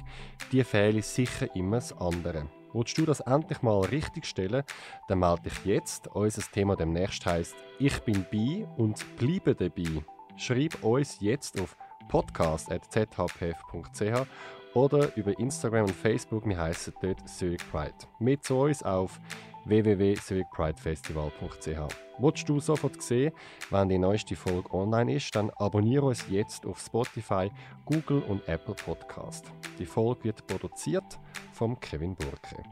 die 0.51 0.63
fehlen 0.63 1.01
sicher 1.01 1.53
immer 1.55 1.77
das 1.77 1.97
andere. 1.97 2.47
Willst 2.73 2.97
du 2.97 3.05
das 3.05 3.19
endlich 3.21 3.61
mal 3.61 3.81
richtig 3.81 4.25
stellen, 4.25 4.63
dann 5.07 5.19
melde 5.19 5.43
dich 5.43 5.65
jetzt. 5.65 6.07
Unser 6.07 6.41
Thema 6.51 6.75
demnächst 6.75 7.25
heißt 7.25 7.55
Ich 7.79 7.99
bin 8.01 8.25
bi 8.29 8.65
und 8.77 9.03
bleibe 9.17 9.55
dabei. 9.55 10.03
Schreib 10.37 10.83
uns 10.83 11.17
jetzt 11.19 11.59
auf 11.59 11.75
podcast.zhpf.ch 12.07 14.27
oder 14.73 15.15
über 15.15 15.39
Instagram 15.39 15.85
und 15.85 15.95
Facebook. 15.95 16.45
Wir 16.47 16.57
heißen 16.57 16.93
dort 17.01 17.29
Zurich 17.29 17.61
Pride. 17.71 17.93
Mit 18.19 18.43
zu 18.43 18.57
uns 18.57 18.83
auf 18.83 19.21
www.zurichpridefestival.ch. 19.65 21.95
Willst 22.19 22.49
du 22.49 22.59
sofort 22.59 23.01
sehen, 23.01 23.31
wenn 23.69 23.87
die 23.89 23.97
neueste 23.97 24.35
Folge 24.35 24.71
online 24.73 25.15
ist, 25.15 25.33
dann 25.35 25.49
abonniere 25.51 26.05
uns 26.05 26.25
jetzt 26.29 26.65
auf 26.65 26.79
Spotify, 26.79 27.49
Google 27.85 28.21
und 28.23 28.47
Apple 28.47 28.75
Podcast. 28.75 29.45
Die 29.79 29.85
Folge 29.85 30.25
wird 30.25 30.45
produziert 30.47 31.19
von 31.53 31.79
Kevin 31.79 32.15
Burke. 32.15 32.63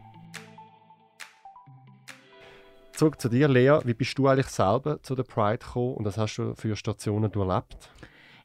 Zurück 2.94 3.22
zu 3.22 3.30
dir, 3.30 3.48
Lea. 3.48 3.80
Wie 3.86 3.94
bist 3.94 4.18
du 4.18 4.28
eigentlich 4.28 4.48
selber 4.48 5.02
zu 5.02 5.16
der 5.16 5.24
Pride 5.24 5.60
gekommen 5.60 5.96
und 5.96 6.04
was 6.06 6.18
hast 6.18 6.36
du 6.38 6.54
für 6.56 6.76
Stationen 6.76 7.32
erlebt? 7.32 7.90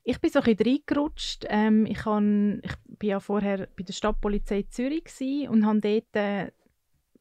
Ich 0.07 0.21
bin 0.21 0.31
so 0.31 0.41
ein 0.41 0.45
bisschen 0.45 0.67
reingerutscht. 0.67 1.47
Ähm, 1.49 1.87
ich, 1.87 2.05
han, 2.05 2.61
ich 2.63 2.75
bin 2.99 3.09
ja 3.11 3.21
vorher 3.21 3.69
bei 3.77 3.83
der 3.83 3.95
Stadtpolizei 3.95 4.65
Zürich 4.69 5.49
und 5.49 5.65
habe 5.65 5.81
dort 5.81 6.15
äh, 6.17 6.53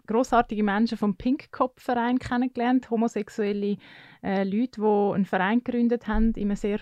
grossartige 0.06 0.64
Menschen 0.64 0.98
vom 0.98 1.16
Pinkkopf-Verein 1.16 2.20
kennengelernt, 2.20 2.90
homosexuelle 2.90 3.78
äh, 4.22 4.44
Leute, 4.44 4.82
die 4.82 5.14
einen 5.16 5.26
Verein 5.26 5.64
gegründet 5.64 6.08
haben 6.08 6.34
in 6.34 6.50
einem 6.50 6.58
sehr 6.58 6.80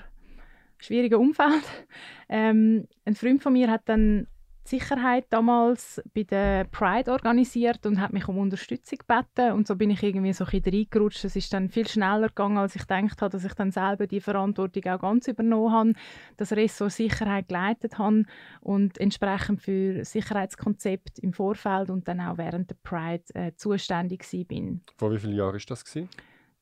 schwierigen 0.77 1.19
Umfeld. 1.19 1.63
Ähm, 2.33 2.87
ein 3.03 3.15
Freund 3.15 3.43
von 3.43 3.51
mir 3.51 3.69
hat 3.69 3.89
dann 3.89 4.25
Sicherheit 4.63 5.25
damals 5.29 6.01
bei 6.13 6.23
der 6.23 6.65
Pride 6.65 7.11
organisiert 7.11 7.85
und 7.85 7.99
hat 7.99 8.13
mich 8.13 8.27
um 8.27 8.37
Unterstützung 8.37 8.99
gebeten 8.99 9.53
und 9.53 9.67
so 9.67 9.75
bin 9.75 9.89
ich 9.89 10.03
irgendwie 10.03 10.33
so 10.33 10.45
ein 10.45 10.61
reingerutscht. 10.63 11.25
Es 11.25 11.35
ist 11.35 11.51
dann 11.53 11.69
viel 11.69 11.87
schneller 11.87 12.27
gegangen, 12.27 12.57
als 12.57 12.75
ich 12.75 12.81
gedacht 12.81 13.21
habe, 13.21 13.31
dass 13.31 13.43
ich 13.43 13.53
dann 13.53 13.71
selber 13.71 14.07
die 14.07 14.21
Verantwortung 14.21 14.85
auch 14.85 14.99
ganz 14.99 15.27
übernommen 15.27 15.71
habe, 15.71 15.93
das 16.37 16.51
Ressort 16.53 16.91
Sicherheit 16.91 17.47
geleitet 17.47 17.97
habe 17.97 18.25
und 18.61 18.97
entsprechend 18.99 19.61
für 19.61 20.05
Sicherheitskonzept 20.05 21.19
im 21.19 21.33
Vorfeld 21.33 21.89
und 21.89 22.07
dann 22.07 22.21
auch 22.21 22.37
während 22.37 22.69
der 22.69 22.77
Pride 22.83 23.23
äh, 23.33 23.53
zuständig 23.55 24.25
bin. 24.47 24.81
Vor 24.97 25.11
wie 25.11 25.17
vielen 25.17 25.35
Jahren 25.35 25.55
ist 25.55 25.69
das 25.69 25.83
gewesen? 25.83 26.09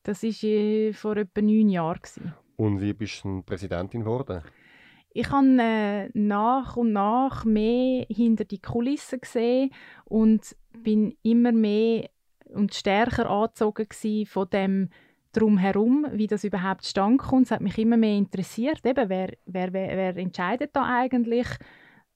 Das 0.03 0.23
ist 0.23 0.43
äh, 0.43 0.93
vor 0.93 1.17
etwa 1.17 1.41
neun 1.41 1.69
Jahren 1.69 1.99
gewesen. 2.01 2.33
Und 2.55 2.81
wie 2.81 2.93
bist 2.93 3.23
du 3.23 3.41
Präsidentin 3.41 4.01
geworden? 4.01 4.41
Ich 5.11 5.29
habe 5.31 5.57
äh, 5.59 6.09
nach 6.13 6.77
und 6.77 6.93
nach 6.93 7.45
mehr 7.45 8.05
hinter 8.09 8.45
die 8.45 8.61
Kulissen 8.61 9.21
gesehen 9.21 9.71
und 10.05 10.55
bin 10.71 11.15
immer 11.23 11.51
mehr 11.51 12.09
und 12.53 12.73
stärker 12.73 13.29
angezogen 13.29 13.87
von 14.25 14.49
dem 14.49 14.89
drumherum, 15.31 16.07
wie 16.13 16.27
das 16.27 16.43
überhaupt 16.43 16.85
stand 16.85 17.19
kommt. 17.19 17.45
Es 17.45 17.51
hat 17.51 17.61
mich 17.61 17.77
immer 17.77 17.97
mehr 17.97 18.17
interessiert, 18.17 18.85
eben, 18.85 19.09
wer, 19.09 19.29
wer, 19.45 19.73
wer, 19.73 19.97
wer 19.97 20.17
entscheidet 20.17 20.75
da 20.75 20.85
eigentlich, 20.85 21.47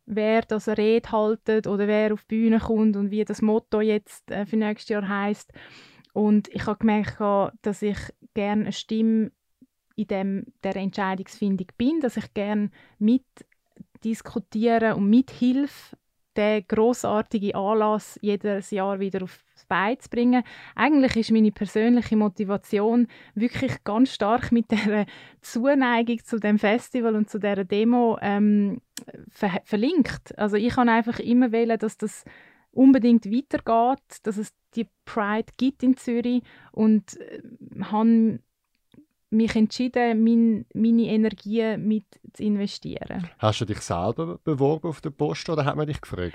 wer 0.05 0.41
das 0.41 0.67
Rede 0.67 1.11
haltet 1.11 1.67
oder 1.67 1.87
wer 1.87 2.13
auf 2.13 2.23
die 2.23 2.35
Bühne 2.35 2.59
kommt 2.59 2.95
und 2.95 3.11
wie 3.11 3.23
das 3.23 3.41
Motto 3.41 3.81
jetzt 3.81 4.29
äh, 4.31 4.45
für 4.45 4.57
nächstes 4.57 4.89
Jahr 4.89 5.07
heißt. 5.07 5.51
Und 6.13 6.47
ich 6.49 6.65
habe 6.65 6.79
gemerkt, 6.79 7.19
dass 7.63 7.81
ich 7.81 7.97
gerne 8.33 8.63
eine 8.63 8.71
Stimme 8.71 9.31
in 9.95 10.07
dem, 10.07 10.45
der 10.63 10.75
Entscheidungsfindung 10.75 11.67
bin, 11.77 11.99
dass 11.99 12.17
ich 12.17 12.33
gerne 12.33 12.69
mit 12.99 13.25
diskutieren 14.03 14.93
und 14.93 15.09
mithilfe 15.09 15.95
den 16.35 16.65
großartigen 16.67 17.55
Anlass 17.55 18.17
jedes 18.21 18.71
Jahr 18.71 18.99
wieder 18.99 19.23
aufs 19.23 19.65
Bein 19.67 19.99
zu 19.99 20.09
bringen. 20.09 20.43
Eigentlich 20.75 21.15
ist 21.15 21.31
meine 21.31 21.51
persönliche 21.51 22.15
Motivation 22.15 23.07
wirklich 23.35 23.83
ganz 23.83 24.13
stark 24.13 24.51
mit 24.51 24.71
der 24.71 25.05
Zuneigung 25.41 26.23
zu 26.23 26.39
dem 26.39 26.57
Festival 26.57 27.15
und 27.15 27.29
zu 27.29 27.39
der 27.39 27.63
Demo 27.63 28.17
ähm, 28.21 28.81
ver 29.29 29.61
verlinkt. 29.63 30.37
Also 30.37 30.57
ich 30.57 30.73
kann 30.73 30.89
einfach 30.89 31.19
immer 31.19 31.51
wählen, 31.51 31.77
dass 31.77 31.97
das 31.97 32.25
unbedingt 32.71 33.25
weitergeht, 33.25 34.17
dass 34.23 34.37
es 34.37 34.53
die 34.75 34.87
Pride 35.05 35.51
gibt 35.57 35.83
in 35.83 35.95
Zürich 35.95 36.41
und 36.71 37.17
äh, 37.19 37.41
habe 37.83 38.39
mich 39.33 39.55
entschieden, 39.55 40.23
mein, 40.23 40.65
meine 40.73 41.03
Energie 41.03 41.77
mit 41.77 42.05
zu 42.33 42.43
investieren. 42.43 43.27
Hast 43.39 43.61
du 43.61 43.65
dich 43.65 43.79
selber 43.79 44.39
beworben 44.43 44.87
auf 44.87 45.01
der 45.01 45.09
Post 45.09 45.49
oder 45.49 45.65
hat 45.65 45.75
man 45.75 45.87
dich 45.87 46.01
gefragt? 46.01 46.33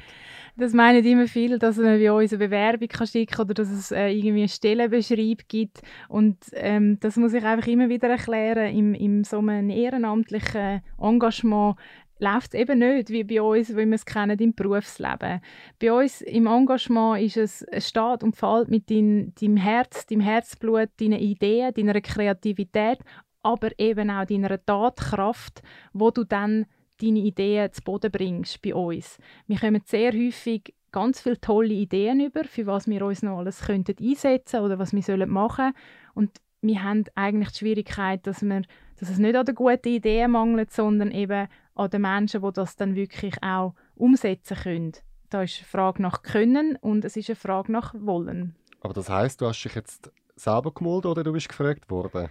Das 0.57 0.73
meinen 0.73 1.05
immer 1.05 1.29
viele, 1.29 1.59
dass 1.59 1.77
man 1.77 2.01
bei 2.01 2.11
uns 2.11 2.33
eine 2.33 2.41
Bewerbung 2.41 2.89
kann 2.89 3.07
schicken 3.07 3.33
kann 3.33 3.45
oder 3.45 3.55
dass 3.55 3.71
es 3.71 3.93
äh, 3.93 4.09
irgendwie 4.09 4.41
einen 4.41 4.49
Stellenbeschreib 4.49 5.49
gibt. 5.49 5.83
Und 6.09 6.37
ähm, 6.53 6.99
das 6.99 7.17
muss 7.17 7.33
ich 7.33 7.45
einfach 7.45 7.69
immer 7.69 7.89
wieder 7.89 8.09
erklären. 8.09 8.75
Im, 8.75 8.95
im 8.95 9.23
so 9.23 9.39
einem 9.39 9.71
ehrenamtlichen 9.71 10.83
Engagement 11.01 11.77
läuft 12.19 12.55
es 12.55 12.61
eben 12.61 12.79
nicht 12.79 13.11
wie 13.11 13.25
bei 13.25 13.41
uns, 13.41 13.71
wie 13.71 13.87
wir 13.87 13.95
es 13.95 14.05
kennen 14.05 14.39
im 14.39 14.55
Berufsleben. 14.55 15.41
Bei 15.79 15.93
uns 15.93 16.21
im 16.23 16.47
Engagement 16.47 17.23
ist 17.23 17.37
es, 17.37 17.63
es 17.63 17.89
steht 17.89 18.23
und 18.23 18.37
fällt 18.37 18.69
mit 18.69 18.91
dein, 18.91 19.35
deinem 19.41 19.57
Herz, 19.57 20.07
deinem 20.07 20.21
Herzblut, 20.21 20.91
deinen 21.01 21.21
Ideen, 21.21 21.73
deiner 21.75 22.01
Kreativität, 22.01 22.99
aber 23.43 23.71
eben 23.79 24.11
auch 24.11 24.25
deiner 24.25 24.65
Tatkraft, 24.65 25.63
wo 25.93 26.11
du 26.11 26.25
dann 26.25 26.67
deine 27.01 27.21
Ideen 27.21 27.73
zu 27.73 27.83
Boden 27.83 28.11
bringst 28.11 28.61
bei 28.63 28.75
uns. 28.75 29.19
Wir 29.47 29.59
kommen 29.59 29.83
sehr 29.85 30.13
häufig 30.13 30.75
ganz 30.91 31.21
viele 31.21 31.41
tolle 31.41 31.75
Ideen 31.75 32.21
über, 32.21 32.45
für 32.45 32.67
was 32.67 32.89
wir 32.89 33.05
uns 33.05 33.23
noch 33.23 33.39
alles 33.39 33.61
könnten 33.61 33.95
einsetzen 34.01 34.61
oder 34.61 34.79
was 34.79 34.93
wir 34.93 35.27
machen 35.27 35.73
sollen. 35.73 35.75
Und 36.15 36.31
wir 36.61 36.83
haben 36.83 37.05
eigentlich 37.15 37.51
die 37.51 37.59
Schwierigkeit, 37.59 38.27
dass, 38.27 38.43
wir, 38.43 38.63
dass 38.99 39.11
es 39.11 39.19
nicht 39.19 39.37
an 39.37 39.47
den 39.47 39.55
guten 39.55 39.89
Ideen 39.89 40.33
mangelt, 40.33 40.73
sondern 40.73 41.11
eben 41.11 41.49
an 41.75 41.91
den 41.91 42.03
Menschen, 42.03 42.43
die 42.43 42.53
das 42.53 42.77
dann 42.77 42.95
wirklich 42.95 43.35
auch 43.43 43.75
umsetzen 43.95 44.57
können. 44.57 44.93
Da 45.31 45.43
ist 45.43 45.59
eine 45.59 45.67
Frage 45.67 46.03
nach 46.03 46.23
Können 46.23 46.77
und 46.77 47.05
es 47.05 47.17
ist 47.17 47.29
eine 47.29 47.37
Frage 47.37 47.71
nach 47.71 47.95
Wollen. 47.95 48.57
Aber 48.81 48.95
das 48.95 49.09
heißt, 49.09 49.41
du 49.41 49.47
hast 49.47 49.63
dich 49.63 49.75
jetzt 49.75 50.11
selber 50.37 50.73
gemalt 50.73 51.07
oder 51.07 51.23
du 51.23 51.33
bist 51.33 51.49
gefragt 51.49 51.91
worden? 51.91 52.31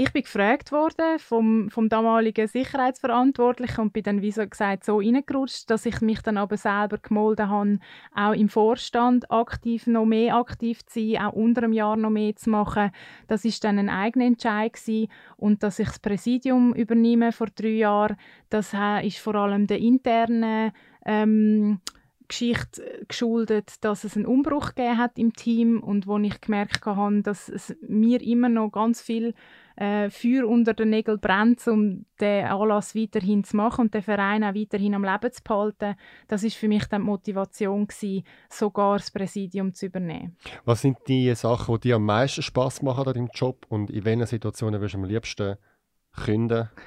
Ich 0.00 0.12
bin 0.12 0.22
gefragt 0.22 0.70
worden 0.70 1.18
vom, 1.18 1.70
vom 1.70 1.88
damaligen 1.88 2.46
Sicherheitsverantwortlichen 2.46 3.80
und 3.80 3.92
bin 3.92 4.04
dann, 4.04 4.22
wie 4.22 4.30
so 4.30 4.46
gesagt, 4.46 4.84
so 4.84 4.98
reingerutscht, 4.98 5.68
dass 5.68 5.86
ich 5.86 6.00
mich 6.00 6.20
dann 6.22 6.36
aber 6.36 6.56
selber 6.56 6.98
gemolden 6.98 7.50
habe, 7.50 7.80
auch 8.14 8.32
im 8.32 8.48
Vorstand 8.48 9.28
aktiv, 9.32 9.88
noch 9.88 10.04
mehr 10.04 10.36
aktiv 10.36 10.86
zu 10.86 11.00
sein, 11.00 11.22
auch 11.22 11.32
unter 11.32 11.64
einem 11.64 11.72
Jahr 11.72 11.96
noch 11.96 12.10
mehr 12.10 12.36
zu 12.36 12.48
machen. 12.48 12.92
Das 13.26 13.44
ist 13.44 13.64
dann 13.64 13.76
ein 13.76 13.88
eigener 13.88 14.26
Entscheid 14.26 14.72
gewesen. 14.72 15.10
und 15.36 15.64
dass 15.64 15.80
ich 15.80 15.88
das 15.88 15.98
Präsidium 15.98 16.74
übernehme 16.74 17.32
vor 17.32 17.48
drei 17.48 17.78
Jahren, 17.78 18.16
das 18.50 18.76
ist 19.02 19.18
vor 19.18 19.34
allem 19.34 19.66
der 19.66 19.80
interne 19.80 20.72
ähm, 21.06 21.80
Geschichte 22.28 23.04
geschuldet, 23.08 23.82
dass 23.82 24.04
es 24.04 24.14
einen 24.14 24.26
Umbruch 24.26 24.76
gegeben 24.76 24.98
hat 24.98 25.18
im 25.18 25.32
Team 25.32 25.82
und 25.82 26.06
wo 26.06 26.18
ich 26.18 26.40
gemerkt 26.40 26.86
habe, 26.86 27.22
dass 27.22 27.48
es 27.48 27.74
mir 27.80 28.22
immer 28.22 28.48
noch 28.48 28.70
ganz 28.70 29.00
viel 29.00 29.34
äh, 29.78 30.10
Feuer 30.10 30.48
unter 30.48 30.74
den 30.74 30.90
Nägeln 30.90 31.20
brennt, 31.20 31.66
um 31.68 32.04
den 32.20 32.44
Anlass 32.46 32.96
weiterhin 32.96 33.44
zu 33.44 33.56
machen 33.56 33.82
und 33.82 33.94
den 33.94 34.02
Verein 34.02 34.42
auch 34.42 34.54
weiterhin 34.54 34.94
am 34.94 35.04
Leben 35.04 35.32
zu 35.32 35.42
behalten. 35.42 35.94
Das 36.26 36.42
ist 36.42 36.56
für 36.56 36.66
mich 36.66 36.84
dann 36.86 37.02
die 37.02 37.06
Motivation 37.06 37.86
gewesen, 37.86 38.24
sogar 38.48 38.98
das 38.98 39.10
Präsidium 39.10 39.72
zu 39.72 39.86
übernehmen. 39.86 40.36
Was 40.64 40.82
sind 40.82 40.98
die 41.06 41.32
Sachen, 41.34 41.76
die 41.76 41.88
dir 41.88 41.96
am 41.96 42.06
meisten 42.06 42.42
Spaß 42.42 42.82
machen 42.82 43.06
an 43.06 43.14
deinem 43.14 43.30
Job 43.32 43.66
und 43.68 43.90
in 43.90 44.04
welchen 44.04 44.26
Situationen 44.26 44.80
wirst 44.80 44.94
du 44.94 44.98
am 44.98 45.04
liebsten 45.04 45.56
künden? 46.12 46.68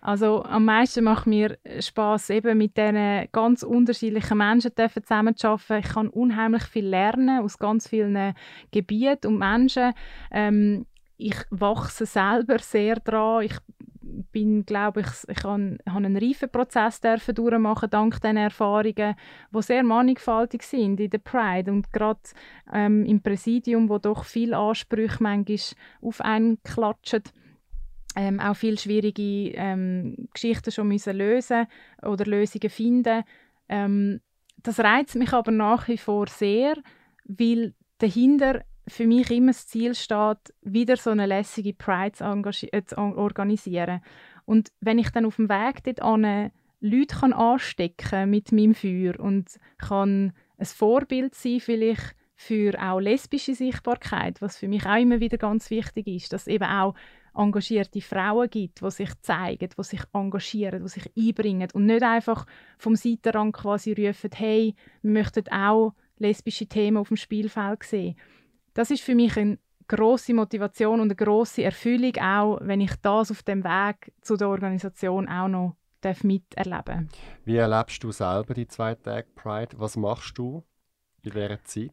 Also 0.00 0.44
am 0.44 0.64
meisten 0.64 1.02
macht 1.02 1.26
mir 1.26 1.58
Spaß 1.80 2.30
eben 2.30 2.56
mit 2.56 2.76
diesen 2.76 3.26
ganz 3.32 3.64
unterschiedlichen 3.64 4.38
Menschen 4.38 4.70
zusammenzuarbeiten. 4.76 5.78
Ich 5.78 5.92
kann 5.92 6.08
unheimlich 6.08 6.62
viel 6.62 6.86
lernen 6.86 7.40
aus 7.40 7.58
ganz 7.58 7.88
vielen 7.88 8.34
Gebieten 8.70 9.26
und 9.26 9.38
Menschen. 9.38 9.92
Ähm, 10.30 10.86
ich 11.20 11.36
wachse 11.50 12.06
selber 12.06 12.58
sehr 12.58 12.96
dran. 12.96 13.44
Ich 13.44 13.56
bin, 14.32 14.64
glaube 14.64 15.00
ich, 15.00 15.06
ich 15.28 15.44
habe, 15.44 15.76
einen 15.84 16.16
reifen 16.16 16.50
Prozess 16.50 17.00
dürfen 17.00 17.34
durchmachen 17.34 17.90
dank 17.90 18.20
diesen 18.20 18.36
Erfahrungen, 18.36 19.14
die 19.54 19.62
sehr 19.62 19.82
mannigfaltig 19.82 20.62
sind 20.62 20.98
in 20.98 21.10
der 21.10 21.18
Pride 21.18 21.70
und 21.70 21.92
gerade 21.92 22.20
ähm, 22.72 23.04
im 23.04 23.20
Präsidium, 23.20 23.88
wo 23.88 23.98
doch 23.98 24.24
viele 24.24 24.56
Ansprüche 24.56 25.18
manchmal 25.20 25.58
auf 26.00 26.20
einen 26.20 26.62
klatschen. 26.62 27.22
Ähm, 28.16 28.40
auch 28.40 28.56
viele 28.56 28.78
schwierige 28.78 29.52
ähm, 29.54 30.28
Geschichten 30.34 30.72
schon 30.72 30.88
müssen 30.88 31.16
lösen 31.16 31.66
oder 32.02 32.24
Lösungen 32.24 32.70
finden. 32.70 33.22
Ähm, 33.68 34.20
das 34.62 34.80
reizt 34.80 35.14
mich 35.14 35.32
aber 35.32 35.52
nach 35.52 35.86
wie 35.86 35.98
vor 35.98 36.26
sehr, 36.26 36.76
weil 37.24 37.74
dahinter 37.98 38.64
für 38.90 39.06
mich 39.06 39.30
immer 39.30 39.52
das 39.52 39.66
Ziel 39.66 39.94
steht, 39.94 40.54
wieder 40.62 40.96
so 40.96 41.10
eine 41.10 41.26
lässige 41.26 41.72
Pride 41.72 42.12
zu, 42.12 42.72
äh, 42.72 42.84
zu 42.84 42.96
organisieren. 42.98 44.00
Und 44.44 44.70
wenn 44.80 44.98
ich 44.98 45.10
dann 45.10 45.26
auf 45.26 45.36
dem 45.36 45.48
Weg 45.48 45.84
dort 45.84 46.02
an 46.02 46.50
Leute 46.80 47.16
kann 47.16 47.32
anstecken 47.32 48.30
mit 48.30 48.52
meinem 48.52 48.74
Feuer 48.74 49.18
und 49.20 49.58
kann 49.78 50.32
ein 50.56 50.66
Vorbild 50.66 51.34
sein 51.34 51.60
vielleicht 51.60 52.16
für 52.36 52.74
auch 52.82 53.00
lesbische 53.00 53.54
Sichtbarkeit, 53.54 54.40
was 54.40 54.56
für 54.56 54.66
mich 54.66 54.86
auch 54.86 54.98
immer 54.98 55.20
wieder 55.20 55.36
ganz 55.36 55.68
wichtig 55.68 56.06
ist, 56.06 56.32
dass 56.32 56.42
es 56.42 56.46
eben 56.48 56.64
auch 56.64 56.94
engagierte 57.34 58.00
Frauen 58.00 58.48
gibt, 58.48 58.80
die 58.80 58.90
sich 58.90 59.10
zeigen, 59.20 59.68
die 59.76 59.82
sich 59.84 60.00
engagieren, 60.14 60.82
die 60.82 60.88
sich 60.88 61.10
einbringen 61.16 61.68
und 61.74 61.84
nicht 61.84 62.02
einfach 62.02 62.46
vom 62.78 62.96
Seitenrand 62.96 63.54
quasi 63.54 63.92
rufen, 63.92 64.30
hey, 64.34 64.74
wir 65.02 65.12
möchten 65.12 65.48
auch 65.48 65.92
lesbische 66.16 66.66
Themen 66.66 66.96
auf 66.96 67.08
dem 67.08 67.18
Spielfeld 67.18 67.82
sehen 67.82 68.16
das 68.80 68.90
ist 68.90 69.02
für 69.02 69.14
mich 69.14 69.36
eine 69.36 69.58
große 69.88 70.32
Motivation 70.32 71.00
und 71.00 71.08
eine 71.08 71.14
große 71.14 71.62
Erfüllung, 71.62 72.16
auch 72.16 72.58
wenn 72.62 72.80
ich 72.80 72.92
das 73.02 73.30
auf 73.30 73.42
dem 73.42 73.62
Weg 73.62 74.10
zu 74.22 74.38
der 74.38 74.48
Organisation 74.48 75.28
auch 75.28 75.48
noch 75.48 75.76
darf 76.00 76.24
miterleben 76.24 77.10
Wie 77.44 77.56
erlebst 77.56 78.02
du 78.02 78.10
selber 78.10 78.54
die 78.54 78.66
zwei 78.66 78.94
Tage 78.94 79.28
Pride? 79.34 79.78
Was 79.78 79.98
machst 79.98 80.38
du 80.38 80.64
in 81.22 81.30
dieser 81.30 81.62
Zeit? 81.64 81.92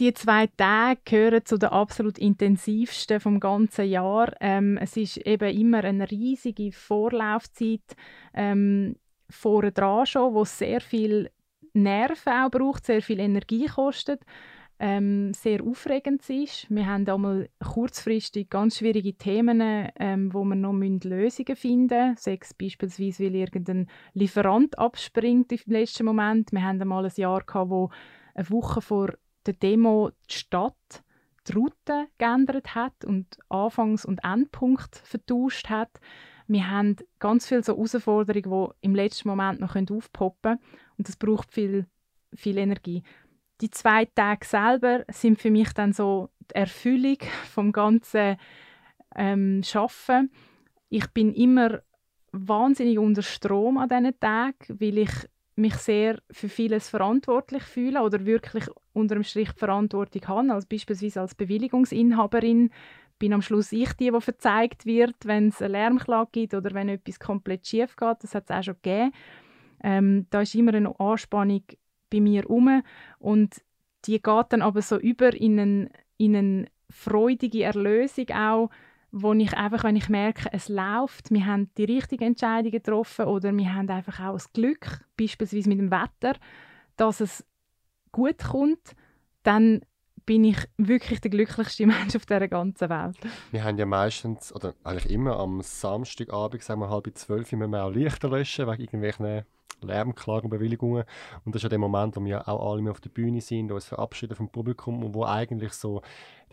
Die 0.00 0.12
zwei 0.14 0.48
Tage 0.48 1.00
gehören 1.04 1.44
zu 1.44 1.58
den 1.58 1.68
absolut 1.68 2.18
intensivsten 2.18 3.20
vom 3.20 3.38
ganzen 3.38 3.84
Jahr. 3.84 4.32
Ähm, 4.40 4.78
es 4.78 4.96
ist 4.96 5.18
eben 5.18 5.56
immer 5.56 5.84
eine 5.84 6.10
riesige 6.10 6.72
Vorlaufzeit 6.72 7.94
ähm, 8.34 8.96
vorne 9.30 9.70
dran 9.70 10.06
schon, 10.06 10.34
wo 10.34 10.44
sehr 10.44 10.80
viel 10.80 11.30
Nerven 11.72 12.32
auch 12.32 12.50
braucht, 12.50 12.84
sehr 12.84 13.00
viel 13.00 13.20
Energie 13.20 13.66
kostet 13.66 14.22
ähm, 14.78 15.32
sehr 15.32 15.62
aufregend 15.62 16.28
ist. 16.28 16.66
Wir 16.68 16.86
haben 16.86 17.08
einmal 17.08 17.48
kurzfristig 17.64 18.50
ganz 18.50 18.78
schwierige 18.78 19.14
Themen, 19.14 19.88
ähm, 19.98 20.32
wo 20.34 20.44
wir 20.44 20.54
noch 20.54 20.74
Lösungen 20.74 21.56
finden 21.56 22.10
müssen. 22.10 22.16
Sei 22.16 22.38
beispielsweise, 22.58 23.24
weil 23.24 23.34
irgendein 23.34 23.88
Lieferant 24.12 24.78
abspringt 24.78 25.52
im 25.52 25.58
letzten 25.66 26.04
Moment. 26.04 26.52
Wir 26.52 26.62
haben 26.62 26.80
einmal 26.80 27.06
ein 27.06 27.12
Jahr 27.16 27.42
gehabt, 27.42 27.70
wo 27.70 27.90
eine 28.34 28.50
Woche 28.50 28.80
vor 28.80 29.14
der 29.46 29.54
Demo 29.54 30.10
die 30.28 30.34
Stadt 30.34 31.02
die 31.48 31.52
Route 31.52 32.08
geändert 32.18 32.74
hat 32.74 33.04
und 33.04 33.38
Anfangs- 33.48 34.04
und 34.04 34.24
Endpunkt 34.24 34.96
vertauscht 34.96 35.68
hat. 35.68 36.00
Wir 36.48 36.70
haben 36.70 36.96
ganz 37.18 37.46
viele 37.46 37.62
so 37.62 37.72
Herausforderungen, 37.74 38.68
die 38.80 38.86
im 38.86 38.94
letzten 38.94 39.28
Moment 39.28 39.60
noch 39.60 39.76
aufpoppen 39.76 40.58
können. 40.58 40.60
Und 40.98 41.08
das 41.08 41.16
braucht 41.16 41.52
viel, 41.52 41.86
viel 42.34 42.58
Energie 42.58 43.02
die 43.60 43.70
zwei 43.70 44.04
Tage 44.04 44.46
selber 44.46 45.04
sind 45.08 45.40
für 45.40 45.50
mich 45.50 45.72
dann 45.72 45.92
so 45.92 46.30
die 46.50 46.56
Erfüllung 46.56 47.18
vom 47.50 47.72
ganzen 47.72 48.36
ähm, 49.14 49.62
Schaffen. 49.62 50.30
Ich 50.88 51.06
bin 51.08 51.32
immer 51.32 51.80
wahnsinnig 52.32 52.98
unter 52.98 53.22
Strom 53.22 53.78
an 53.78 53.88
diesen 53.88 54.20
Tagen, 54.20 54.80
weil 54.80 54.98
ich 54.98 55.10
mich 55.56 55.74
sehr 55.76 56.20
für 56.30 56.50
vieles 56.50 56.90
verantwortlich 56.90 57.62
fühle 57.62 58.02
oder 58.02 58.26
wirklich 58.26 58.66
unter 58.92 59.14
dem 59.14 59.24
Strich 59.24 59.50
Verantwortung 59.56 60.22
habe. 60.28 60.52
Also 60.52 60.66
beispielsweise 60.68 61.22
als 61.22 61.34
Bewilligungsinhaberin 61.34 62.70
bin 63.18 63.32
am 63.32 63.40
Schluss 63.40 63.72
ich 63.72 63.92
die, 63.94 64.10
die 64.10 64.20
verzeigt 64.20 64.84
wird, 64.84 65.14
wenn 65.24 65.48
es 65.48 65.62
eine 65.62 65.72
Lärmklage 65.72 66.30
gibt 66.32 66.54
oder 66.54 66.74
wenn 66.74 66.90
etwas 66.90 67.18
komplett 67.18 67.66
schief 67.66 67.96
geht. 67.96 68.22
Das 68.22 68.34
hat 68.34 68.44
es 68.44 68.50
auch 68.50 68.62
schon 68.62 68.74
gegeben. 68.82 69.12
Ähm, 69.82 70.26
da 70.28 70.42
ist 70.42 70.54
immer 70.54 70.74
eine 70.74 70.98
Anspannung 71.00 71.62
bei 72.10 72.20
mir 72.20 72.48
um 72.48 72.82
und 73.18 73.62
die 74.04 74.22
geht 74.22 74.46
dann 74.50 74.62
aber 74.62 74.82
so 74.82 74.98
über 74.98 75.34
in, 75.34 75.58
einen, 75.58 75.90
in 76.16 76.36
eine 76.36 76.66
freudige 76.90 77.64
Erlösung 77.64 78.30
auch, 78.30 78.70
wo 79.10 79.32
ich 79.32 79.54
einfach, 79.54 79.84
wenn 79.84 79.96
ich 79.96 80.08
merke, 80.08 80.48
es 80.52 80.68
läuft, 80.68 81.30
wir 81.30 81.46
haben 81.46 81.70
die 81.76 81.84
richtigen 81.84 82.24
Entscheidungen 82.24 82.70
getroffen 82.70 83.26
oder 83.26 83.56
wir 83.56 83.74
haben 83.74 83.88
einfach 83.88 84.20
auch 84.20 84.34
das 84.34 84.52
Glück, 84.52 85.04
beispielsweise 85.16 85.68
mit 85.68 85.78
dem 85.78 85.90
Wetter, 85.90 86.36
dass 86.96 87.20
es 87.20 87.44
gut 88.12 88.38
kommt, 88.38 88.94
dann 89.42 89.80
bin 90.26 90.44
ich 90.44 90.58
wirklich 90.76 91.20
der 91.20 91.30
glücklichste 91.30 91.86
Mensch 91.86 92.16
auf 92.16 92.26
dieser 92.26 92.48
ganzen 92.48 92.90
Welt. 92.90 93.16
Wir 93.52 93.64
haben 93.64 93.78
ja 93.78 93.86
meistens, 93.86 94.52
oder 94.52 94.74
eigentlich 94.84 95.10
immer 95.10 95.38
am 95.38 95.62
Samstagabend, 95.62 96.62
sagen 96.62 96.80
wir 96.80 96.90
halb 96.90 97.08
zwölf, 97.16 97.52
wir 97.52 97.84
auch 97.84 97.90
Lichter 97.90 98.28
löschen, 98.28 98.66
wegen 98.66 98.82
irgendwelchen 98.82 99.44
Lärmklagen, 99.80 100.50
Bewilligungen. 100.50 101.04
Und 101.44 101.54
das 101.54 101.60
ist 101.60 101.64
ja 101.64 101.68
der 101.68 101.78
Moment, 101.78 102.16
wo 102.16 102.24
wir 102.24 102.48
auch 102.48 102.72
alle 102.72 102.82
mehr 102.82 102.92
auf 102.92 103.00
der 103.00 103.10
Bühne 103.10 103.40
sind, 103.40 103.72
uns 103.72 103.86
verabschieden 103.86 104.36
vom 104.36 104.48
Publikum 104.48 105.04
und 105.04 105.14
wo 105.14 105.24
eigentlich 105.24 105.72
so 105.72 106.02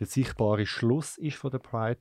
der 0.00 0.06
sichtbare 0.06 0.66
Schluss 0.66 1.18
ist 1.18 1.36
von 1.36 1.50
der 1.50 1.58
Pride. 1.58 2.00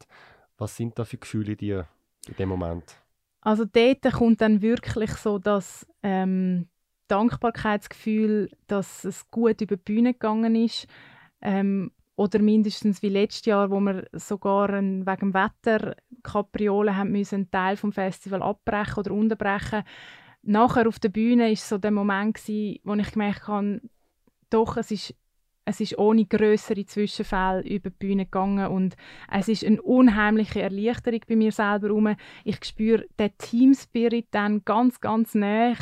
Was 0.58 0.76
sind 0.76 0.98
da 0.98 1.06
für 1.06 1.18
Gefühle 1.18 1.56
dir 1.56 1.88
in 2.28 2.36
dem 2.36 2.50
Moment? 2.50 2.98
Also 3.42 3.66
dort 3.66 4.02
kommt 4.14 4.42
dann 4.42 4.62
wirklich 4.62 5.12
so 5.12 5.38
das 5.38 5.86
ähm, 6.02 6.70
Dankbarkeitsgefühl, 7.08 8.50
dass 8.68 9.04
es 9.04 9.30
gut 9.30 9.62
über 9.62 9.76
die 9.76 9.84
Bühne 9.84 10.14
gegangen 10.14 10.56
ist. 10.56 10.88
Ähm, 11.42 11.92
oder 12.16 12.40
mindestens 12.40 13.02
wie 13.02 13.10
letztes 13.10 13.46
Jahr, 13.46 13.72
wo 13.72 13.80
wir 13.80 14.08
sogar 14.14 14.70
ein, 14.70 15.06
wegen 15.06 15.32
dem 15.32 15.34
Wetter 15.34 15.96
Kapriolen 16.22 16.96
haben 16.96 17.12
müssen, 17.12 17.36
einen 17.36 17.52
Teil 17.52 17.76
vom 17.76 17.92
Festival 17.92 18.44
abbrechen 18.44 19.00
oder 19.00 19.12
unterbrechen 19.12 19.84
nachher 20.44 20.88
auf 20.88 21.00
der 21.00 21.10
Bühne 21.10 21.52
ist 21.52 21.68
so 21.68 21.78
der 21.78 21.92
Moment 21.92 22.36
gewesen, 22.36 22.80
wo 22.84 22.94
ich 22.94 23.12
gemerkt 23.12 23.48
habe, 23.48 23.82
doch, 24.50 24.78
es 24.78 24.92
ist, 24.92 25.16
es 25.66 25.80
ist 25.80 25.98
ohne 25.98 26.26
größere 26.26 26.86
Zwischenfälle 26.86 27.62
über 27.62 27.90
die 27.90 27.98
Bühne 27.98 28.26
gegangen 28.26 28.68
und 28.68 28.96
es 29.32 29.48
ist 29.48 29.64
eine 29.64 29.82
unheimliche 29.82 30.62
Erleichterung 30.62 31.22
bei 31.28 31.36
mir 31.38 31.52
selber 31.52 31.90
rum. 31.90 32.16
Ich 32.44 32.64
spüre 32.64 33.06
den 33.18 33.32
Team-Spirit 33.38 34.28
dann 34.32 34.64
ganz, 34.66 35.00
ganz 35.00 35.34
nah. 35.34 35.74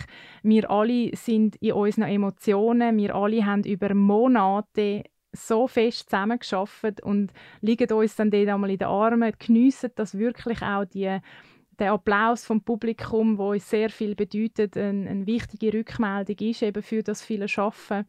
Wir 0.43 0.69
alle 0.69 1.15
sind 1.15 1.55
in 1.57 1.73
unseren 1.73 2.09
Emotionen, 2.09 2.97
wir 2.97 3.15
alle 3.15 3.45
haben 3.45 3.63
über 3.63 3.93
Monate 3.95 5.03
so 5.33 5.67
fest 5.67 6.09
zusammengearbeitet 6.09 7.01
und 7.01 7.31
liegen 7.61 7.91
uns 7.93 8.15
dann 8.15 8.31
dort 8.31 8.49
einmal 8.49 8.69
in 8.69 8.77
den 8.77 8.87
Armen, 8.87 9.33
geniessen 9.39 9.91
das 9.95 10.17
wirklich 10.17 10.61
auch 10.61 10.85
die 10.85 11.19
der 11.81 11.93
Applaus 11.93 12.45
vom 12.45 12.61
Publikum, 12.61 13.39
wo 13.39 13.51
uns 13.51 13.67
sehr 13.67 13.89
viel 13.89 14.13
bedeutet, 14.13 14.77
eine, 14.77 15.09
eine 15.09 15.25
wichtige 15.25 15.73
Rückmeldung 15.73 16.37
ist 16.47 16.61
eben 16.61 16.83
für 16.83 17.01
das 17.01 17.23
viele 17.23 17.47
Schaffen. 17.47 18.05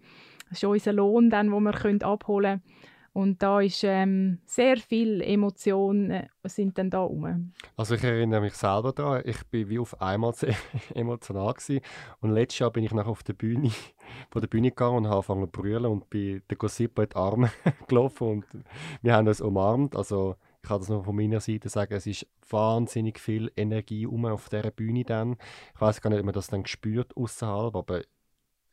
Das 0.51 0.59
ist 0.59 0.65
unser 0.65 0.93
Lohn, 0.93 1.31
dann, 1.31 1.51
wo 1.51 1.59
wir 1.59 1.73
können 1.73 2.03
abholen 2.03 2.61
können. 2.61 2.93
Und 3.15 3.43
da 3.43 3.61
ist 3.61 3.83
ähm, 3.85 4.39
sehr 4.47 4.77
viel 4.77 5.21
Emotionen 5.23 6.11
äh, 6.11 6.29
sind 6.45 6.77
dann 6.79 6.91
da 6.91 7.01
rum. 7.01 7.53
Also 7.77 7.95
ich 7.95 8.05
erinnere 8.05 8.43
mich 8.43 8.55
selber 8.55 8.93
daran, 8.93 9.23
ich 9.25 9.43
bin 9.45 9.69
wie 9.69 9.79
auf 9.79 10.01
einmal 10.01 10.35
sehr 10.35 10.55
emotional 10.95 11.53
gewesen. 11.55 11.81
und 12.21 12.31
letztes 12.31 12.61
Jahr 12.61 12.71
bin 12.71 12.85
ich 12.85 12.93
nachher 12.93 13.11
auf 13.11 13.23
der 13.23 13.35
Bühne, 13.35 13.71
von 14.31 14.41
der 14.41 14.49
Bühne 14.49 14.71
gegangen 14.71 14.99
und 14.99 15.07
habe 15.07 15.17
angefangen 15.17 15.45
zu 15.45 15.51
brüllen 15.51 15.87
und 15.87 16.11
bin 16.11 16.43
der 16.49 16.57
Gossip 16.57 16.99
in 16.99 17.09
die 17.09 17.17
Arme 17.17 17.51
gelaufen 17.89 18.29
und 18.29 18.47
wir 19.03 19.15
haben 19.15 19.29
uns 19.29 19.41
umarmt. 19.41 19.97
Also 19.97 20.37
ich 20.63 20.69
kann 20.69 20.79
das 20.79 20.89
nur 20.89 21.03
von 21.03 21.17
meiner 21.17 21.41
Seite 21.41 21.69
sagen, 21.69 21.95
es 21.95 22.07
ist 22.07 22.27
wahnsinnig 22.49 23.19
viel 23.19 23.51
Energie 23.57 24.07
um 24.07 24.25
auf 24.27 24.49
dieser 24.49 24.71
Bühne 24.71 25.03
dann. 25.03 25.37
Ich 25.75 25.81
weiß 25.81 26.01
gar 26.01 26.11
nicht, 26.11 26.21
ob 26.21 26.25
man 26.25 26.35
das 26.35 26.47
dann 26.47 26.67
spürt 26.67 27.17
außerhalb, 27.17 27.75
aber 27.75 28.03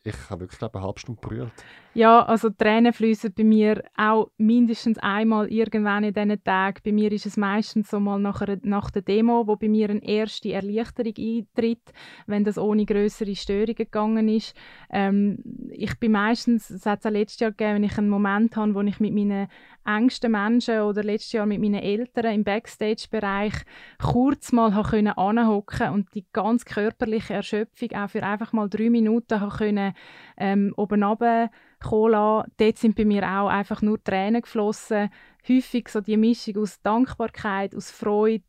ich 0.03 0.15
habe 0.29 0.41
wirklich 0.41 0.59
glaube 0.59 0.77
eine 0.77 0.85
halbe 0.87 0.99
Stunde 0.99 1.19
brüllt. 1.21 1.51
Ja, 1.93 2.23
also 2.23 2.49
Tränen 2.49 2.93
fließen 2.93 3.33
bei 3.35 3.43
mir 3.43 3.83
auch 3.97 4.29
mindestens 4.37 4.97
einmal 4.99 5.51
irgendwann 5.51 6.03
in 6.03 6.13
diesen 6.13 6.43
Tagen. 6.43 6.79
Bei 6.85 6.91
mir 6.91 7.11
ist 7.11 7.25
es 7.25 7.35
meistens 7.35 7.89
so 7.89 7.99
mal 7.99 8.19
nach, 8.19 8.41
einer, 8.41 8.57
nach 8.61 8.91
der 8.91 9.01
Demo, 9.01 9.47
wo 9.47 9.55
bei 9.55 9.67
mir 9.67 9.89
eine 9.89 10.03
erste 10.03 10.53
Erleichterung 10.53 11.13
eintritt, 11.17 11.91
wenn 12.27 12.43
das 12.43 12.57
ohne 12.57 12.85
größere 12.85 13.35
Störungen 13.35 13.75
gegangen 13.75 14.29
ist. 14.29 14.55
Ähm, 14.91 15.39
ich 15.71 15.99
bin 15.99 16.13
meistens, 16.13 16.69
es 16.69 16.85
hat 16.85 16.99
es 16.99 17.05
auch 17.05 17.11
letztes 17.11 17.39
Jahr 17.39 17.51
gegeben, 17.51 17.75
wenn 17.75 17.83
ich 17.83 17.97
einen 17.97 18.09
Moment 18.09 18.55
habe, 18.55 18.75
wo 18.75 18.81
ich 18.81 18.99
mit 18.99 19.13
meinen 19.13 19.47
engsten 19.85 20.31
Menschen 20.31 20.81
oder 20.81 21.03
letztes 21.03 21.31
Jahr 21.31 21.45
mit 21.45 21.59
meinen 21.59 21.81
Eltern 21.81 22.33
im 22.33 22.43
Backstage-Bereich 22.43 23.53
kurz 23.99 24.51
mal 24.51 24.71
anhocken 24.71 25.89
und 25.89 26.13
die 26.13 26.25
ganz 26.31 26.65
körperliche 26.65 27.33
Erschöpfung 27.33 27.91
auch 27.93 28.09
für 28.09 28.23
einfach 28.23 28.53
mal 28.53 28.69
drei 28.69 28.89
Minuten 28.89 29.39
können, 29.49 29.88
ähm, 30.37 30.73
oben 30.77 31.03
runter 31.03 31.49
kommen 31.79 32.45
Dort 32.57 32.77
sind 32.77 32.95
bei 32.95 33.05
mir 33.05 33.23
auch 33.23 33.47
einfach 33.47 33.81
nur 33.81 34.03
Tränen 34.03 34.41
geflossen. 34.41 35.09
Häufig 35.47 35.89
so 35.89 36.01
die 36.01 36.17
Mischung 36.17 36.57
aus 36.57 36.81
Dankbarkeit, 36.81 37.73
aus 37.75 37.91
Freude, 37.91 38.43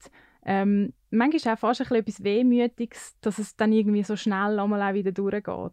ähm, 0.44 0.92
manchmal 1.10 1.54
auch 1.54 1.58
fast 1.58 1.80
etwas 1.80 2.24
Wehmütiges, 2.24 3.16
dass 3.20 3.38
es 3.38 3.56
dann 3.56 3.72
irgendwie 3.72 4.02
so 4.02 4.16
schnell 4.16 4.58
einmal 4.58 4.82
auch 4.82 4.94
wieder 4.94 5.12
durchgeht. 5.12 5.72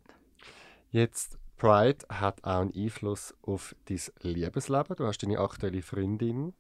Jetzt 0.92 1.38
Pride 1.58 2.06
hat 2.10 2.44
auch 2.44 2.62
einen 2.62 2.74
Einfluss 2.76 3.34
auf 3.42 3.76
dein 3.86 4.00
Liebesleben. 4.22 4.96
Du 4.96 5.06
hast 5.06 5.24
deine 5.24 5.40
aktuelle 5.40 5.82
Freundin 5.82 6.54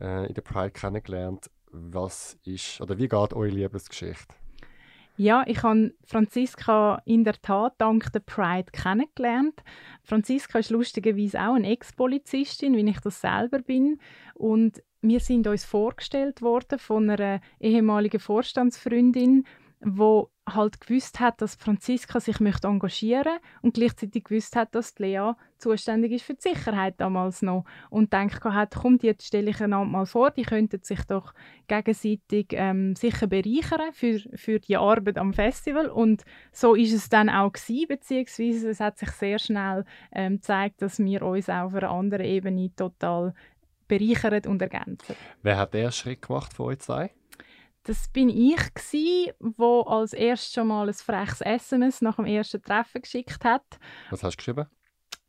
äh, 0.00 0.26
in 0.26 0.34
der 0.34 0.42
Pride 0.42 0.72
kennengelernt. 0.72 1.50
Was 1.70 2.36
ist 2.44 2.80
oder 2.80 2.98
wie 2.98 3.08
geht 3.08 3.32
eure 3.32 3.48
Liebesgeschichte? 3.48 4.34
Ja, 5.16 5.44
ich 5.46 5.62
habe 5.62 5.94
Franziska 6.04 7.00
in 7.04 7.22
der 7.22 7.40
Tat 7.40 7.74
dank 7.78 8.12
der 8.12 8.20
Pride 8.20 8.72
kennengelernt. 8.72 9.62
Franziska 10.02 10.58
ist 10.58 10.70
lustigerweise 10.70 11.40
auch 11.40 11.54
eine 11.54 11.70
Ex-Polizistin, 11.70 12.76
wie 12.76 12.90
ich 12.90 13.00
das 13.00 13.20
selber 13.20 13.60
bin. 13.60 14.00
Und 14.34 14.82
wir 15.02 15.20
sind 15.20 15.46
uns 15.46 15.64
vorgestellt 15.64 16.42
worden 16.42 16.80
von 16.80 17.08
einer 17.08 17.40
ehemaligen 17.60 18.18
Vorstandsfreundin, 18.18 19.46
wo 19.80 20.30
halt 20.46 20.80
gewusst 20.80 21.20
hat, 21.20 21.40
dass 21.40 21.54
Franziska 21.54 22.20
sich 22.20 22.38
möchte 22.38 22.68
engagieren 22.68 23.38
und 23.62 23.74
gleichzeitig 23.74 24.24
gewusst 24.24 24.56
hat, 24.56 24.74
dass 24.74 24.98
Lea 24.98 25.32
zuständig 25.58 26.12
ist 26.12 26.24
für 26.24 26.34
die 26.34 26.42
Sicherheit 26.42 26.94
damals 26.98 27.40
noch 27.40 27.64
und 27.88 28.12
denkt 28.12 28.44
hat, 28.44 28.74
komm, 28.74 28.98
jetzt 29.00 29.26
stelle 29.26 29.50
ich 29.50 29.60
einander 29.62 29.90
mal 29.90 30.06
vor, 30.06 30.30
die 30.30 30.42
könnten 30.42 30.82
sich 30.82 31.02
doch 31.04 31.32
gegenseitig 31.66 32.48
ähm, 32.50 32.94
sicher 32.94 33.26
bereichern 33.26 33.92
für, 33.92 34.18
für 34.34 34.60
die 34.60 34.76
Arbeit 34.76 35.16
am 35.16 35.32
Festival 35.32 35.88
und 35.88 36.24
so 36.52 36.74
ist 36.74 36.92
es 36.92 37.08
dann 37.08 37.30
auch 37.30 37.52
gewesen, 37.52 37.88
beziehungsweise 37.88 38.70
es 38.70 38.80
hat 38.80 38.98
sich 38.98 39.10
sehr 39.12 39.38
schnell 39.38 39.84
ähm, 40.12 40.36
gezeigt, 40.36 40.82
dass 40.82 40.98
wir 40.98 41.22
uns 41.22 41.48
auch 41.48 41.64
auf 41.64 41.74
einer 41.74 41.90
anderen 41.90 42.26
Ebene 42.26 42.70
total 42.76 43.34
bereichern 43.88 44.42
und 44.46 44.60
ergänzen. 44.60 45.14
Wer 45.42 45.56
hat 45.56 45.74
den 45.74 45.90
Schritt 45.92 46.22
gemacht 46.22 46.52
von 46.52 46.66
euch 46.66 46.80
zwei? 46.80 47.10
Das 47.84 48.08
bin 48.08 48.30
ich 48.30 48.74
gsi, 48.74 49.32
wo 49.38 49.82
als 49.82 50.14
erstes 50.14 50.54
schon 50.54 50.68
mal 50.68 50.88
ein 50.88 50.94
freches 50.94 51.42
SMS 51.42 52.00
nach 52.00 52.16
dem 52.16 52.24
ersten 52.24 52.62
Treffen 52.62 53.02
geschickt 53.02 53.44
hat. 53.44 53.64
Was 54.10 54.22
hast 54.22 54.34
du 54.34 54.36
geschrieben? 54.38 54.66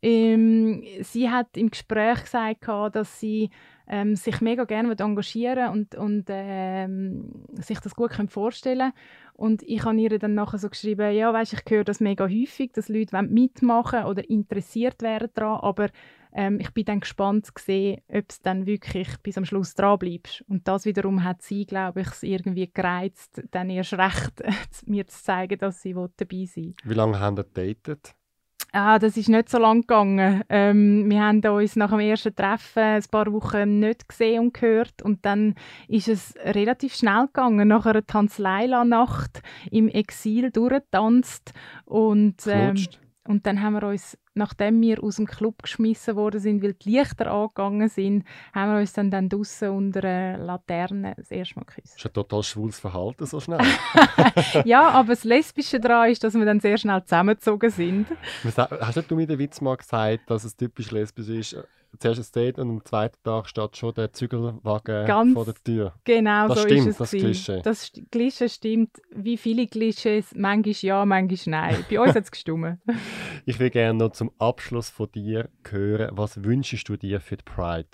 Ähm, 0.02 0.82
sie 1.02 1.30
hat 1.30 1.56
im 1.56 1.70
Gespräch 1.70 2.22
gesagt, 2.22 2.66
dass 2.94 3.20
sie 3.20 3.50
ähm, 3.88 4.16
sich 4.16 4.40
mega 4.40 4.64
gerne 4.64 4.96
engagieren 4.98 5.70
und, 5.70 5.94
und 5.94 6.24
ähm, 6.28 7.44
sich 7.54 7.78
das 7.80 7.94
gut 7.94 8.12
vorstellen 8.28 8.92
Und 9.34 9.62
ich 9.62 9.84
habe 9.84 10.00
ihr 10.00 10.18
dann 10.18 10.34
nachher 10.34 10.58
so 10.58 10.68
geschrieben, 10.68 11.14
ja, 11.14 11.32
weißt, 11.32 11.52
ich 11.54 11.62
höre 11.68 11.84
das 11.84 12.00
mega 12.00 12.24
häufig, 12.24 12.72
dass 12.72 12.88
Leute 12.88 13.20
mitmachen 13.22 14.04
oder 14.04 14.28
interessiert 14.28 15.02
werden 15.02 15.28
daran, 15.34 15.60
aber 15.60 15.88
ähm, 16.36 16.60
ich 16.60 16.70
bin 16.72 16.84
dann 16.84 17.00
gespannt 17.00 17.46
zu 17.46 17.52
sehen, 17.58 18.02
ob 18.08 18.26
es 18.28 18.42
dann 18.42 18.66
wirklich 18.66 19.08
bis 19.22 19.38
am 19.38 19.46
Schluss 19.46 19.74
dran 19.74 19.98
bleibst. 19.98 20.44
Und 20.48 20.68
das 20.68 20.84
wiederum 20.84 21.24
hat 21.24 21.40
sie, 21.40 21.64
glaube 21.64 22.02
ich, 22.02 22.08
irgendwie 22.22 22.70
gereizt, 22.72 23.42
dann 23.50 23.70
erst 23.70 23.94
recht 23.94 24.42
mir 24.86 25.06
zu 25.06 25.22
zeigen, 25.22 25.58
dass 25.58 25.80
sie 25.80 25.94
dabei 25.94 26.44
sein 26.44 26.74
Wie 26.84 26.94
lange 26.94 27.18
haben 27.18 27.38
ihr 27.38 27.44
datet? 27.44 28.14
Ah, 28.72 28.98
das 28.98 29.16
ist 29.16 29.30
nicht 29.30 29.48
so 29.48 29.58
lang 29.58 29.82
gegangen. 29.82 30.42
Ähm, 30.50 31.08
wir 31.08 31.22
haben 31.22 31.40
uns 31.40 31.76
nach 31.76 31.90
dem 31.90 32.00
ersten 32.00 32.34
Treffen 32.34 32.82
ein 32.82 33.04
paar 33.10 33.32
Wochen 33.32 33.78
nicht 33.78 34.06
gesehen 34.06 34.40
und 34.40 34.54
gehört 34.54 35.00
und 35.00 35.24
dann 35.24 35.54
ist 35.88 36.08
es 36.08 36.34
relativ 36.44 36.94
schnell 36.94 37.26
gegangen. 37.26 37.68
Nach 37.68 37.86
einer 37.86 38.04
Tanzleila-Nacht 38.04 39.40
im 39.70 39.88
Exil 39.88 40.50
durchgetanzt 40.50 41.54
und 41.86 42.46
ähm, 42.46 42.76
und 43.26 43.46
dann 43.46 43.62
haben 43.62 43.74
wir 43.74 43.88
uns, 43.88 44.16
nachdem 44.36 44.80
wir 44.80 45.02
aus 45.02 45.16
dem 45.16 45.26
Club 45.26 45.62
geschmissen 45.62 46.16
worden 46.16 46.40
sind, 46.40 46.62
weil 46.62 46.74
die 46.74 46.90
Lichter 46.90 47.30
angegangen 47.30 47.88
sind, 47.88 48.24
haben 48.54 48.72
wir 48.72 48.80
uns 48.80 48.92
dann, 48.92 49.10
dann 49.10 49.28
draussen 49.28 49.70
unter 49.70 50.04
einer 50.04 50.38
Laterne 50.38 51.14
das 51.16 51.30
erste 51.30 51.56
Mal 51.56 51.64
geküsst. 51.64 51.94
Das 51.94 51.96
ist 51.96 52.06
ein 52.06 52.12
total 52.12 52.42
schwules 52.42 52.78
Verhalten 52.78 53.26
so 53.26 53.40
schnell. 53.40 53.60
ja, 54.64 54.88
aber 54.90 55.10
das 55.10 55.24
Lesbische 55.24 55.80
daran 55.80 56.10
ist, 56.10 56.22
dass 56.22 56.34
wir 56.34 56.44
dann 56.44 56.60
sehr 56.60 56.76
schnell 56.78 57.02
zusammengezogen 57.02 57.70
sind. 57.70 58.06
Hast 58.80 59.10
du 59.10 59.16
mir 59.16 59.26
den 59.26 59.38
Witz 59.38 59.60
mal 59.60 59.76
gesagt, 59.76 60.30
dass 60.30 60.44
es 60.44 60.56
typisch 60.56 60.90
lesbisch 60.90 61.28
ist? 61.28 61.56
Zuerst 61.98 62.36
ein 62.36 62.42
Date 62.42 62.58
und 62.58 62.70
am 62.70 62.84
zweiten 62.84 63.22
Tag 63.22 63.48
steht 63.48 63.76
schon 63.76 63.94
der 63.94 64.12
Zügelwagen 64.12 65.06
Ganz 65.06 65.32
vor 65.34 65.44
der 65.44 65.54
Tür. 65.54 65.94
Genau, 66.04 66.48
das 66.48 66.62
so 66.62 66.64
stimmt, 66.64 66.86
ist 66.86 66.86
es. 66.88 66.96
Das 66.98 67.10
Klischee. 67.10 67.62
Das 67.62 67.92
Klischee 68.10 68.48
stimmt, 68.48 68.90
wie 69.10 69.36
viele 69.36 69.66
Klischees, 69.66 70.34
manchmal 70.34 70.74
ja, 70.80 71.04
manchmal 71.04 71.60
nein. 71.60 71.84
Bei 71.88 72.00
uns 72.00 72.14
hat 72.14 72.24
es 72.24 72.30
gestimmt. 72.30 72.78
ich 73.46 73.58
will 73.58 73.70
gerne 73.70 73.98
noch 73.98 74.12
zum 74.12 74.30
Abschluss 74.38 74.90
von 74.90 75.10
dir 75.12 75.48
hören, 75.68 76.10
was 76.12 76.42
wünschst 76.42 76.88
du 76.88 76.96
dir 76.96 77.20
für 77.20 77.36
die 77.36 77.44
Pride? 77.44 77.88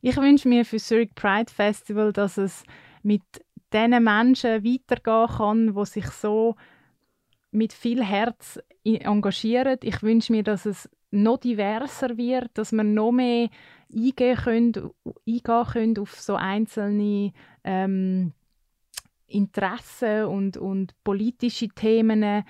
Ich 0.00 0.16
wünsche 0.16 0.48
mir 0.48 0.64
für 0.64 0.78
Zurich 0.78 1.14
Pride 1.14 1.52
Festival, 1.52 2.12
dass 2.12 2.36
es 2.36 2.64
mit 3.02 3.22
diesen 3.72 4.02
Menschen 4.02 4.64
weitergehen 4.64 5.36
kann, 5.36 5.74
die 5.74 5.84
sich 5.86 6.06
so 6.06 6.56
mit 7.52 7.72
viel 7.72 8.02
Herz 8.04 8.58
engagieren. 8.84 9.78
Ich 9.82 10.02
wünsche 10.02 10.32
mir, 10.32 10.42
dass 10.42 10.66
es 10.66 10.90
noch 11.12 11.38
diverser 11.38 12.16
wird, 12.16 12.50
dass 12.54 12.72
wir 12.72 12.82
noch 12.82 13.12
mehr 13.12 13.48
eingehen 13.94 14.36
können, 14.36 14.72
eingehen 15.26 15.66
können 15.72 15.98
auf 15.98 16.20
so 16.20 16.34
einzelne 16.34 17.32
ähm, 17.62 18.32
Interessen 19.26 20.24
und, 20.24 20.56
und 20.56 20.94
politische 21.04 21.68
Themen. 21.68 22.44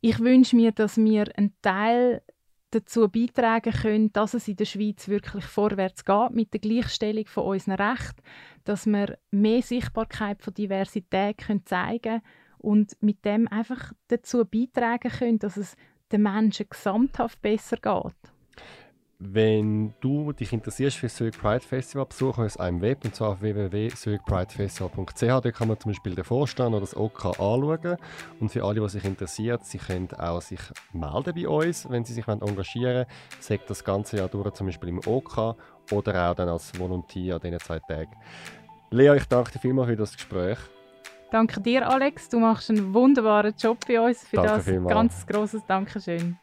Ich 0.00 0.18
wünsche 0.20 0.56
mir, 0.56 0.72
dass 0.72 0.96
wir 0.96 1.26
einen 1.36 1.54
Teil 1.62 2.22
dazu 2.70 3.08
beitragen 3.08 3.72
können, 3.72 4.12
dass 4.12 4.34
es 4.34 4.48
in 4.48 4.56
der 4.56 4.66
Schweiz 4.66 5.08
wirklich 5.08 5.44
vorwärts 5.44 6.04
geht 6.04 6.30
mit 6.32 6.52
der 6.52 6.60
Gleichstellung 6.60 7.26
von 7.26 7.44
unseren 7.44 7.74
Rechten, 7.74 8.22
dass 8.64 8.86
wir 8.86 9.18
mehr 9.30 9.62
Sichtbarkeit 9.62 10.42
von 10.42 10.54
Diversität 10.54 11.38
können 11.38 11.64
zeigen 11.64 12.20
und 12.58 12.96
mit 13.00 13.24
dem 13.24 13.48
einfach 13.48 13.92
dazu 14.08 14.44
beitragen 14.44 15.10
können, 15.10 15.38
dass 15.38 15.56
es 15.56 15.76
den 16.12 16.22
Menschen 16.22 16.66
gesamthaft 16.68 17.40
besser 17.42 17.76
geht. 17.76 18.32
Wenn 19.20 19.94
du 20.00 20.32
dich 20.32 20.52
interessierst 20.52 20.96
für 20.96 21.06
das 21.06 21.16
Zurich 21.16 21.36
Pride 21.36 21.64
Festival, 21.64 22.06
besuche 22.06 22.42
uns 22.42 22.56
einem 22.56 22.80
Web 22.80 23.04
und 23.04 23.16
zwar 23.16 23.30
auf 23.30 23.40
www.zurichpridefestival.ch. 23.40 25.20
Dort 25.20 25.54
kann 25.54 25.66
man 25.66 25.80
zum 25.80 25.90
Beispiel 25.90 26.14
den 26.14 26.22
Vorstand 26.22 26.70
oder 26.70 26.82
das 26.82 26.96
OK 26.96 27.24
anschauen. 27.24 27.96
Und 28.38 28.50
für 28.50 28.62
alle, 28.62 28.80
die 28.80 28.88
sich 28.88 29.04
interessieren, 29.04 29.58
sie 29.64 29.78
können 29.78 30.08
auch 30.16 30.40
sich 30.40 30.60
melden 30.92 31.34
bei 31.34 31.48
uns, 31.48 31.90
wenn 31.90 32.04
sie 32.04 32.12
sich 32.12 32.28
engagieren 32.28 32.94
wollen. 32.94 33.06
Sagt 33.40 33.68
das 33.68 33.82
ganze 33.82 34.18
Jahr 34.18 34.28
durch, 34.28 34.54
zum 34.54 34.68
Beispiel 34.68 34.90
im 34.90 35.00
OK 35.04 35.56
oder 35.90 36.30
auch 36.30 36.34
dann 36.36 36.48
als 36.48 36.78
Volontier 36.78 37.34
an 37.34 37.40
diesen 37.40 37.58
zwei 37.58 37.80
Tagen. 37.80 38.14
Lea, 38.90 39.16
ich 39.16 39.24
danke 39.24 39.50
dir 39.50 39.58
vielmals 39.58 39.88
für 39.88 39.96
das 39.96 40.12
Gespräch. 40.12 40.58
Danke 41.30 41.60
dir, 41.60 41.88
Alex. 41.88 42.28
Du 42.28 42.38
machst 42.38 42.70
einen 42.70 42.94
wunderbaren 42.94 43.54
Job 43.58 43.78
bei 43.86 44.00
uns. 44.00 44.26
Für 44.26 44.36
Danke 44.36 44.52
das 44.52 44.64
vielmals. 44.64 44.94
ganz 44.94 45.26
großes 45.26 45.66
Dankeschön. 45.66 46.38